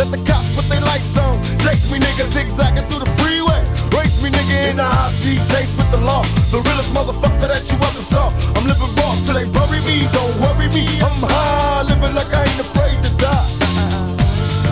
Let 0.00 0.16
the 0.16 0.24
cops 0.24 0.56
put 0.56 0.64
their 0.72 0.80
lights 0.80 1.14
on. 1.18 1.36
Chase 1.60 1.84
me, 1.92 1.98
nigga, 1.98 2.24
zigzagging 2.32 2.88
through 2.88 3.04
the 3.04 3.12
freeway. 3.20 3.60
Race 3.92 4.16
me, 4.22 4.30
nigga, 4.30 4.70
in 4.70 4.76
the 4.80 4.82
high 4.82 5.12
speed 5.12 5.44
chase 5.52 5.76
with 5.76 5.90
the 5.90 5.98
law. 6.00 6.24
The 6.48 6.56
realest 6.56 6.88
motherfucker 6.96 7.52
that 7.52 7.68
you 7.68 7.76
ever 7.76 8.00
saw. 8.00 8.32
I'm 8.56 8.64
living 8.64 8.88
raw 8.96 9.12
till 9.28 9.36
they 9.36 9.44
bury 9.44 9.76
me. 9.84 10.08
Don't 10.16 10.32
worry 10.40 10.72
me, 10.72 10.88
I'm 11.04 11.20
high, 11.20 11.82
living 11.84 12.14
like 12.16 12.32
I 12.32 12.48
ain't 12.48 12.60
afraid 12.64 12.96
to 12.96 13.12
die. 13.20 13.44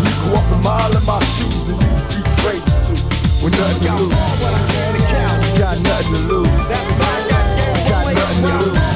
You 0.00 0.16
can 0.16 0.32
walk 0.32 0.48
a 0.48 0.56
mile 0.64 0.96
in 0.96 1.04
my 1.04 1.20
shoes 1.36 1.76
and 1.76 1.76
you 1.76 1.92
be 2.08 2.24
crazy 2.40 2.72
too. 2.88 2.96
With 3.44 3.52
nothing 3.52 3.84
to 3.84 4.00
lose. 4.00 4.16
Got 5.60 5.76
nothing 5.84 6.08
to 6.08 6.20
lose. 6.24 6.48
Got 7.84 8.16
nothing 8.16 8.48
to 8.48 8.64
lose. 8.64 8.87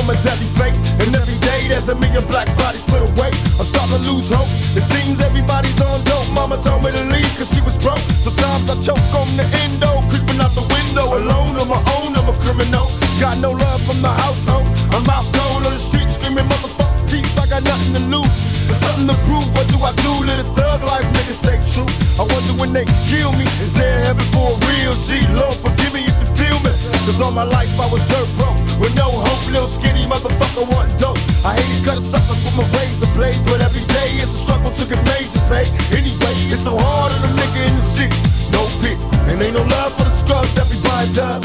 From 0.00 0.16
a 0.16 0.16
deadly 0.24 0.48
fate. 0.56 0.76
And 0.96 1.12
every 1.12 1.36
day 1.44 1.68
there's 1.68 1.88
a 1.88 1.94
million 1.94 2.24
black 2.24 2.48
bodies 2.56 2.82
put 2.88 3.04
away. 3.04 3.30
I'm 3.60 3.68
starting 3.68 4.00
to 4.00 4.02
lose 4.08 4.32
hope. 4.32 4.48
It 4.72 4.84
seems 4.88 5.20
everybody's 5.20 5.76
on 5.80 6.00
dope. 6.04 6.28
Mama 6.32 6.56
told 6.64 6.84
me 6.84 6.90
to 6.92 7.04
leave 7.12 7.28
cause 7.36 7.52
she 7.52 7.60
was 7.60 7.76
broke. 7.76 8.00
Sometimes 8.24 8.64
I 8.72 8.76
choke 8.80 9.04
on 9.12 9.28
the 9.36 9.44
endo, 9.64 10.00
creeping 10.08 10.40
out 10.40 10.56
the 10.56 10.64
window. 10.64 11.04
Alone 11.20 11.60
on 11.60 11.68
my 11.68 11.82
own, 12.00 12.16
I'm 12.16 12.28
a 12.32 12.36
criminal. 12.40 12.88
Got 13.20 13.38
no 13.44 13.52
love 13.52 13.82
from 13.84 14.00
the 14.00 14.08
household. 14.08 14.66
I'm 14.96 15.04
out 15.12 15.28
cold 15.36 15.68
on 15.68 15.72
the 15.76 15.82
street 15.82 16.08
screaming 16.08 16.48
motherfucker 16.48 17.04
peace. 17.12 17.36
I 17.36 17.46
got 17.46 17.62
nothing 17.62 17.92
to 17.92 18.02
lose. 18.08 18.32
There's 18.66 18.80
something 18.80 19.08
to 19.12 19.18
prove. 19.28 19.48
What 19.52 19.68
do 19.68 19.76
I 19.84 19.92
do? 20.00 20.12
A 20.32 20.44
thug 20.56 20.80
life 20.82 21.04
nigga 21.12 21.34
stay 21.36 21.58
true. 21.76 21.90
I 22.16 22.24
wonder 22.24 22.54
when 22.56 22.72
they 22.72 22.86
kill 23.12 23.32
me, 23.32 23.44
is 23.60 23.74
there 23.74 24.00
heaven 24.04 24.24
for 24.32 24.56
a 24.56 24.60
real 24.64 24.94
G? 25.04 25.20
Lord 25.36 25.56
forgive 25.60 25.92
me 25.92 26.08
feel 26.40 26.58
me. 26.64 26.72
Cause 27.04 27.20
all 27.20 27.32
my 27.32 27.44
life 27.44 27.68
I 27.76 27.86
was 27.92 28.00
dirt 28.08 28.28
broke. 28.40 28.56
With 28.80 28.94
no 28.96 29.12
hope, 29.12 29.44
little 29.52 29.68
skinny 29.68 30.04
motherfucker 30.08 30.64
want 30.72 30.88
dope. 30.96 31.20
I 31.44 31.52
hated 31.60 31.84
gutter 31.84 32.06
suckers 32.08 32.40
with 32.44 32.56
my 32.56 32.66
razor 32.72 33.10
blade. 33.12 33.36
But 33.44 33.60
every 33.60 33.84
day 33.92 34.16
is 34.24 34.32
a 34.32 34.38
struggle 34.44 34.72
to 34.72 34.84
get 34.88 35.00
major 35.04 35.42
pay. 35.52 35.68
Anyway, 35.92 36.34
it's 36.48 36.64
so 36.64 36.72
hard 36.76 37.12
on 37.12 37.20
a 37.28 37.30
nigga 37.36 37.60
in 37.68 37.74
the 37.76 37.84
city. 37.84 38.20
No 38.48 38.64
pit. 38.80 38.96
And 39.28 39.36
ain't 39.42 39.54
no 39.54 39.62
love 39.62 39.92
for 39.96 40.04
the 40.08 40.14
scrubs 40.16 40.52
that 40.56 40.66
be 40.72 40.80
buying 40.80 41.12
up. 41.20 41.42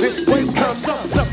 This 0.00 0.26
way 0.26 0.42
comes 0.58 0.88
up 0.88 1.29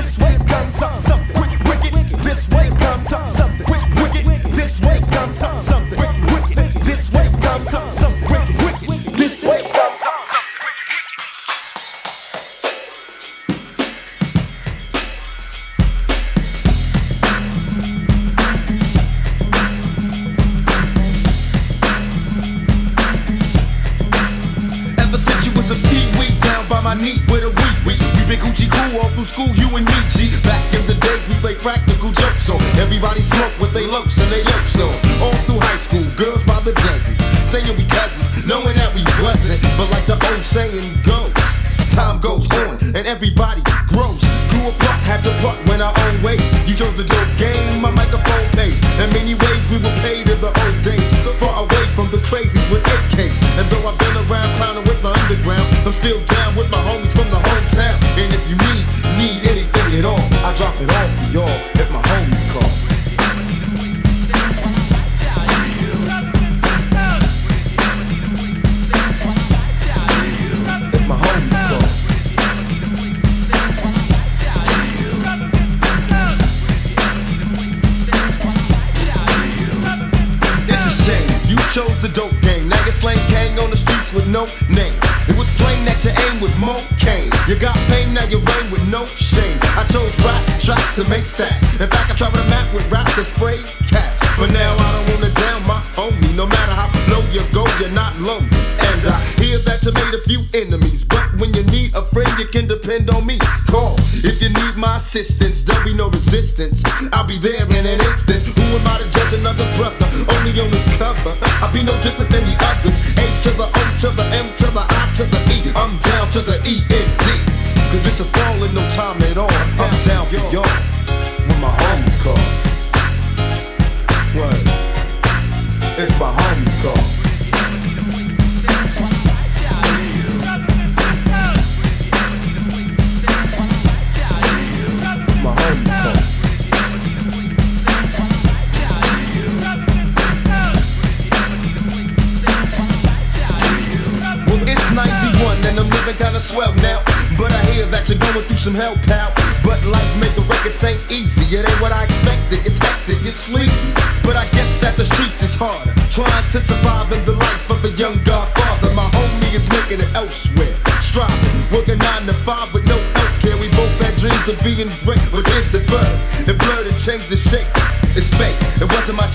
this 0.00 0.18
way. 0.18 0.29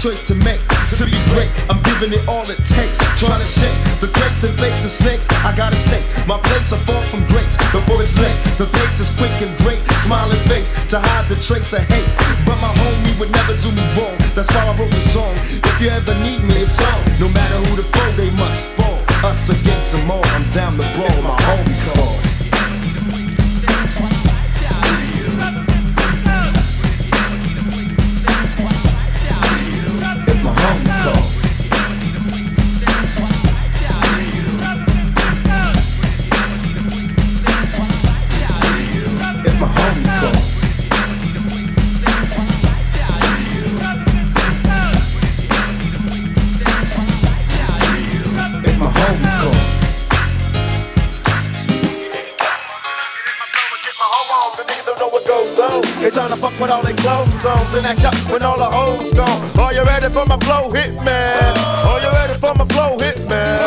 choice 0.06 0.27
to 0.27 0.36
make 0.36 0.61
to 0.94 1.06
be 1.06 1.18
great. 1.34 1.49
I'm 1.68 1.82
giving 1.82 2.14
it 2.14 2.22
all 2.27 2.45
it 2.49 2.61
takes. 2.61 2.99
Trying 3.18 3.41
to 3.41 3.49
shake 3.49 3.73
the 4.02 4.07
crates 4.14 4.44
and 4.44 4.53
fakes 4.60 4.84
and 4.84 4.91
snakes. 4.91 5.27
I 5.32 5.56
gotta 5.56 5.82
take 5.84 6.06
my 6.27 6.38
place. 6.38 6.72
are 6.72 6.84
fall 6.86 7.02
from 7.10 7.26
grace. 7.26 7.57
The 7.73 7.82
it's 8.03 8.18
late, 8.19 8.38
The 8.61 8.68
face 8.68 8.99
is 8.99 9.10
quick 9.18 9.34
and 9.41 9.57
great. 9.65 9.82
Smiling 10.06 10.41
face 10.48 10.73
to 10.90 10.99
hide 10.99 11.27
the 11.27 11.36
trace 11.36 11.73
of. 11.73 11.94
and 57.76 57.85
act 57.85 58.06
up 58.06 58.15
when 58.31 58.41
all 58.43 58.57
the 58.57 58.65
hoes 58.65 59.14
gone. 59.14 59.60
Are 59.60 59.73
you 59.73 59.84
ready 59.84 60.07
for 60.10 60.26
my 60.26 60.38
flow, 60.39 60.72
hit 60.72 60.95
man? 61.03 61.57
Are 61.85 61.99
you 61.99 62.10
ready 62.10 62.34
for 62.39 62.53
my 62.56 62.65
flow, 62.65 62.97
hit 62.97 63.18
man? 63.27 63.61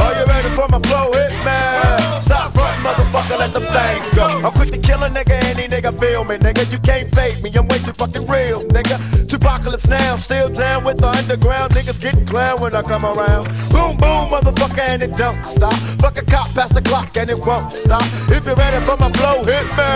Are 0.00 0.14
you 0.18 0.24
ready 0.24 0.48
for 0.56 0.66
my 0.68 0.80
flow, 0.80 1.12
hit 1.12 1.32
man? 1.44 2.22
Stop 2.22 2.54
running, 2.54 2.82
motherfucker, 2.82 3.38
let 3.38 3.52
the 3.52 3.60
things 3.60 4.10
go. 4.16 4.26
I'm 4.44 4.52
quick 4.52 4.70
to 4.70 4.78
kill 4.78 5.02
a 5.02 5.10
nigga, 5.10 5.36
any 5.44 5.68
nigga 5.68 5.98
feel 6.00 6.24
me, 6.24 6.36
nigga. 6.36 6.70
You 6.72 6.78
can't 6.78 7.14
fake 7.14 7.42
me, 7.42 7.50
I'm 7.54 7.68
way 7.68 7.78
too 7.78 7.92
fucking 7.92 8.26
real, 8.28 8.62
nigga. 8.68 9.19
Tupacalypse 9.60 9.88
now, 9.88 10.16
still 10.16 10.48
down 10.48 10.84
with 10.84 10.98
the 10.98 11.08
underground. 11.08 11.72
Niggas 11.72 12.00
getting 12.00 12.24
clown 12.24 12.60
when 12.60 12.74
I 12.74 12.82
come 12.82 13.04
around. 13.04 13.44
Boom, 13.70 13.96
boom, 13.96 14.32
motherfucker, 14.32 14.80
and 14.80 15.02
it 15.02 15.12
don't 15.14 15.42
stop. 15.44 15.72
Fuck 16.00 16.16
a 16.16 16.24
cop 16.24 16.48
past 16.54 16.74
the 16.74 16.82
clock 16.82 17.14
and 17.16 17.28
it 17.28 17.36
won't 17.44 17.72
stop. 17.72 18.02
If 18.30 18.46
you're 18.46 18.56
ready 18.56 18.80
for 18.86 18.96
my 18.96 19.10
flow, 19.12 19.44
hit 19.44 19.68
me. 19.76 19.90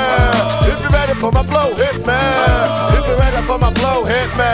If 0.68 0.80
you're 0.80 0.90
ready 0.90 1.14
for 1.14 1.32
my 1.32 1.42
flow, 1.44 1.72
hit 1.74 1.96
me. 2.04 2.20
If 2.98 3.06
you're 3.08 3.16
ready 3.16 3.42
for 3.46 3.58
my 3.58 3.72
flow, 3.74 4.04
hit 4.04 4.28
me. 4.36 4.52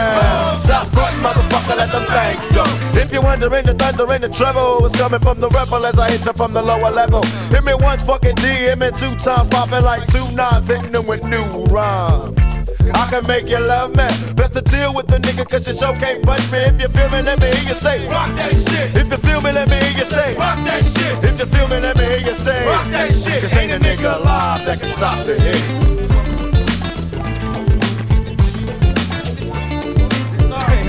Stop 0.62 0.86
frontin', 0.94 1.22
motherfucker, 1.26 1.76
let 1.76 1.90
them 1.90 2.06
things 2.06 2.46
go. 2.54 2.64
If 2.94 3.12
you're 3.12 3.22
wondering 3.22 3.66
the 3.66 3.74
thunder 3.74 4.06
and 4.12 4.22
the 4.22 4.28
treble, 4.28 4.86
it's 4.86 4.96
coming 4.96 5.20
from 5.20 5.40
the 5.40 5.48
rebel 5.48 5.86
as 5.86 5.98
I 5.98 6.10
hit 6.10 6.24
you 6.24 6.32
from 6.34 6.52
the 6.52 6.62
lower 6.62 6.90
level. 6.90 7.22
Hit 7.50 7.64
me 7.64 7.74
once, 7.74 8.04
fucking 8.04 8.36
D, 8.36 8.46
hit 8.46 8.78
me 8.78 8.90
two 8.94 9.14
times, 9.16 9.48
popping 9.48 9.82
like 9.82 10.06
two 10.06 10.26
nines, 10.36 10.68
hitting 10.68 10.92
them 10.92 11.06
with 11.06 11.24
new 11.26 11.44
rhymes. 11.66 12.49
I 12.94 13.10
can 13.10 13.26
make 13.26 13.48
you 13.48 13.58
love 13.58 13.90
me. 13.90 14.06
Best 14.34 14.54
to 14.54 14.62
deal 14.62 14.94
with 14.94 15.06
the 15.06 15.18
nigga, 15.18 15.48
cause 15.48 15.66
your 15.66 15.76
show 15.76 15.92
can't 16.00 16.22
punch 16.24 16.50
me. 16.52 16.58
If 16.58 16.80
you 16.80 16.88
feel 16.88 17.10
me, 17.10 17.22
let 17.22 17.40
me 17.40 17.46
hear 17.52 17.68
you 17.68 17.74
say, 17.74 18.08
Rock 18.08 18.34
that 18.36 18.52
shit. 18.56 18.96
If 18.96 19.10
you 19.10 19.18
feel 19.18 19.40
me, 19.40 19.52
let 19.52 19.68
me 19.68 19.76
hear 19.76 19.92
you 19.98 20.04
say, 20.04 20.36
Rock 20.36 20.58
that 20.64 20.84
shit. 20.84 21.24
If 21.24 21.38
you 21.38 21.46
feel 21.46 21.68
me, 21.68 21.80
let 21.80 21.96
me 21.96 22.04
hear 22.04 22.18
you 22.18 22.34
say, 22.34 22.66
Rock 22.66 22.86
that 22.90 23.12
shit. 23.12 23.42
Cause 23.42 23.56
ain't 23.56 23.72
a 23.72 23.78
nigga 23.78 24.20
alive 24.20 24.64
that 24.64 24.78
can 24.78 24.88
stop 24.88 25.24
the 25.26 25.34
hit. 25.38 25.99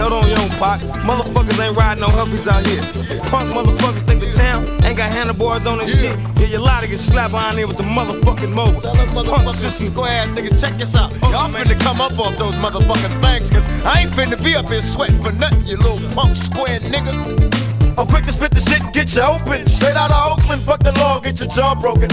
Hey, 0.02 0.10
hold 0.10 0.24
on, 0.24 0.30
young 0.32 0.50
pot. 0.58 0.80
Motherfuckers 1.06 1.62
ain't 1.62 1.78
riding 1.78 2.02
no 2.02 2.08
huffies 2.08 2.50
out 2.50 2.66
here. 2.66 2.82
Punk 3.30 3.54
motherfuckers 3.54 4.02
think 4.02 4.22
the 4.22 4.32
town 4.32 4.66
ain't 4.84 4.98
got 4.98 5.12
handlebars 5.12 5.68
on 5.68 5.78
this 5.78 6.02
shit. 6.02 6.18
Yeah, 6.38 6.48
you 6.48 6.58
lie 6.58 6.82
to 6.82 6.90
get 6.90 6.98
slapped 6.98 7.34
behind 7.34 7.56
here 7.60 7.68
with 7.68 7.78
the 7.78 7.84
motherfucking 7.84 8.52
mobile. 8.52 8.82
Punk 8.82 9.52
system. 9.52 9.94
Square 9.94 10.26
nigga, 10.34 10.60
check 10.60 10.74
this 10.80 10.96
out. 10.96 11.12
Y'all 11.30 11.54
finna 11.54 11.80
come 11.80 12.02
up 12.02 12.18
off 12.18 12.36
those 12.40 12.56
motherfucking 12.56 13.22
things, 13.22 13.52
cause 13.52 13.68
I 13.86 14.02
ain't 14.02 14.12
finna 14.12 14.44
be 14.44 14.56
up 14.56 14.70
here 14.70 14.82
sweating 14.82 15.22
for 15.22 15.34
nothing, 15.34 15.68
you 15.68 15.78
little 15.78 16.00
punk 16.16 16.36
square 16.36 16.80
nigga. 16.80 17.61
I'm 17.98 18.08
quick 18.08 18.26
to 18.26 18.32
spit 18.32 18.52
the 18.52 18.60
shit, 18.60 18.82
get 18.94 19.16
you 19.16 19.24
open. 19.24 19.68
Straight 19.68 19.96
out 19.96 20.12
of 20.12 20.40
Oakland, 20.40 20.62
fuck 20.62 20.80
the 20.84 20.92
law, 21.00 21.20
get 21.20 21.40
your 21.40 21.50
jaw 21.50 21.76
broken. 21.76 22.08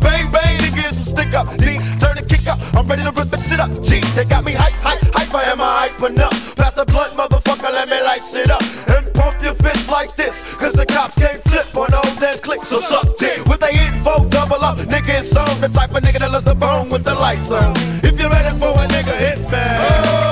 Bang, 0.00 0.30
bang, 0.30 0.58
nigga, 0.58 0.86
it's 0.86 1.00
a 1.00 1.04
stick 1.10 1.34
up. 1.34 1.48
D, 1.58 1.80
turn 1.98 2.14
the 2.14 2.24
kick 2.26 2.46
up. 2.46 2.58
I'm 2.74 2.86
ready 2.86 3.02
to 3.02 3.10
rip 3.10 3.28
the 3.28 3.36
shit 3.36 3.58
up. 3.58 3.70
G, 3.82 4.00
they 4.14 4.24
got 4.24 4.44
me 4.44 4.52
hype, 4.52 4.76
hype, 4.78 5.02
hype. 5.12 5.34
I 5.34 5.42
am 5.50 5.60
a 5.60 5.66
hyping 5.66 6.20
up. 6.20 6.32
Pass 6.56 6.74
the 6.74 6.84
blunt, 6.84 7.12
motherfucker, 7.18 7.72
let 7.72 7.88
me 7.88 7.98
light 8.04 8.22
shit 8.22 8.50
up. 8.50 8.62
And 8.86 9.04
pump 9.14 9.42
your 9.42 9.54
fists 9.54 9.90
like 9.90 10.14
this, 10.16 10.54
cause 10.56 10.72
the 10.72 10.86
cops 10.86 11.16
can't 11.16 11.42
flip 11.42 11.66
on 11.76 11.90
those 11.90 12.16
damn 12.16 12.38
clicks. 12.38 12.68
So 12.68 12.78
suck 12.78 13.16
dick 13.16 13.44
with 13.46 13.60
they 13.60 13.74
info, 13.74 14.28
double 14.28 14.62
up. 14.62 14.78
Nigga, 14.78 15.20
it's 15.20 15.34
on 15.36 15.60
the 15.60 15.68
type 15.68 15.90
of 15.90 16.02
nigga 16.02 16.20
that 16.20 16.30
loves 16.30 16.44
the 16.44 16.54
bone 16.54 16.88
with 16.88 17.04
the 17.04 17.14
lights 17.14 17.50
on. 17.50 17.72
If 18.04 18.20
you're 18.20 18.30
ready 18.30 18.54
for 18.58 18.72
a 18.72 18.86
nigga, 18.86 19.16
hit 19.16 19.40
me. 19.50 19.64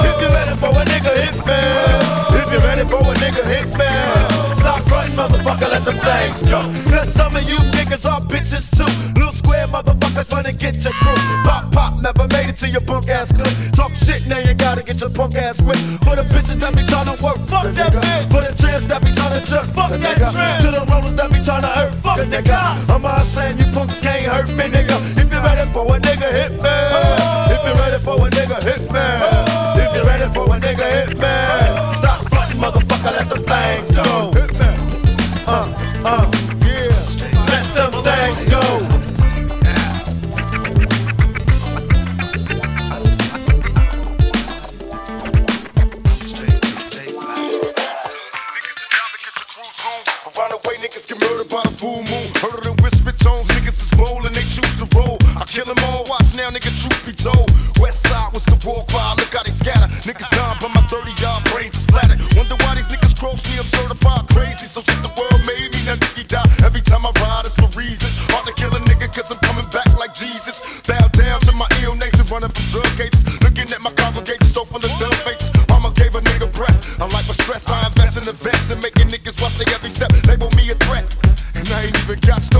If 0.07 0.16
you're 0.21 0.31
ready 0.31 0.55
for 0.61 0.71
a 0.71 0.85
nigga, 0.87 1.12
hit 1.19 1.37
me. 1.49 1.61
If 2.39 2.49
you're 2.53 2.62
ready 2.62 2.85
for 2.87 3.03
a 3.03 3.15
nigga, 3.19 3.43
hit 3.45 3.69
me. 3.77 4.34
Motherfucker, 5.15 5.70
let 5.70 5.85
them 5.86 5.95
things 5.95 6.43
go. 6.51 6.59
Cause 6.91 7.09
some 7.12 7.36
of 7.36 7.43
you 7.49 7.57
niggas 7.78 8.05
are 8.05 8.20
bitches 8.20 8.66
too. 8.74 8.91
Little 9.15 9.32
square 9.32 9.66
motherfuckers 9.69 10.31
wanna 10.31 10.53
get 10.53 10.74
your 10.82 10.93
crew. 10.93 11.15
Pop, 11.47 11.70
pop, 11.70 12.03
never 12.03 12.27
made 12.35 12.51
it 12.51 12.57
to 12.59 12.69
your 12.69 12.81
punk 12.81 13.09
ass 13.09 13.31
clip. 13.31 13.55
Talk 13.73 13.95
shit, 13.95 14.27
now 14.27 14.39
you 14.39 14.55
gotta 14.55 14.82
get 14.82 15.01
your 15.01 15.11
punk 15.11 15.36
ass 15.36 15.61
whip. 15.62 15.78
For 16.03 16.16
the 16.19 16.27
bitches 16.35 16.59
that 16.59 16.74
be 16.74 16.82
tryna 16.82 17.15
work, 17.23 17.39
fuck 17.47 17.70
that 17.78 17.93
bitch. 17.95 18.27
For 18.32 18.43
the 18.43 18.53
tramps 18.59 18.86
that 18.91 19.01
be 19.07 19.11
tryna 19.15 19.47
jerk, 19.47 19.66
fuck 19.70 19.91
that 19.95 20.19
tramp. 20.19 20.62
To 20.66 20.69
the 20.74 20.82
rollers 20.91 21.15
that 21.15 21.31
be 21.31 21.39
tryna 21.39 21.70
hurt, 21.70 21.95
fuck 22.03 22.19
a 22.19 22.27
nigga. 22.27 22.59
I'm 22.91 23.05
a 23.05 23.20
slam, 23.23 23.57
you 23.57 23.70
punks 23.70 24.01
can't 24.01 24.27
hurt 24.27 24.49
me, 24.51 24.66
nigga. 24.66 24.99
If 25.15 25.31
you're 25.31 25.43
ready 25.47 25.70
for 25.70 25.86
a 25.95 26.01
nigga, 26.01 26.28
hit 26.35 26.53
me. 26.59 26.74
If 27.55 27.62
you're 27.62 27.78
ready 27.78 27.99
for 28.03 28.19
a 28.19 28.28
nigga, 28.35 28.59
hit 28.66 28.82
me. 28.91 29.05
If 29.78 29.95
you're 29.95 30.07
ready 30.11 30.27
for 30.35 30.45
a 30.51 30.59
nigga, 30.59 30.86
hit 30.91 31.15
me. 31.23 31.32
Stop 31.95 32.19
frontin', 32.27 32.59
motherfucker, 32.59 33.15
let 33.15 33.31
the 33.31 33.39
thing 33.39 33.95
go. 33.95 34.34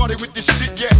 Started 0.05 0.20
with 0.20 0.35
this 0.35 0.44
shit 0.59 0.78
yet. 0.78 0.94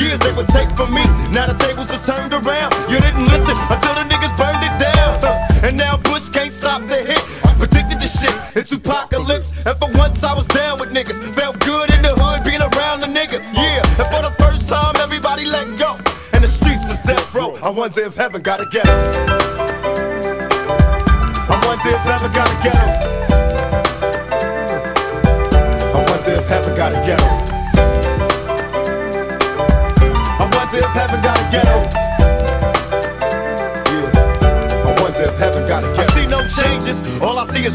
Years 0.00 0.18
they 0.20 0.32
would 0.32 0.48
take 0.48 0.70
from 0.72 0.94
me. 0.94 1.04
Now 1.30 1.46
the 1.46 1.56
tables 1.60 1.92
are 1.92 2.02
turned 2.02 2.32
around. 2.32 2.72
You 2.88 2.98
didn't 2.98 3.28
listen 3.28 3.54
until 3.68 3.94
the 4.00 4.04
niggas 4.08 4.34
burned 4.40 4.64
it 4.64 4.74
down. 4.80 5.20
And 5.62 5.76
now 5.76 5.96
Bush 5.98 6.28
can't 6.30 6.52
stop 6.52 6.86
the 6.88 6.96
hit. 7.04 7.22
I 7.44 7.52
predicted 7.54 8.00
this 8.00 8.16
shit, 8.16 8.34
it's 8.56 8.72
apocalypse. 8.72 9.66
And 9.66 9.76
for 9.76 9.90
once 10.00 10.24
I 10.24 10.34
was 10.34 10.46
down 10.48 10.80
with 10.80 10.90
niggas. 10.90 11.18
Felt 11.34 11.60
good 11.60 11.92
in 11.92 12.02
the 12.02 12.14
hood 12.16 12.42
being 12.44 12.64
around 12.64 13.00
the 13.00 13.10
niggas. 13.12 13.44
Yeah, 13.52 13.84
and 14.00 14.08
for 14.08 14.22
the 14.24 14.34
first 14.40 14.68
time 14.68 14.96
everybody 14.98 15.44
let 15.44 15.66
go. 15.78 15.96
And 16.32 16.42
the 16.42 16.48
streets 16.48 16.88
is 16.90 17.00
death 17.02 17.34
row. 17.34 17.56
I 17.62 17.68
wonder 17.68 18.00
if 18.00 18.16
heaven 18.16 18.42
got 18.42 18.60
a 18.60 18.66
ghetto. 18.66 18.96
I 21.52 21.56
wonder 21.66 21.88
if 21.88 22.02
heaven 22.08 22.32
got 22.32 22.48
a 22.48 22.62
ghetto. 22.62 22.89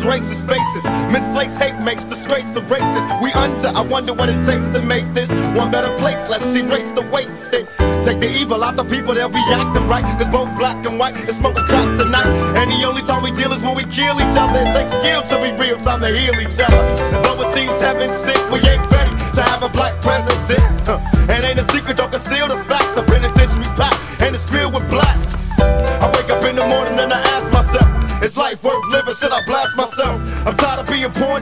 Racist 0.03 0.47
faces. 0.47 0.83
Misplaced 1.11 1.57
hate 1.57 1.79
makes 1.79 2.03
disgrace 2.03 2.51
to 2.51 2.61
races. 2.61 3.03
We 3.21 3.31
under. 3.33 3.69
I 3.69 3.81
wonder 3.81 4.13
what 4.13 4.29
it 4.29 4.45
takes 4.45 4.67
to 4.67 4.81
make 4.81 5.13
this 5.13 5.29
one 5.57 5.71
better 5.71 5.95
place. 5.97 6.29
Let's 6.29 6.45
erase 6.55 6.91
the 6.91 7.01
wasted. 7.03 7.67
Take 8.03 8.19
the 8.19 8.29
evil 8.29 8.63
out 8.63 8.75
the 8.75 8.83
people, 8.83 9.13
they'll 9.13 9.29
be 9.29 9.41
acting 9.49 9.87
right. 9.87 10.03
Cause 10.19 10.29
both 10.29 10.55
black 10.57 10.85
and 10.85 10.99
white 10.99 11.17
is 11.17 11.35
smoking 11.35 11.63
crack 11.63 11.97
tonight. 11.97 12.27
And 12.55 12.69
the 12.71 12.85
only 12.87 13.01
time 13.01 13.23
we 13.23 13.31
deal 13.31 13.51
is 13.51 13.61
when 13.61 13.75
we 13.75 13.83
kill 13.83 14.15
each 14.21 14.37
other. 14.37 14.59
It 14.59 14.73
takes 14.73 14.93
skill 14.93 15.23
to 15.23 15.41
be 15.41 15.51
real, 15.57 15.77
time 15.77 16.01
to 16.01 16.07
heal 16.07 16.35
each 16.39 16.59
other. 16.59 16.81
Though 17.23 17.41
it 17.41 17.53
seems 17.53 17.81
heaven 17.81 18.07
sick, 18.07 18.37
we 18.51 18.59
ain't 18.67 18.85
ready 18.91 19.15
to 19.35 19.41
have 19.41 19.63
a 19.63 19.69
black 19.69 20.01
president. 20.01 20.63
Huh. 20.85 20.99
And 21.27 21.43
ain't 21.43 21.57
a 21.57 21.63
secret, 21.73 21.97
don't 21.97 22.11
conceal 22.11 22.47
the 22.47 22.63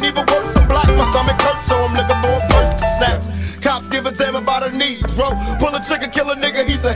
even 0.04 0.26
worse, 0.32 0.54
black. 0.68 0.88
My 0.96 1.06
stomach 1.12 1.40
hurts, 1.42 1.68
so 1.68 1.76
I'm 1.84 1.94
looking 1.94 2.20
for 2.24 2.36
a 2.36 2.78
snatch. 2.98 3.62
Cops 3.62 3.88
give 3.88 4.06
a 4.06 4.12
damn 4.12 4.36
about 4.36 4.64
a 4.64 4.70
Negro. 4.70 5.36
Pull 5.60 5.76
a 5.76 5.80
trigger, 5.84 6.08
kill 6.08 6.32
a 6.32 6.36
nigga, 6.36 6.68
he's 6.68 6.84
a. 6.86 6.94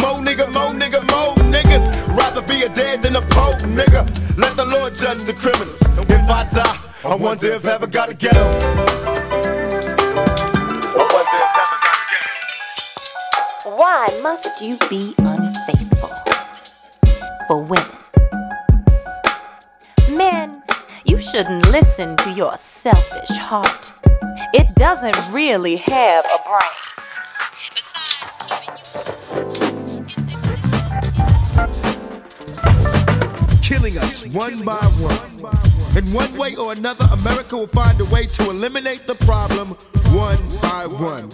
Mo 0.00 0.20
nigga, 0.20 0.52
mo 0.52 0.72
nigga, 0.72 1.00
mo 1.10 1.34
niggas. 1.50 1.84
Rather 2.16 2.42
be 2.42 2.62
a 2.62 2.68
dead 2.68 3.02
than 3.02 3.16
a 3.16 3.20
nigga. 3.20 4.02
Let 4.36 4.56
the 4.56 4.66
Lord 4.66 4.94
judge 4.94 5.24
the 5.24 5.32
criminals. 5.32 5.80
If 6.10 6.28
I 6.28 6.44
die, 6.52 7.10
I 7.10 7.14
wonder 7.14 7.52
if 7.52 7.62
heaven 7.62 7.90
got. 7.90 8.10
Why 13.66 14.08
must 14.22 14.60
you 14.60 14.76
be 14.90 15.23
killing 33.62 33.98
us 33.98 34.26
one 34.28 34.64
by 34.64 34.76
one. 35.00 35.96
In 35.96 36.12
one 36.12 36.36
way 36.36 36.56
or 36.56 36.72
another, 36.72 37.06
America 37.12 37.56
will 37.56 37.66
find 37.66 38.00
a 38.00 38.04
way 38.06 38.26
to 38.26 38.50
eliminate 38.50 39.06
the 39.06 39.14
problem 39.26 39.70
one 40.12 40.38
by 40.60 40.86
one. 40.86 41.28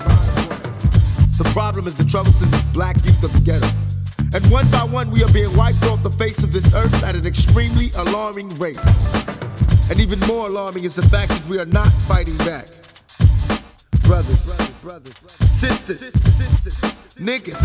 The 1.39 1.49
problem 1.53 1.87
is 1.87 1.95
the 1.95 2.05
troublesome 2.05 2.51
black 2.73 2.97
youth 3.05 3.23
of 3.25 3.33
the 3.33 3.41
ghetto. 3.41 3.69
And 4.33 4.45
one 4.51 4.71
by 4.71 4.85
one, 4.85 5.11
we 5.11 5.23
are 5.25 5.33
being 5.33 5.55
wiped 5.57 5.83
off 5.85 6.03
the 6.03 6.11
face 6.11 6.43
of 6.43 6.53
this 6.53 6.73
earth 6.75 7.03
at 7.03 7.15
an 7.15 7.27
extremely 7.27 7.91
alarming 7.97 8.49
rate. 8.59 8.79
And 9.89 9.99
even 9.99 10.21
more 10.21 10.49
alarming 10.49 10.85
is 10.85 10.95
the 10.95 11.03
fact 11.03 11.31
that 11.31 11.47
we 11.49 11.59
are 11.59 11.67
not 11.67 11.93
fighting 12.03 12.37
back. 12.39 12.67
Brothers, 14.11 14.51
sisters, 15.49 16.11
niggas. 17.15 17.63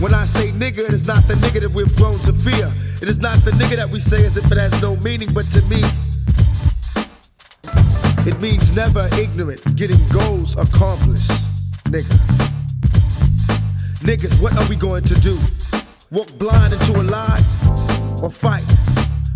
When 0.00 0.12
I 0.12 0.24
say 0.24 0.50
nigga, 0.50 0.78
it 0.78 0.92
is 0.92 1.06
not 1.06 1.22
the 1.28 1.34
nigga 1.34 1.60
that 1.60 1.72
we've 1.72 1.94
grown 1.94 2.18
to 2.22 2.32
fear. 2.32 2.72
It 3.00 3.08
is 3.08 3.20
not 3.20 3.38
the 3.44 3.52
nigga 3.52 3.76
that 3.76 3.88
we 3.88 4.00
say 4.00 4.26
as 4.26 4.36
if 4.36 4.50
it 4.50 4.58
has 4.58 4.82
no 4.82 4.96
meaning, 4.96 5.32
but 5.32 5.48
to 5.52 5.62
me, 5.66 5.80
it 8.28 8.40
means 8.40 8.74
never 8.74 9.08
ignorant, 9.20 9.62
getting 9.76 10.00
goals 10.08 10.56
accomplished. 10.56 11.30
Nigga. 11.94 12.16
Niggas, 14.00 14.42
what 14.42 14.52
are 14.58 14.68
we 14.68 14.74
going 14.74 15.04
to 15.04 15.14
do? 15.20 15.38
Walk 16.10 16.36
blind 16.38 16.72
into 16.72 17.00
a 17.00 17.04
lie? 17.04 17.40
Or 18.20 18.32
fight? 18.32 18.66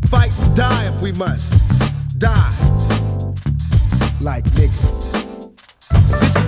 Fight 0.09 0.33
and 0.41 0.57
die 0.57 0.89
if 0.93 1.01
we 1.01 1.13
must. 1.13 1.53
Die. 2.19 2.55
Like 4.21 4.43
niggas. 4.59 5.10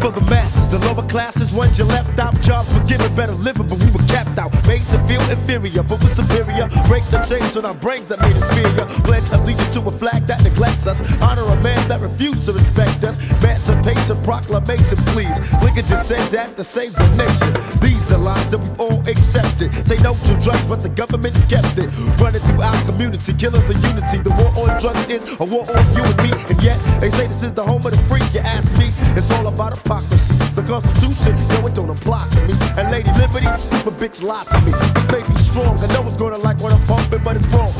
For 0.02 0.10
the 0.10 0.26
masses, 0.28 0.68
the 0.68 0.80
lower 0.80 1.06
classes, 1.06 1.54
ones 1.54 1.78
you 1.78 1.84
left 1.84 2.18
out. 2.18 2.34
Jobs 2.40 2.66
were 2.74 2.82
given 2.88 3.14
better 3.14 3.34
living, 3.34 3.68
but 3.68 3.78
we 3.78 3.88
were 3.92 4.02
capped 4.10 4.36
out. 4.36 4.50
Made 4.66 4.82
to 4.90 4.98
feel 5.06 5.22
inferior, 5.30 5.84
but 5.84 6.02
we're 6.02 6.10
superior. 6.10 6.66
Break 6.88 7.06
the 7.14 7.22
chains 7.22 7.56
on 7.56 7.64
our 7.64 7.74
brains 7.74 8.08
that 8.08 8.18
made 8.18 8.34
us 8.34 8.42
fear. 8.50 8.74
Pledge 9.06 9.30
allegiance 9.30 9.72
to 9.74 9.80
a 9.86 9.92
flag 9.92 10.26
that 10.26 10.42
neglects 10.42 10.88
us. 10.88 10.98
Honor 11.22 11.44
a 11.44 11.54
man 11.62 11.86
that 11.86 12.00
refused 12.00 12.46
to 12.46 12.52
respect 12.52 13.04
us. 13.04 13.14
Emancipation 13.38 14.20
proclamation, 14.24 14.98
please. 15.14 15.38
Lincoln 15.62 15.86
just 15.86 16.08
said 16.08 16.26
that 16.32 16.56
to 16.56 16.64
save 16.64 16.92
the 16.94 17.06
nation. 17.14 17.54
These 17.78 17.91
Are 18.10 18.18
lies 18.18 18.48
that 18.48 18.58
we've 18.58 18.80
all 18.80 18.98
accepted. 19.06 19.70
Say 19.86 19.94
no 20.02 20.14
to 20.14 20.34
drugs, 20.42 20.66
but 20.66 20.82
the 20.82 20.88
government's 20.88 21.40
kept 21.46 21.78
it. 21.78 21.86
Running 22.18 22.42
through 22.42 22.62
our 22.62 22.82
community, 22.84 23.32
killing 23.32 23.62
the 23.70 23.78
unity. 23.78 24.18
The 24.18 24.34
war 24.42 24.50
on 24.58 24.80
drugs 24.82 25.06
is 25.06 25.22
a 25.38 25.44
war 25.46 25.62
on 25.70 25.84
you 25.94 26.02
and 26.02 26.18
me. 26.18 26.30
And 26.50 26.58
yet, 26.62 26.82
they 27.00 27.10
say 27.10 27.28
this 27.28 27.42
is 27.42 27.52
the 27.52 27.62
home 27.62 27.86
of 27.86 27.92
the 27.92 28.02
free. 28.10 28.20
You 28.34 28.40
ask 28.40 28.74
me, 28.76 28.90
it's 29.14 29.30
all 29.30 29.46
about 29.46 29.78
hypocrisy. 29.78 30.34
The 30.58 30.62
Constitution, 30.66 31.38
no, 31.54 31.66
it 31.68 31.74
don't 31.74 31.90
apply 31.90 32.26
to 32.28 32.40
me. 32.42 32.54
And 32.76 32.90
Lady 32.90 33.12
Liberty, 33.14 33.46
stupid 33.54 33.94
bitch, 34.02 34.20
lie 34.20 34.44
to 34.50 34.58
me. 34.66 34.72
This 34.98 35.06
may 35.06 35.22
be 35.22 35.36
strong, 35.38 35.78
I 35.78 35.86
know 35.94 36.02
it's 36.08 36.18
gonna 36.18 36.38
like 36.38 36.58
what 36.58 36.72
I'm 36.72 36.84
pumping, 36.86 37.22
but 37.22 37.36
it's 37.36 37.48
wrong 37.54 37.72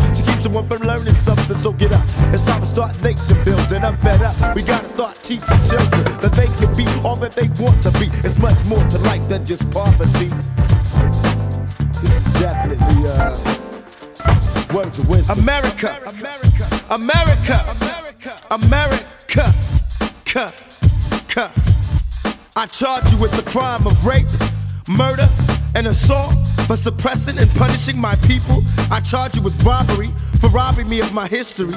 keep 0.43 0.53
someone 0.53 0.67
from 0.67 0.87
learning 0.87 1.15
something. 1.15 1.57
So 1.57 1.73
get 1.73 1.93
up. 1.93 2.05
It's 2.33 2.45
time 2.45 2.61
to 2.61 2.67
start 2.67 3.03
nation 3.03 3.37
building. 3.45 3.85
I'm 3.85 3.97
fed 3.99 4.23
up. 4.23 4.57
We 4.57 4.63
gotta 4.63 4.87
start 4.87 5.17
teaching 5.23 5.63
children 5.69 6.05
that 6.21 6.33
they 6.33 6.47
can 6.47 6.75
be 6.77 6.87
all 7.05 7.17
that 7.17 7.33
they 7.33 7.49
want 7.63 7.83
to 7.85 7.91
be. 7.93 8.09
It's 8.25 8.39
much 8.39 8.59
more 8.65 8.83
to 8.91 8.99
life 8.99 9.27
than 9.29 9.45
just 9.45 9.71
poverty. 9.71 10.31
This 12.01 12.27
is 12.27 12.33
definitely 12.41 13.09
uh, 13.09 13.37
words 14.75 14.99
of 14.99 15.09
wisdom. 15.09 15.39
America, 15.39 15.99
America, 16.07 16.67
America, 16.91 17.59
America, 17.71 18.35
America, 18.51 19.55
America, 20.27 20.53
America. 21.35 21.51
I 22.55 22.67
charge 22.67 23.11
you 23.13 23.19
with 23.19 23.33
the 23.33 23.49
crime 23.51 23.87
of 23.87 24.05
rape, 24.05 24.27
murder, 24.89 25.29
and 25.75 25.87
assault 25.87 26.35
for 26.67 26.77
suppressing 26.77 27.39
and 27.39 27.51
punishing 27.55 27.99
my 27.99 28.15
people. 28.27 28.63
I 28.91 29.01
charge 29.01 29.37
you 29.37 29.43
with 29.43 29.61
robbery 29.63 30.11
for 30.43 30.49
robbing 30.49 30.89
me 30.89 30.99
of 30.99 31.15
my 31.15 31.29
history. 31.29 31.73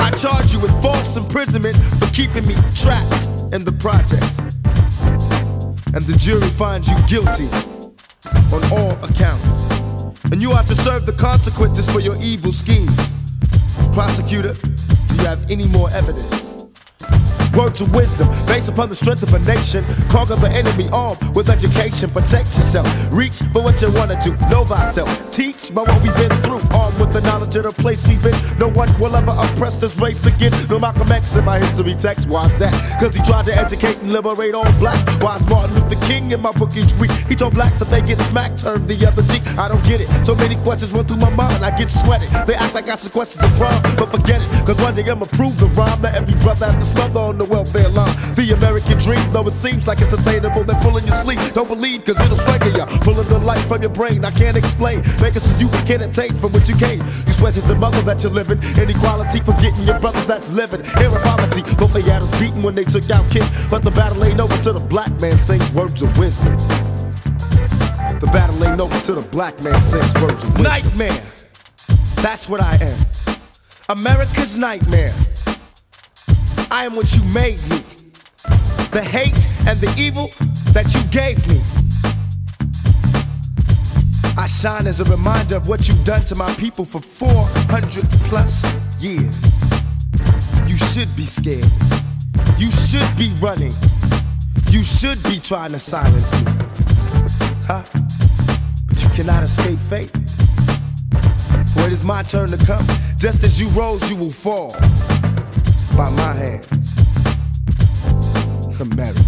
I 0.00 0.10
charge 0.10 0.52
you 0.52 0.58
with 0.58 0.72
false 0.82 1.16
imprisonment 1.16 1.76
for 2.00 2.06
keeping 2.06 2.44
me 2.46 2.54
trapped 2.74 3.26
in 3.54 3.64
the 3.64 3.70
projects. 3.78 4.40
And 5.94 6.04
the 6.04 6.16
jury 6.18 6.48
finds 6.48 6.88
you 6.88 6.96
guilty 7.06 7.46
on 8.52 8.60
all 8.72 8.92
accounts. 9.04 9.62
And 10.32 10.42
you 10.42 10.50
are 10.50 10.64
to 10.64 10.74
serve 10.74 11.06
the 11.06 11.12
consequences 11.12 11.88
for 11.88 12.00
your 12.00 12.16
evil 12.20 12.52
schemes. 12.52 13.14
Prosecutor, 13.94 14.54
do 14.54 15.14
you 15.14 15.24
have 15.24 15.48
any 15.48 15.68
more 15.68 15.88
evidence? 15.90 16.47
Words 17.58 17.80
of 17.80 17.92
wisdom, 17.92 18.28
based 18.46 18.68
upon 18.68 18.88
the 18.88 18.94
strength 18.94 19.24
of 19.24 19.34
a 19.34 19.40
nation. 19.40 19.82
Conquer 20.08 20.36
the 20.36 20.48
enemy 20.48 20.86
armed 20.92 21.18
with 21.34 21.50
education. 21.50 22.08
Protect 22.08 22.46
yourself. 22.54 22.86
Reach 23.10 23.42
for 23.52 23.64
what 23.66 23.82
you 23.82 23.90
wanna 23.90 24.14
do. 24.22 24.30
Know 24.46 24.64
thyself. 24.64 25.10
Teach 25.32 25.74
by 25.74 25.82
what 25.82 26.00
we've 26.00 26.14
been 26.14 26.30
through. 26.46 26.62
Armed 26.70 26.94
with 27.00 27.12
the 27.12 27.20
knowledge 27.22 27.56
of 27.56 27.64
the 27.64 27.72
place 27.72 28.06
we've 28.06 28.22
been. 28.22 28.38
No 28.60 28.68
one 28.68 28.88
will 29.00 29.16
ever 29.16 29.34
oppress 29.34 29.76
this 29.78 29.98
race 29.98 30.24
again. 30.24 30.52
No 30.70 30.78
Malcolm 30.78 31.10
X 31.10 31.34
in 31.34 31.44
my 31.44 31.58
history 31.58 31.96
text. 31.98 32.28
Why's 32.28 32.54
that? 32.60 32.72
Cause 33.00 33.16
he 33.16 33.22
tried 33.24 33.46
to 33.46 33.54
educate 33.56 33.98
and 34.02 34.12
liberate 34.12 34.54
all 34.54 34.70
blacks. 34.78 35.02
Why's 35.18 35.44
Martin 35.50 35.74
Luther 35.74 35.98
King 36.06 36.30
in 36.30 36.40
my 36.40 36.52
book 36.52 36.76
each 36.76 36.94
week? 36.94 37.10
He 37.26 37.34
told 37.34 37.54
blacks 37.54 37.80
that 37.80 37.90
they 37.90 38.02
get 38.02 38.20
smacked, 38.20 38.60
turn 38.60 38.86
the 38.86 38.94
other 39.04 39.26
cheek. 39.34 39.42
I 39.58 39.66
don't 39.66 39.82
get 39.82 40.00
it. 40.00 40.06
So 40.24 40.36
many 40.36 40.54
questions 40.62 40.92
run 40.92 41.06
through 41.06 41.18
my 41.18 41.30
mind. 41.30 41.64
I 41.64 41.76
get 41.76 41.90
sweaty. 41.90 42.26
They 42.46 42.54
act 42.54 42.74
like 42.74 42.88
I 42.88 42.94
some 42.94 43.10
questions 43.10 43.44
of 43.44 43.50
crime. 43.58 43.82
But 43.98 44.14
forget 44.14 44.40
it. 44.40 44.48
Cause 44.64 44.78
one 44.78 44.94
day 44.94 45.02
I'ma 45.10 45.26
prove 45.26 45.58
the 45.58 45.66
rhyme. 45.74 46.00
That 46.02 46.14
every 46.14 46.34
brother 46.44 46.70
has 46.70 46.78
this 46.78 46.94
mother 46.94 47.18
on 47.18 47.36
the 47.36 47.47
welfare 47.48 47.88
line. 47.88 48.14
The 48.36 48.54
American 48.56 48.98
dream, 48.98 49.24
though 49.32 49.46
it 49.46 49.52
seems 49.52 49.88
like 49.88 50.00
it's 50.00 50.12
attainable, 50.12 50.64
they're 50.64 50.80
pulling 50.80 51.06
your 51.06 51.16
sleep. 51.16 51.38
Don't 51.54 51.68
believe, 51.68 52.04
cause 52.04 52.20
it'll 52.20 52.36
strangle 52.36 52.70
ya. 52.70 52.86
Pulling 53.02 53.28
the 53.28 53.38
life 53.38 53.66
from 53.66 53.82
your 53.82 53.92
brain, 53.92 54.24
I 54.24 54.30
can't 54.30 54.56
explain. 54.56 55.00
Make 55.20 55.36
it 55.36 55.42
so 55.42 55.58
you 55.58 55.68
can't 55.84 56.02
obtain 56.02 56.32
from 56.34 56.52
what 56.52 56.68
you 56.68 56.76
came. 56.76 57.00
You 57.00 57.32
sweat 57.32 57.54
to 57.54 57.60
the 57.62 57.74
mother 57.74 58.00
that 58.02 58.22
you're 58.22 58.32
living. 58.32 58.58
Inequality, 58.76 59.40
forgetting 59.40 59.84
your 59.84 59.98
brother 59.98 60.20
that's 60.22 60.52
living. 60.52 60.84
Here 61.00 61.10
in 61.10 61.22
poverty, 61.22 61.62
both 61.76 61.92
they 61.92 62.02
had 62.02 62.22
us 62.22 62.30
beaten 62.38 62.62
when 62.62 62.74
they 62.74 62.84
took 62.84 63.08
out 63.10 63.28
King. 63.30 63.48
But 63.70 63.82
the 63.82 63.90
battle 63.92 64.24
ain't 64.24 64.40
over 64.40 64.56
till 64.58 64.74
the 64.74 64.86
black 64.88 65.10
man 65.20 65.36
sings 65.36 65.70
words 65.72 66.02
of 66.02 66.16
wisdom. 66.18 66.54
The 68.20 68.28
battle 68.32 68.62
ain't 68.64 68.80
over 68.80 68.98
till 69.00 69.14
the 69.16 69.28
black 69.30 69.60
man 69.62 69.80
sings 69.80 70.12
words 70.14 70.44
of 70.44 70.50
wisdom. 70.50 70.64
Nightmare! 70.64 71.22
That's 72.16 72.48
what 72.48 72.60
I 72.60 72.76
am. 72.82 72.98
America's 73.88 74.56
nightmare. 74.56 75.14
I 76.70 76.84
am 76.84 76.94
what 76.94 77.14
you 77.16 77.22
made 77.24 77.60
me. 77.68 77.82
The 78.92 79.02
hate 79.02 79.48
and 79.66 79.80
the 79.80 79.92
evil 79.98 80.30
that 80.72 80.94
you 80.94 81.02
gave 81.10 81.46
me. 81.48 81.62
I 84.36 84.46
shine 84.46 84.86
as 84.86 85.00
a 85.00 85.04
reminder 85.04 85.56
of 85.56 85.68
what 85.68 85.88
you've 85.88 86.04
done 86.04 86.22
to 86.26 86.34
my 86.34 86.52
people 86.54 86.84
for 86.84 87.00
400 87.00 88.04
plus 88.24 88.64
years. 89.00 89.62
You 90.66 90.76
should 90.76 91.08
be 91.16 91.24
scared. 91.24 91.70
You 92.58 92.70
should 92.70 93.08
be 93.16 93.32
running. 93.40 93.74
You 94.70 94.82
should 94.82 95.22
be 95.24 95.40
trying 95.40 95.72
to 95.72 95.78
silence 95.78 96.32
me. 96.44 96.52
Huh? 97.66 97.82
But 98.86 99.02
you 99.02 99.08
cannot 99.10 99.42
escape 99.42 99.78
fate. 99.78 100.10
For 101.72 101.86
it 101.86 101.92
is 101.92 102.04
my 102.04 102.22
turn 102.22 102.50
to 102.50 102.66
come. 102.66 102.86
Just 103.16 103.42
as 103.42 103.60
you 103.60 103.68
rose, 103.70 104.08
you 104.10 104.16
will 104.16 104.30
fall 104.30 104.76
by 105.98 106.10
my 106.10 106.32
hands. 106.32 106.94
America. 108.78 109.20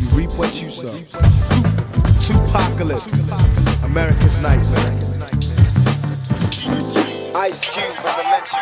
You 0.00 0.08
reap 0.18 0.30
what 0.34 0.60
you 0.60 0.68
sow. 0.68 0.90
Two 2.18 2.34
Tupacalypse. 2.34 3.30
America's 3.88 4.40
nightmare. 4.42 4.98
Ice 7.36 7.62
Cube 7.70 7.94
and 8.02 8.16
the 8.18 8.24
Lynch. 8.34 8.52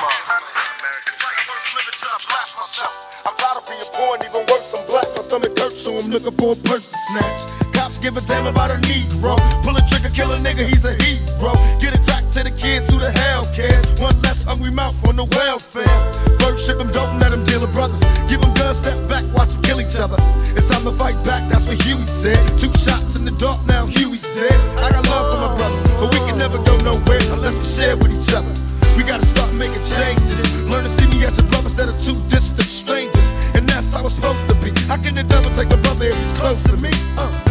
I'm 3.24 3.34
tired 3.40 3.56
of 3.56 3.64
being 3.64 3.80
and 4.12 4.22
even 4.22 4.44
worse, 4.52 4.74
I'm 4.76 4.84
black. 4.86 5.08
My 5.16 5.22
stomach 5.22 5.58
hurts, 5.58 5.80
so 5.80 5.96
I'm 5.96 6.10
looking 6.10 6.36
for 6.36 6.52
a 6.52 6.56
purse 6.68 6.88
to 6.92 6.98
snatch. 7.08 7.72
Cops 7.72 7.96
give 7.96 8.18
a 8.18 8.20
damn 8.20 8.46
about 8.46 8.70
a 8.70 8.74
Negro. 8.84 9.40
Pull 9.64 9.76
a 9.78 9.80
trigger, 9.88 10.10
kill 10.10 10.30
a 10.32 10.36
nigga, 10.36 10.68
he's 10.68 10.84
a 10.84 10.92
hero. 11.02 11.56
Get 11.80 11.94
it 11.94 12.06
back 12.06 12.19
to 12.32 12.44
the 12.44 12.50
kids 12.50 12.92
who 12.92 12.98
the 13.00 13.10
hell 13.10 13.44
cares. 13.54 13.82
One 14.00 14.14
less 14.22 14.44
hungry 14.44 14.70
mouth 14.70 14.94
on 15.08 15.16
the 15.16 15.24
welfare. 15.24 15.96
First 16.38 16.66
ship 16.66 16.78
them, 16.78 16.90
don't 16.92 17.18
let 17.18 17.32
them 17.32 17.42
deal 17.44 17.60
with 17.60 17.74
brothers. 17.74 18.00
Give 18.28 18.40
them 18.40 18.54
guns, 18.54 18.78
step 18.78 18.96
back, 19.08 19.24
watch 19.34 19.50
them 19.50 19.62
kill 19.62 19.80
each 19.80 19.98
other. 19.98 20.16
It's 20.54 20.70
time 20.70 20.84
to 20.84 20.92
fight 20.92 21.18
back, 21.24 21.42
that's 21.50 21.66
what 21.66 21.80
Huey 21.82 22.06
said. 22.06 22.38
Two 22.58 22.70
shots 22.78 23.16
in 23.16 23.24
the 23.24 23.34
dark, 23.34 23.58
now 23.66 23.86
Huey's 23.86 24.22
dead. 24.34 24.54
I 24.78 24.90
got 24.90 25.06
love 25.10 25.26
for 25.34 25.40
my 25.42 25.52
brothers, 25.58 25.82
but 25.98 26.08
we 26.14 26.18
can 26.28 26.38
never 26.38 26.58
go 26.62 26.74
nowhere 26.82 27.22
unless 27.34 27.58
we 27.58 27.66
share 27.66 27.96
with 27.96 28.14
each 28.14 28.32
other. 28.34 28.52
We 28.96 29.02
gotta 29.02 29.26
start 29.26 29.52
making 29.54 29.82
changes. 29.98 30.38
Learn 30.70 30.84
to 30.84 30.90
see 30.90 31.06
me 31.10 31.24
as 31.24 31.38
a 31.38 31.42
brother 31.50 31.66
instead 31.66 31.88
of 31.88 31.98
two 31.98 32.14
distant 32.30 32.68
strangers. 32.68 33.28
And 33.54 33.66
that's 33.68 33.92
how 33.92 34.06
it's 34.06 34.14
supposed 34.14 34.46
to 34.50 34.54
be. 34.62 34.70
How 34.86 34.96
can 35.02 35.14
the 35.14 35.24
devil 35.24 35.50
take 35.58 35.72
a 35.72 35.76
brother 35.78 36.06
if 36.06 36.16
he's 36.22 36.32
close 36.34 36.62
to 36.70 36.76
me? 36.78 36.90
Uh. 37.18 37.49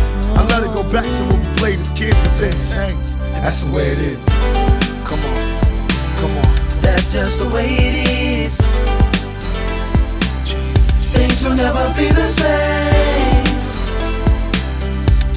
It 0.61 0.73
go 0.73 0.83
back 0.91 1.05
to 1.05 1.23
when 1.29 1.39
we 1.39 1.57
played 1.57 1.79
as 1.79 1.89
kids, 1.91 2.17
but 2.19 2.37
then 2.37 2.51
changed. 2.69 3.17
That's 3.31 3.63
the 3.63 3.71
way 3.71 3.91
it 3.91 3.99
is. 3.99 4.25
Come 5.05 5.21
on, 5.21 5.35
come 6.17 6.37
on. 6.37 6.81
That's 6.81 7.13
just 7.13 7.39
the 7.39 7.47
way 7.47 7.67
it 7.69 7.95
is. 8.43 8.57
Things 11.13 11.45
will 11.45 11.55
never 11.55 11.93
be 11.95 12.09
the 12.09 12.25
same. 12.25 13.45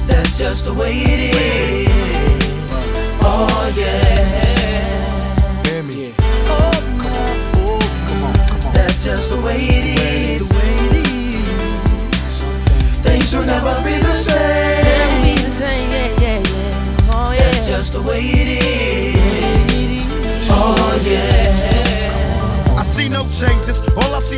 That's 0.09 0.37
just 0.37 0.65
the 0.65 0.75
way 0.75 0.93
it 0.93 1.37
is. 1.37 1.89
Oh 3.23 3.73
yeah. 3.77 5.63
Hear 5.67 5.83
me. 5.85 6.15
That's 8.73 9.05
just 9.05 9.31
the 9.31 9.41
way 9.41 9.59
it 9.59 9.85
is. 10.41 10.51
Things 13.03 13.37
will 13.37 13.45
never 13.45 13.75
be 13.85 13.99
the 14.03 14.13
same. 14.13 14.72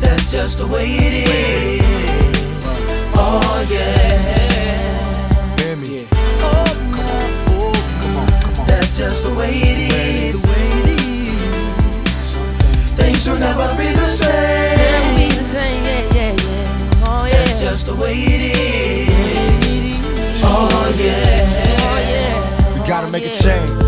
That's 0.00 0.30
just 0.30 0.58
the 0.58 0.66
way 0.66 0.86
it 0.86 1.14
is. 1.28 1.82
Oh 3.14 3.66
yeah. 3.70 5.56
Hear 5.58 5.76
me. 5.76 6.06
Oh, 6.40 6.66
That's 8.66 8.96
just 8.96 9.24
the 9.24 9.30
way 9.34 9.50
it 9.50 9.78
is. 9.92 10.44
Things 12.96 13.28
will 13.28 13.38
never 13.38 13.68
be 13.76 13.92
the 13.92 14.06
same. 14.06 14.78
That's 17.30 17.60
just 17.60 17.86
the 17.86 17.94
way 17.94 18.14
it 18.14 18.42
is. 18.56 20.42
Oh, 20.44 20.68
oh 20.70 20.88
yeah. 20.96 22.72
We 22.72 22.80
gotta 22.86 23.08
make 23.10 23.24
a 23.24 23.34
change. 23.34 23.87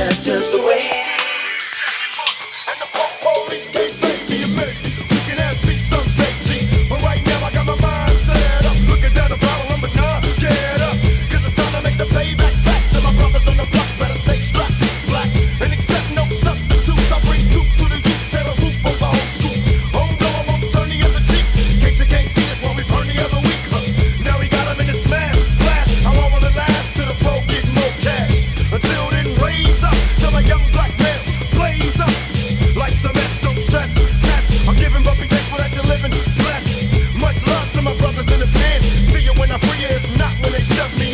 That's 0.00 0.24
just 0.24 0.52
the 0.52 0.62
way 0.62 1.09
shove 40.80 40.98
me 40.98 41.09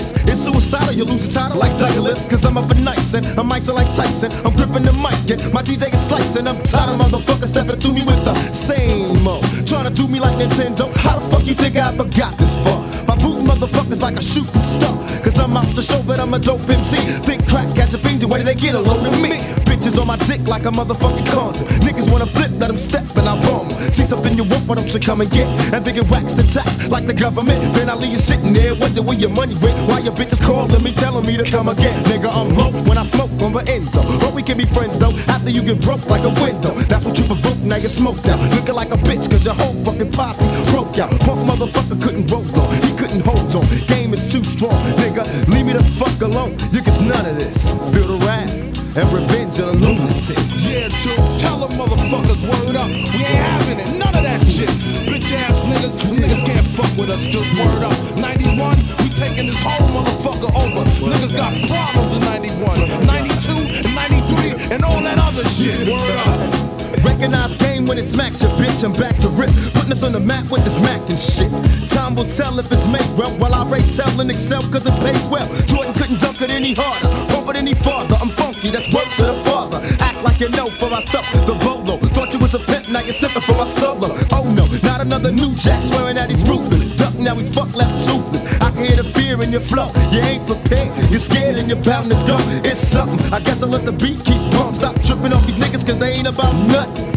this. 0.00 0.12
It's 0.24 0.40
suicidal. 0.44 0.94
You 0.94 1.04
lose 1.04 1.22
your 1.24 1.42
title 1.42 1.58
like 1.58 1.76
Douglas. 1.78 2.26
Cause 2.26 2.44
I'm 2.44 2.56
up 2.56 2.70
at 2.70 2.78
nice 2.78 3.14
and 3.14 3.26
I'm 3.38 3.52
icing 3.52 3.74
like 3.74 3.90
Tyson. 3.94 4.32
I'm 4.44 4.54
gripping 4.56 4.84
the 4.84 4.94
mic 5.04 5.20
and 5.30 5.52
my 5.52 5.62
DJ 5.62 5.92
is 5.92 6.00
slicing. 6.00 6.46
I'm 6.48 6.62
tired 6.64 6.90
of 6.90 7.00
motherfuckers 7.00 7.50
stepping 7.52 7.78
to 7.78 7.92
me 7.92 8.02
with 8.02 8.22
the 8.24 8.34
same 8.52 9.26
old. 9.26 9.44
Trying 9.66 9.88
to 9.88 9.94
do 9.94 10.08
me 10.08 10.18
like 10.20 10.36
Nintendo. 10.36 10.92
How 10.96 11.18
the 11.18 11.24
fuck 11.30 11.44
you 11.46 11.54
think 11.54 11.76
I 11.76 11.92
ever 11.92 12.04
got 12.04 12.36
this 12.38 12.56
far? 12.64 12.80
My 13.06 13.16
boot 13.16 13.44
motherfuckers 13.44 14.02
like 14.02 14.16
a 14.16 14.22
shooting 14.22 14.62
star. 14.62 14.94
Cause 15.22 15.38
I'm 15.38 15.56
out 15.56 15.68
to 15.76 15.82
show 15.82 16.00
that 16.08 16.20
I'm 16.20 16.34
a 16.34 16.38
dope 16.38 16.68
MC. 16.68 16.96
Think 17.26 17.48
crack, 17.48 17.68
catch 17.76 17.94
a 17.94 17.98
finger, 17.98 18.26
did 18.26 18.46
they 18.46 18.54
get 18.54 18.74
a 18.74 18.80
load 18.80 19.06
of 19.06 19.20
me? 19.22 19.69
Bitches 19.80 19.96
on 19.98 20.06
my 20.06 20.16
dick 20.28 20.46
like 20.46 20.66
a 20.66 20.70
motherfucking 20.70 21.24
condom. 21.32 21.64
Niggas 21.80 22.12
wanna 22.12 22.26
flip, 22.26 22.50
let 22.60 22.68
them 22.68 22.76
step 22.76 23.00
and 23.16 23.26
I 23.26 23.32
bum. 23.48 23.70
See 23.96 24.04
something 24.04 24.36
you 24.36 24.44
want, 24.44 24.68
but 24.68 24.76
don't 24.76 24.92
you 24.92 25.00
come 25.00 25.22
and 25.22 25.30
get? 25.30 25.48
And 25.72 25.82
think 25.82 25.96
it 25.96 26.04
wax 26.10 26.34
the 26.34 26.42
tax 26.42 26.86
like 26.90 27.06
the 27.06 27.14
government. 27.14 27.56
Then 27.72 27.88
I 27.88 27.94
leave 27.94 28.12
you 28.12 28.20
sitting 28.20 28.52
there, 28.52 28.74
wonder 28.74 29.00
where 29.00 29.16
your 29.16 29.30
money 29.30 29.56
went. 29.56 29.72
Why 29.88 30.00
your 30.00 30.12
bitches 30.12 30.44
calling 30.44 30.84
me, 30.84 30.92
telling 30.92 31.24
me 31.24 31.38
to 31.38 31.50
come 31.50 31.70
again? 31.70 31.96
Nigga, 32.04 32.28
I'm 32.28 32.54
low 32.60 32.72
when 32.84 32.98
I 32.98 33.04
smoke 33.04 33.32
on 33.40 33.54
the 33.54 33.64
endo. 33.72 34.04
But 34.20 34.34
we 34.34 34.42
can 34.42 34.58
be 34.58 34.66
friends 34.66 34.98
though, 34.98 35.16
after 35.32 35.48
you 35.48 35.62
get 35.62 35.80
broke 35.80 36.04
like 36.12 36.28
a 36.28 36.34
window. 36.44 36.76
That's 36.84 37.06
what 37.06 37.18
you 37.18 37.24
provoke, 37.24 37.56
now 37.64 37.76
you 37.80 37.88
smoked 37.88 38.28
out. 38.28 38.38
Looking 38.52 38.74
like 38.74 38.92
a 38.92 39.00
bitch, 39.00 39.30
cause 39.32 39.46
your 39.46 39.54
whole 39.54 39.72
fucking 39.80 40.12
posse 40.12 40.44
broke 40.72 40.98
out. 40.98 41.08
Punk 41.24 41.40
motherfucker 41.48 41.96
couldn't 42.04 42.30
roll 42.30 42.44
on, 42.44 42.68
he 42.84 42.92
couldn't 43.00 43.24
hold 43.24 43.48
on. 43.56 43.64
Game 43.88 44.12
is 44.12 44.30
too 44.30 44.44
strong, 44.44 44.76
nigga. 45.00 45.24
Leave 45.48 45.64
me 45.64 45.72
the 45.72 45.84
fuck 45.96 46.20
alone. 46.20 46.52
You 46.68 46.84
get 46.84 47.00
none 47.00 47.24
of 47.24 47.36
this. 47.40 47.64
Feel 47.96 48.04
the 48.12 48.20
wrath 48.26 48.59
and 48.96 49.06
revenge 49.12 49.58
of 49.58 49.66
the 49.66 49.78
lunatic. 49.78 50.38
Yeah, 50.58 50.88
too. 50.98 51.14
Tell 51.38 51.58
them 51.62 51.78
motherfuckers 51.78 52.42
word 52.42 52.76
up. 52.76 52.88
We 52.88 53.22
ain't 53.22 53.38
having 53.38 53.78
it. 53.78 53.98
None 53.98 54.14
of 54.14 54.22
that 54.22 54.42
shit. 54.46 54.68
Bitch 55.06 55.30
ass 55.32 55.64
niggas. 55.64 55.94
Niggas 56.10 56.44
can't 56.44 56.66
fuck 56.66 56.90
with 56.98 57.10
us. 57.10 57.24
Just 57.24 57.46
word 57.54 57.82
up. 57.86 57.94
91, 58.18 58.76
we 58.98 59.08
taking 59.14 59.46
this 59.46 59.62
whole 59.62 59.86
motherfucker 59.94 60.50
over. 60.58 60.82
Niggas 61.06 61.36
got 61.36 61.54
problems 61.68 62.14
in 62.14 62.20
91, 62.24 63.06
92, 63.06 63.86
and 63.86 63.94
93, 63.94 64.74
and 64.74 64.84
all 64.84 65.00
that 65.02 65.18
other 65.18 65.46
shit. 65.48 65.86
Word 65.86 66.16
up. 66.26 66.69
Recognize 67.04 67.56
game 67.56 67.86
when 67.86 67.98
it 67.98 68.04
smacks 68.04 68.42
your 68.42 68.50
bitch. 68.52 68.84
I'm 68.84 68.92
back 68.92 69.16
to 69.18 69.28
rip, 69.28 69.50
putting 69.74 69.92
us 69.92 70.02
on 70.02 70.12
the 70.12 70.20
map 70.20 70.50
with 70.50 70.64
this 70.64 70.78
Mac 70.80 71.00
and 71.08 71.20
shit. 71.20 71.50
Time 71.88 72.14
will 72.14 72.28
tell 72.28 72.58
if 72.58 72.70
it's 72.72 72.86
made 72.86 73.10
well. 73.16 73.30
While 73.38 73.54
I 73.54 73.68
race 73.68 73.96
hell 73.96 74.20
and 74.20 74.30
excel, 74.30 74.62
cause 74.62 74.86
it 74.86 74.96
pays 75.00 75.28
well. 75.28 75.46
Jordan 75.66 75.94
couldn't 75.94 76.20
dunk 76.20 76.40
it 76.42 76.50
any 76.50 76.74
harder, 76.74 77.08
pump 77.32 77.48
it 77.50 77.56
any 77.56 77.74
farther. 77.74 78.16
I'm 78.20 78.28
funky, 78.28 78.70
that's 78.70 78.92
work 78.92 79.08
to 79.16 79.24
the 79.24 79.36
father. 79.44 79.80
Act 80.00 80.22
like 80.22 80.40
you 80.40 80.48
know, 80.50 80.66
for 80.66 80.92
I 80.92 81.02
thought 81.04 81.26
the 81.46 81.54
bolo. 81.64 81.98
Thought 82.16 82.32
you 82.32 82.38
was 82.38 82.54
a 82.54 82.58
pimp, 82.58 82.88
now 82.88 83.00
you're 83.00 83.14
sipping 83.14 83.42
for 83.42 83.54
my 83.54 83.64
solo. 83.64 84.16
Oh 84.32 84.44
no, 84.50 84.66
not 84.82 85.00
another 85.00 85.30
new 85.30 85.54
jack 85.54 85.82
swearing 85.82 86.18
at 86.18 86.30
he's 86.30 86.42
ruthless. 86.48 86.89
Now 87.20 87.34
we 87.34 87.44
fuck 87.44 87.74
left 87.76 88.06
toothless. 88.06 88.42
I 88.60 88.70
can 88.70 88.84
hear 88.84 88.96
the 88.96 89.04
fear 89.04 89.42
in 89.42 89.52
your 89.52 89.60
flow. 89.60 89.92
You 90.10 90.20
ain't 90.20 90.46
prepared, 90.46 90.88
you're 91.10 91.20
scared 91.20 91.56
and 91.56 91.68
you're 91.68 91.84
bound 91.84 92.08
to 92.10 92.16
go. 92.26 92.36
It's 92.64 92.80
something, 92.80 93.20
I 93.32 93.40
guess 93.40 93.62
I'll 93.62 93.68
let 93.68 93.84
the 93.84 93.92
beat 93.92 94.24
keep 94.24 94.40
pump. 94.56 94.76
Stop 94.76 94.96
tripping 95.02 95.32
off 95.32 95.44
these 95.46 95.56
niggas 95.56 95.86
cause 95.86 95.98
they 95.98 96.12
ain't 96.12 96.26
about 96.26 96.54
nothing. 96.68 97.08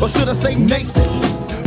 Or 0.00 0.08
should 0.08 0.28
I 0.28 0.34
say 0.34 0.54
Nathan? 0.54 1.02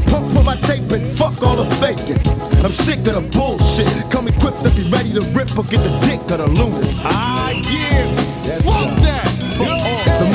Pump 0.08 0.32
for 0.34 0.44
my 0.44 0.56
tape 0.68 0.90
and 0.92 1.06
fuck 1.06 1.42
all 1.44 1.58
the 1.58 1.68
faking. 1.84 2.20
I'm 2.64 2.72
sick 2.72 3.00
of 3.00 3.16
the 3.20 3.26
bullshit. 3.36 3.88
Come 4.10 4.30
equipped 4.30 4.64
to 4.64 4.70
be 4.72 4.88
ready 4.90 5.12
to 5.14 5.22
rip 5.36 5.52
or 5.58 5.66
get 5.66 5.84
the 5.84 5.92
dick 6.08 6.22
of 6.32 6.38
the 6.40 6.48
lunatic. 6.48 6.96
Ah, 7.04 7.52
yeah. 7.52 9.01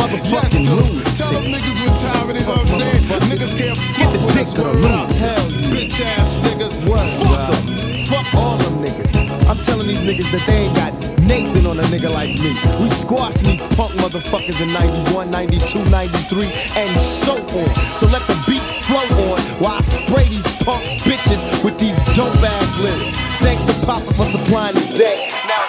Motherfucking 0.07 0.69
lunatic. 0.69 1.15
Tell 1.15 1.33
them 1.33 1.45
niggas 1.51 1.79
what 1.83 2.01
time 2.01 2.31
it 2.31 2.37
is. 2.37 2.49
I'm 2.49 2.67
saying 2.67 3.03
niggas 3.31 3.59
can't 3.59 3.79
fuck 3.79 4.13
the 4.13 4.27
with 4.27 4.35
dick 4.35 4.47
us. 4.47 4.59
Word 4.59 4.91
up. 4.91 5.09
Bitch 5.73 6.01
ass 6.01 6.39
niggas. 6.39 6.87
What? 6.87 7.03
Fuck 7.19 7.51
them. 7.51 7.87
Fuck 8.07 8.35
all 8.35 8.57
them 8.59 8.85
niggas. 8.85 9.15
I'm 9.49 9.57
telling 9.59 9.87
these 9.87 10.03
niggas 10.03 10.31
that 10.31 10.43
they 10.47 10.67
ain't 10.67 10.77
got 10.77 10.93
Nathan 11.23 11.67
on 11.67 11.79
a 11.79 11.83
nigga 11.91 12.13
like 12.13 12.35
me. 12.39 12.55
We 12.83 12.89
squashing 12.91 13.47
these 13.47 13.63
punk 13.75 13.93
motherfuckers 13.99 14.61
in 14.63 14.73
91, 14.73 15.31
92, 15.31 15.85
93, 15.91 16.47
and 16.77 17.01
so 17.01 17.35
on. 17.35 17.71
So 17.99 18.07
let 18.07 18.23
the 18.27 18.39
beat 18.47 18.63
flow 18.87 19.03
on 19.03 19.39
while 19.59 19.79
I 19.79 19.81
spray 19.83 20.27
these 20.31 20.47
punk 20.63 20.83
bitches 21.03 21.43
with 21.65 21.79
these 21.79 21.99
dope 22.15 22.35
ass 22.43 22.79
lyrics. 22.79 23.17
Thanks 23.43 23.63
to 23.67 23.75
Papa 23.87 24.07
for 24.15 24.27
supplying 24.27 24.75
the 24.75 24.87
deck. 24.95 25.19
Now 25.47 25.66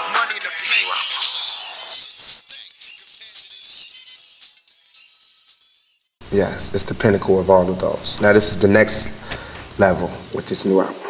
Yes, 6.32 6.74
it's 6.74 6.84
the 6.84 6.94
pinnacle 6.94 7.40
of 7.40 7.49
all 7.49 7.70
of 7.70 7.80
those. 7.80 8.20
Now 8.22 8.34
this 8.34 8.52
is 8.52 8.58
the 8.58 8.68
next 8.68 9.10
level 9.80 10.12
with 10.34 10.45
this 10.45 10.66
new 10.66 10.82
album. 10.82 11.07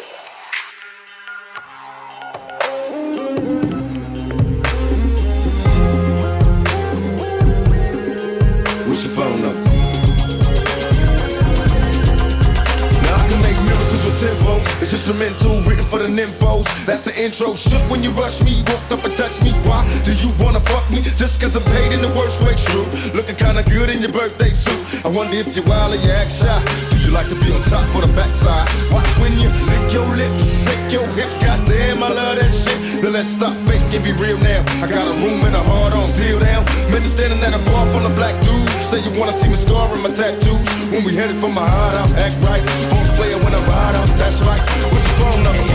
For. 16.26 16.64
That's 16.89 17.06
the 17.06 17.14
intro. 17.14 17.53
Shook 17.53 17.84
when 17.91 18.02
you 18.02 18.10
rush 18.18 18.41
me, 18.41 18.64
walk 18.65 18.89
up 18.89 19.06
and 19.06 19.15
touch 19.15 19.38
me. 19.44 19.53
Why 19.61 19.85
do 20.02 20.14
you 20.18 20.34
wanna 20.41 20.60
fuck 20.61 20.89
me? 20.89 21.02
Just 21.14 21.39
cause 21.39 21.53
I'm 21.53 21.61
paid 21.77 21.94
in 21.94 22.02
the 22.02 22.10
worst 22.18 22.41
way, 22.41 22.57
true. 22.57 22.89
Looking 23.14 23.35
kinda 23.35 23.61
good 23.61 23.89
in 23.94 24.02
your 24.02 24.11
birthday 24.11 24.49
suit. 24.49 25.06
I 25.06 25.10
wonder 25.10 25.38
if 25.38 25.56
you're 25.56 25.65
wild 25.65 25.94
or 25.94 25.98
you 26.02 26.10
act 26.10 26.31
shy. 26.31 26.57
Do 26.89 26.98
you 26.98 27.11
like 27.11 27.30
to 27.30 27.35
be 27.38 27.53
on 27.53 27.61
top 27.69 27.85
or 27.94 28.02
the 28.02 28.11
backside? 28.18 28.65
Watch 28.89 29.06
when 29.22 29.38
you 29.38 29.49
lick 29.69 29.94
your 29.94 30.10
lips, 30.18 30.65
shake 30.65 30.89
your 30.89 31.06
hips. 31.14 31.38
Goddamn, 31.38 32.02
I 32.02 32.10
love 32.10 32.41
that 32.41 32.49
shit. 32.49 33.02
Then 33.03 33.14
let's 33.14 33.30
stop 33.30 33.53
fake 33.69 33.85
and 33.94 34.03
be 34.03 34.14
real 34.14 34.39
now. 34.39 34.65
I 34.81 34.89
got 34.89 35.06
a 35.06 35.14
room 35.22 35.45
and 35.45 35.53
a 35.53 35.61
heart 35.69 35.94
on 35.94 36.07
deal 36.18 36.39
down. 36.39 36.65
Men 36.89 37.06
just 37.06 37.14
standing 37.18 37.44
at 37.45 37.53
a 37.53 37.61
bar 37.69 37.85
full 37.94 38.06
of 38.06 38.15
black 38.15 38.34
dudes. 38.41 38.73
Say 38.89 39.06
you 39.06 39.14
wanna 39.19 39.34
see 39.34 39.49
me 39.49 39.56
scar 39.56 39.85
and 39.94 40.02
my 40.02 40.10
tattoos. 40.10 40.65
When 40.89 41.03
we 41.03 41.14
headed 41.14 41.38
for 41.38 41.49
my 41.49 41.68
heart 41.68 41.94
out, 41.94 42.10
act 42.18 42.35
right. 42.41 42.64
Boss 42.89 43.07
player 43.18 43.38
when 43.38 43.53
I 43.53 43.61
ride 43.69 43.95
out, 43.99 44.10
that's 44.18 44.41
right. 44.41 44.64
What's 44.89 45.06
your 45.06 45.18
phone 45.22 45.44
number? 45.44 45.66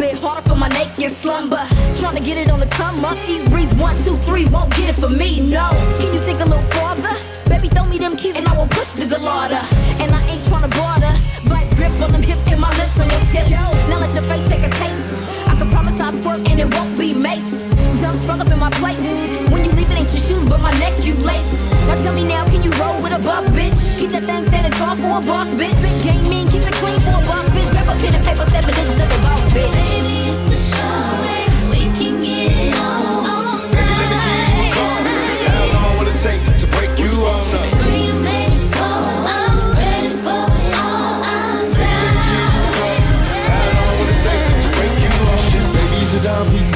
Bit 0.00 0.16
hard 0.16 0.42
for 0.44 0.56
my 0.56 0.68
naked 0.68 1.12
slumber. 1.12 1.60
Trying 2.00 2.16
to 2.16 2.22
get 2.22 2.38
it 2.38 2.50
on 2.50 2.58
the 2.58 2.66
come 2.66 3.04
up. 3.04 3.18
Ease 3.28 3.48
breeze, 3.50 3.74
one, 3.74 3.96
two, 3.96 4.16
three. 4.24 4.46
Won't 4.46 4.70
get 4.74 4.88
it 4.88 4.98
for 4.98 5.10
me, 5.10 5.40
no. 5.50 5.68
Can 6.00 6.14
you 6.14 6.20
think 6.20 6.40
a 6.40 6.44
little 6.44 6.66
farther? 6.72 7.12
Baby, 7.50 7.68
throw 7.68 7.84
me 7.84 7.98
them 7.98 8.16
keys 8.16 8.36
and 8.36 8.48
I 8.48 8.56
will 8.56 8.68
push 8.68 8.92
the 8.92 9.04
galata. 9.04 9.60
And 10.00 10.10
I 10.10 10.20
ain't 10.24 10.44
trying 10.48 10.64
to 10.64 10.72
border. 10.72 11.12
Vice 11.44 11.74
grip 11.74 11.92
on 12.00 12.12
them 12.12 12.22
hips 12.22 12.50
and 12.50 12.60
my 12.60 12.72
lips 12.78 12.98
on 12.98 13.10
your 13.10 13.20
tip. 13.30 13.46
Now 13.90 14.00
let 14.00 14.14
your 14.14 14.24
face 14.24 14.48
take 14.48 14.62
a 14.62 14.70
taste. 14.70 15.28
I 15.46 15.54
can 15.56 15.68
promise 15.68 16.00
I'll 16.00 16.12
squirt 16.12 16.48
and 16.48 16.58
it 16.58 16.74
won't 16.74 16.98
be 16.98 17.12
mace. 17.12 17.69
Dumb 18.00 18.16
sprung 18.16 18.40
up 18.40 18.48
in 18.50 18.58
my 18.58 18.70
place. 18.70 19.28
When 19.50 19.64
you 19.64 19.72
leave 19.72 19.90
it 19.90 20.00
ain't 20.00 20.08
your 20.08 20.24
shoes, 20.24 20.44
but 20.46 20.62
my 20.62 20.70
neck 20.80 21.04
you 21.04 21.14
lace. 21.16 21.72
Now 21.86 21.96
tell 22.02 22.14
me 22.14 22.26
now, 22.26 22.44
can 22.46 22.62
you 22.64 22.70
roll 22.80 22.96
with 23.02 23.12
a 23.12 23.18
boss 23.18 23.48
bitch? 23.50 23.98
Keep 23.98 24.10
that 24.12 24.24
thing 24.24 24.42
standing 24.44 24.72
tall 24.72 24.96
for 24.96 25.18
a 25.18 25.20
boss 25.20 25.54
bitch. 25.54 25.76
Spit 25.76 26.02
game 26.02 26.28
mean, 26.30 26.48
keep 26.48 26.62
it 26.62 26.72
clean 26.80 26.98
for 27.00 27.10
a 27.10 27.22
boss 27.28 27.44
bitch. 27.50 27.70
Grab 27.70 27.88
a 27.88 28.00
pen 28.00 28.14
and 28.14 28.24
paper, 28.24 28.48
seven 28.50 28.72
digits 28.74 28.98
of 28.98 29.04
a 29.04 29.18
boss 29.20 29.44
bitch. 29.52 29.72
Baby, 29.72 30.30
it's 30.30 30.44
the 30.48 30.76
show. 30.76 31.39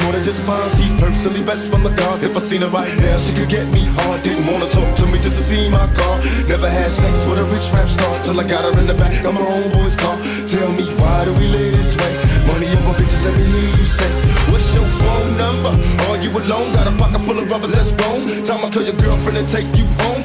More 0.05 0.13
than 0.13 0.23
just 0.23 0.45
fine. 0.45 0.69
She's 0.77 0.93
personally 1.01 1.41
best 1.41 1.71
from 1.71 1.81
the 1.83 1.89
gods. 1.89 2.23
If 2.23 2.37
I 2.37 2.39
seen 2.39 2.61
her 2.61 2.69
right 2.69 2.93
now, 3.01 3.17
she 3.17 3.33
could 3.33 3.49
get 3.49 3.65
me 3.73 3.83
hard. 3.97 4.21
Didn't 4.21 4.45
wanna 4.45 4.69
talk 4.69 4.89
to 5.01 5.05
me 5.07 5.17
just 5.17 5.37
to 5.39 5.43
see 5.49 5.69
my 5.69 5.87
car. 5.97 6.15
Never 6.47 6.69
had 6.69 6.89
sex 6.91 7.25
with 7.25 7.39
a 7.39 7.45
rich 7.45 7.65
rap 7.73 7.89
star 7.89 8.13
till 8.23 8.39
I 8.39 8.45
got 8.47 8.63
her 8.67 8.79
in 8.79 8.85
the 8.85 8.93
back 8.93 9.13
of 9.25 9.33
my 9.33 9.41
homeboy's 9.41 9.95
car. 9.95 10.15
Tell 10.45 10.71
me 10.71 10.85
why 11.01 11.25
do 11.25 11.33
we 11.33 11.47
live 11.47 11.73
this 11.79 11.91
way? 11.97 12.13
Money 12.45 12.69
over 12.77 12.93
bitches, 12.99 13.25
let 13.25 13.33
me 13.37 13.45
hear 13.53 13.71
you 13.81 13.85
say. 13.85 14.11
What's 14.51 14.69
your 14.75 14.87
phone 15.01 15.37
number? 15.37 15.73
Are 16.07 16.17
you 16.23 16.29
alone? 16.29 16.71
Got 16.73 16.87
a 16.87 16.95
pocket 17.01 17.21
full 17.25 17.39
of 17.39 17.49
rubbers, 17.49 17.73
let's 17.73 17.91
bone. 17.91 18.23
Time 18.45 18.63
I 18.65 18.69
tell 18.69 18.85
your 18.85 18.99
girlfriend 19.01 19.37
and 19.39 19.49
take 19.49 19.69
you 19.75 19.85
home. 20.05 20.24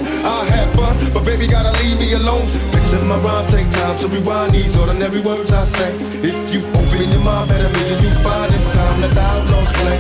Have 0.51 0.71
fun, 0.75 0.97
but 1.15 1.25
baby 1.25 1.47
gotta 1.47 1.73
leave 1.83 1.99
me 1.99 2.13
alone. 2.13 2.47
Picture 2.73 3.05
my 3.05 3.17
rhyme, 3.19 3.47
take 3.47 3.71
time 3.71 3.97
to 3.99 4.09
rewind 4.09 4.53
these 4.53 4.77
ordinary 4.77 5.21
words 5.21 5.53
I 5.53 5.65
say. 5.65 5.95
If 6.23 6.53
you 6.53 6.61
open 6.75 7.11
your 7.11 7.23
mind, 7.23 7.49
better 7.49 7.71
it 7.71 8.03
you 8.03 8.11
find 8.25 8.53
it's 8.55 8.69
time 8.71 9.01
let 9.01 9.15
the 9.15 9.21
outlaws 9.21 9.73
play. 9.81 9.99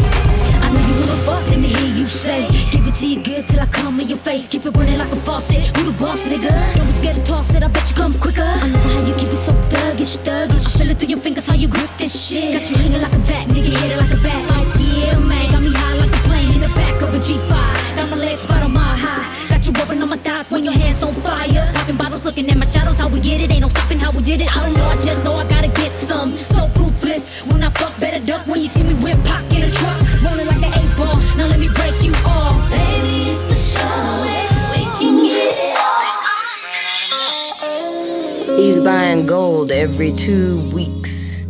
I 0.62 0.66
know 0.72 0.82
you 0.89 0.94
wanna 1.01 1.18
fuck, 1.27 1.47
let 1.48 1.59
me 1.59 1.68
hear 1.68 1.90
you 2.01 2.06
say. 2.06 2.47
Give 2.70 2.86
it 2.86 2.94
to 3.01 3.06
you 3.06 3.22
good 3.22 3.48
till 3.48 3.60
I 3.60 3.66
come 3.66 4.01
in 4.01 4.09
your 4.09 4.18
face. 4.18 4.48
Keep 4.48 4.66
it 4.66 4.77
running 4.77 4.98
like 4.98 5.12
a 5.12 5.16
faucet. 5.16 5.77
Who 5.77 5.90
the 5.90 5.97
boss, 5.98 6.22
nigga? 6.22 6.52
Don't 6.77 6.86
be 6.86 6.93
scared 6.93 7.16
to 7.16 7.22
toss 7.22 7.55
it, 7.55 7.62
I 7.62 7.68
bet 7.68 7.89
you 7.90 7.97
come 7.97 8.14
quicker. 8.14 8.43
I 8.43 8.66
know 8.68 8.78
how 8.78 9.06
you 9.06 9.14
keep 9.14 9.31
it 9.31 9.43
so 9.47 9.52
thuggish, 9.72 10.18
thuggish. 10.27 10.66
I 10.74 10.78
Feel 10.78 10.90
it 10.90 10.98
through 10.98 11.09
your 11.14 11.20
fingers, 11.20 11.47
how 11.47 11.55
you 11.55 11.68
grip 11.68 11.90
this 11.98 12.12
shit. 12.14 12.59
Got 12.59 12.70
you 12.70 12.77
hanging 12.77 13.02
like 13.02 13.14
a 13.14 13.22
bat, 13.31 13.47
nigga, 13.48 13.70
hit 13.70 13.93
it 13.93 13.98
like 13.98 14.14
a 14.14 14.20
bat. 14.22 14.43
Like, 14.51 14.68
yeah, 14.78 15.18
man, 15.18 15.52
got 15.52 15.62
me 15.62 15.72
high 15.72 15.97
like 16.02 16.14
a 16.14 16.22
plane 16.28 16.52
in 16.55 16.60
the 16.60 16.72
back 16.74 17.02
of 17.02 17.14
a 17.14 17.18
G5. 17.18 17.51
Got 17.97 18.10
my 18.10 18.16
legs. 18.16 18.47
Got 18.47 18.64
you 18.64 18.70
rubbing 19.81 20.02
on 20.02 20.11
my 20.11 20.16
thighs 20.19 20.51
when 20.51 20.62
your 20.62 20.74
hands 20.74 21.02
on 21.02 21.12
fire. 21.12 21.65
Popping 21.73 21.97
bottles, 21.97 22.24
looking 22.24 22.48
at 22.51 22.57
my 22.57 22.66
shadows, 22.66 22.98
how 22.98 23.09
we 23.09 23.19
get 23.20 23.40
it. 23.40 23.51
Ain't 23.51 23.62
no 23.62 23.69
stopping 23.69 23.98
how 23.98 24.11
we 24.12 24.23
did 24.23 24.40
it. 24.40 24.55
I 24.55 24.61
don't 24.66 24.74
know, 24.74 24.85
I 24.85 24.97
just 24.97 25.24
know 25.24 25.35
I 25.35 25.44
gotta 25.48 25.69
get 25.69 25.93
some. 25.93 26.36
So 26.36 26.69
ruthless. 26.77 27.51
When 27.51 27.62
I 27.62 27.70
fuck, 27.70 27.98
better 27.98 28.23
duck 28.24 28.47
when 28.47 28.61
you 28.61 28.69
see 28.69 28.82
me 28.82 28.94
whip 28.94 29.19
pop 29.24 29.43
in 29.52 29.62
a 29.62 29.70
truck. 29.70 29.98
Rolling 30.23 30.47
like 30.47 30.62
an 30.69 30.74
eight 30.81 30.97
ball. 30.97 31.16
Now 31.36 31.47
let 31.47 31.59
me 31.59 31.69
break 31.69 31.97
you 32.02 32.12
off. 32.27 32.70
Baby, 32.70 33.31
it's 33.32 33.47
the 33.48 33.57
show. 33.57 34.05
We 34.73 34.85
can 35.01 35.15
get 35.24 35.57
it 35.57 35.78
He's 38.61 38.78
buying 38.85 39.27
gold 39.27 39.70
every 39.70 40.12
two 40.12 40.61
weeks. 40.74 41.44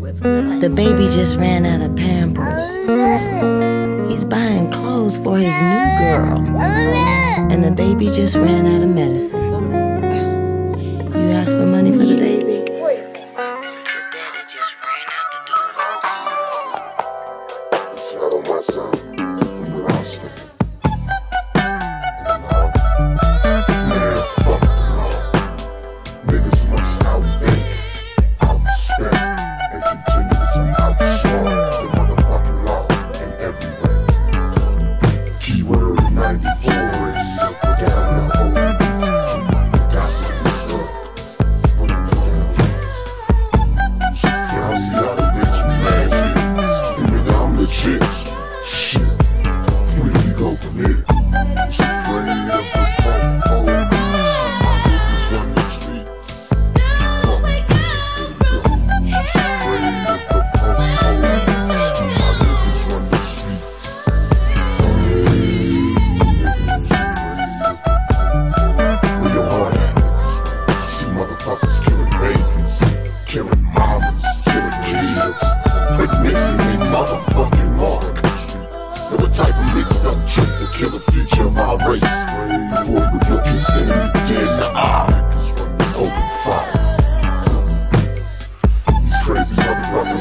The 0.62 0.70
baby 0.72 1.08
just 1.10 1.36
ran 1.36 1.66
out 1.66 1.80
of 1.80 1.96
pampers. 1.96 2.69
He's 4.08 4.24
buying 4.24 4.70
clothes 4.70 5.18
for 5.18 5.38
his 5.38 5.54
new 5.54 5.86
girl. 5.98 6.60
And 7.50 7.64
the 7.64 7.70
baby 7.70 8.06
just 8.06 8.36
ran 8.36 8.66
out 8.66 8.82
of 8.82 8.88
medicine. 8.88 9.89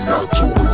Motherfuckers 0.10 0.60
got 0.60 0.69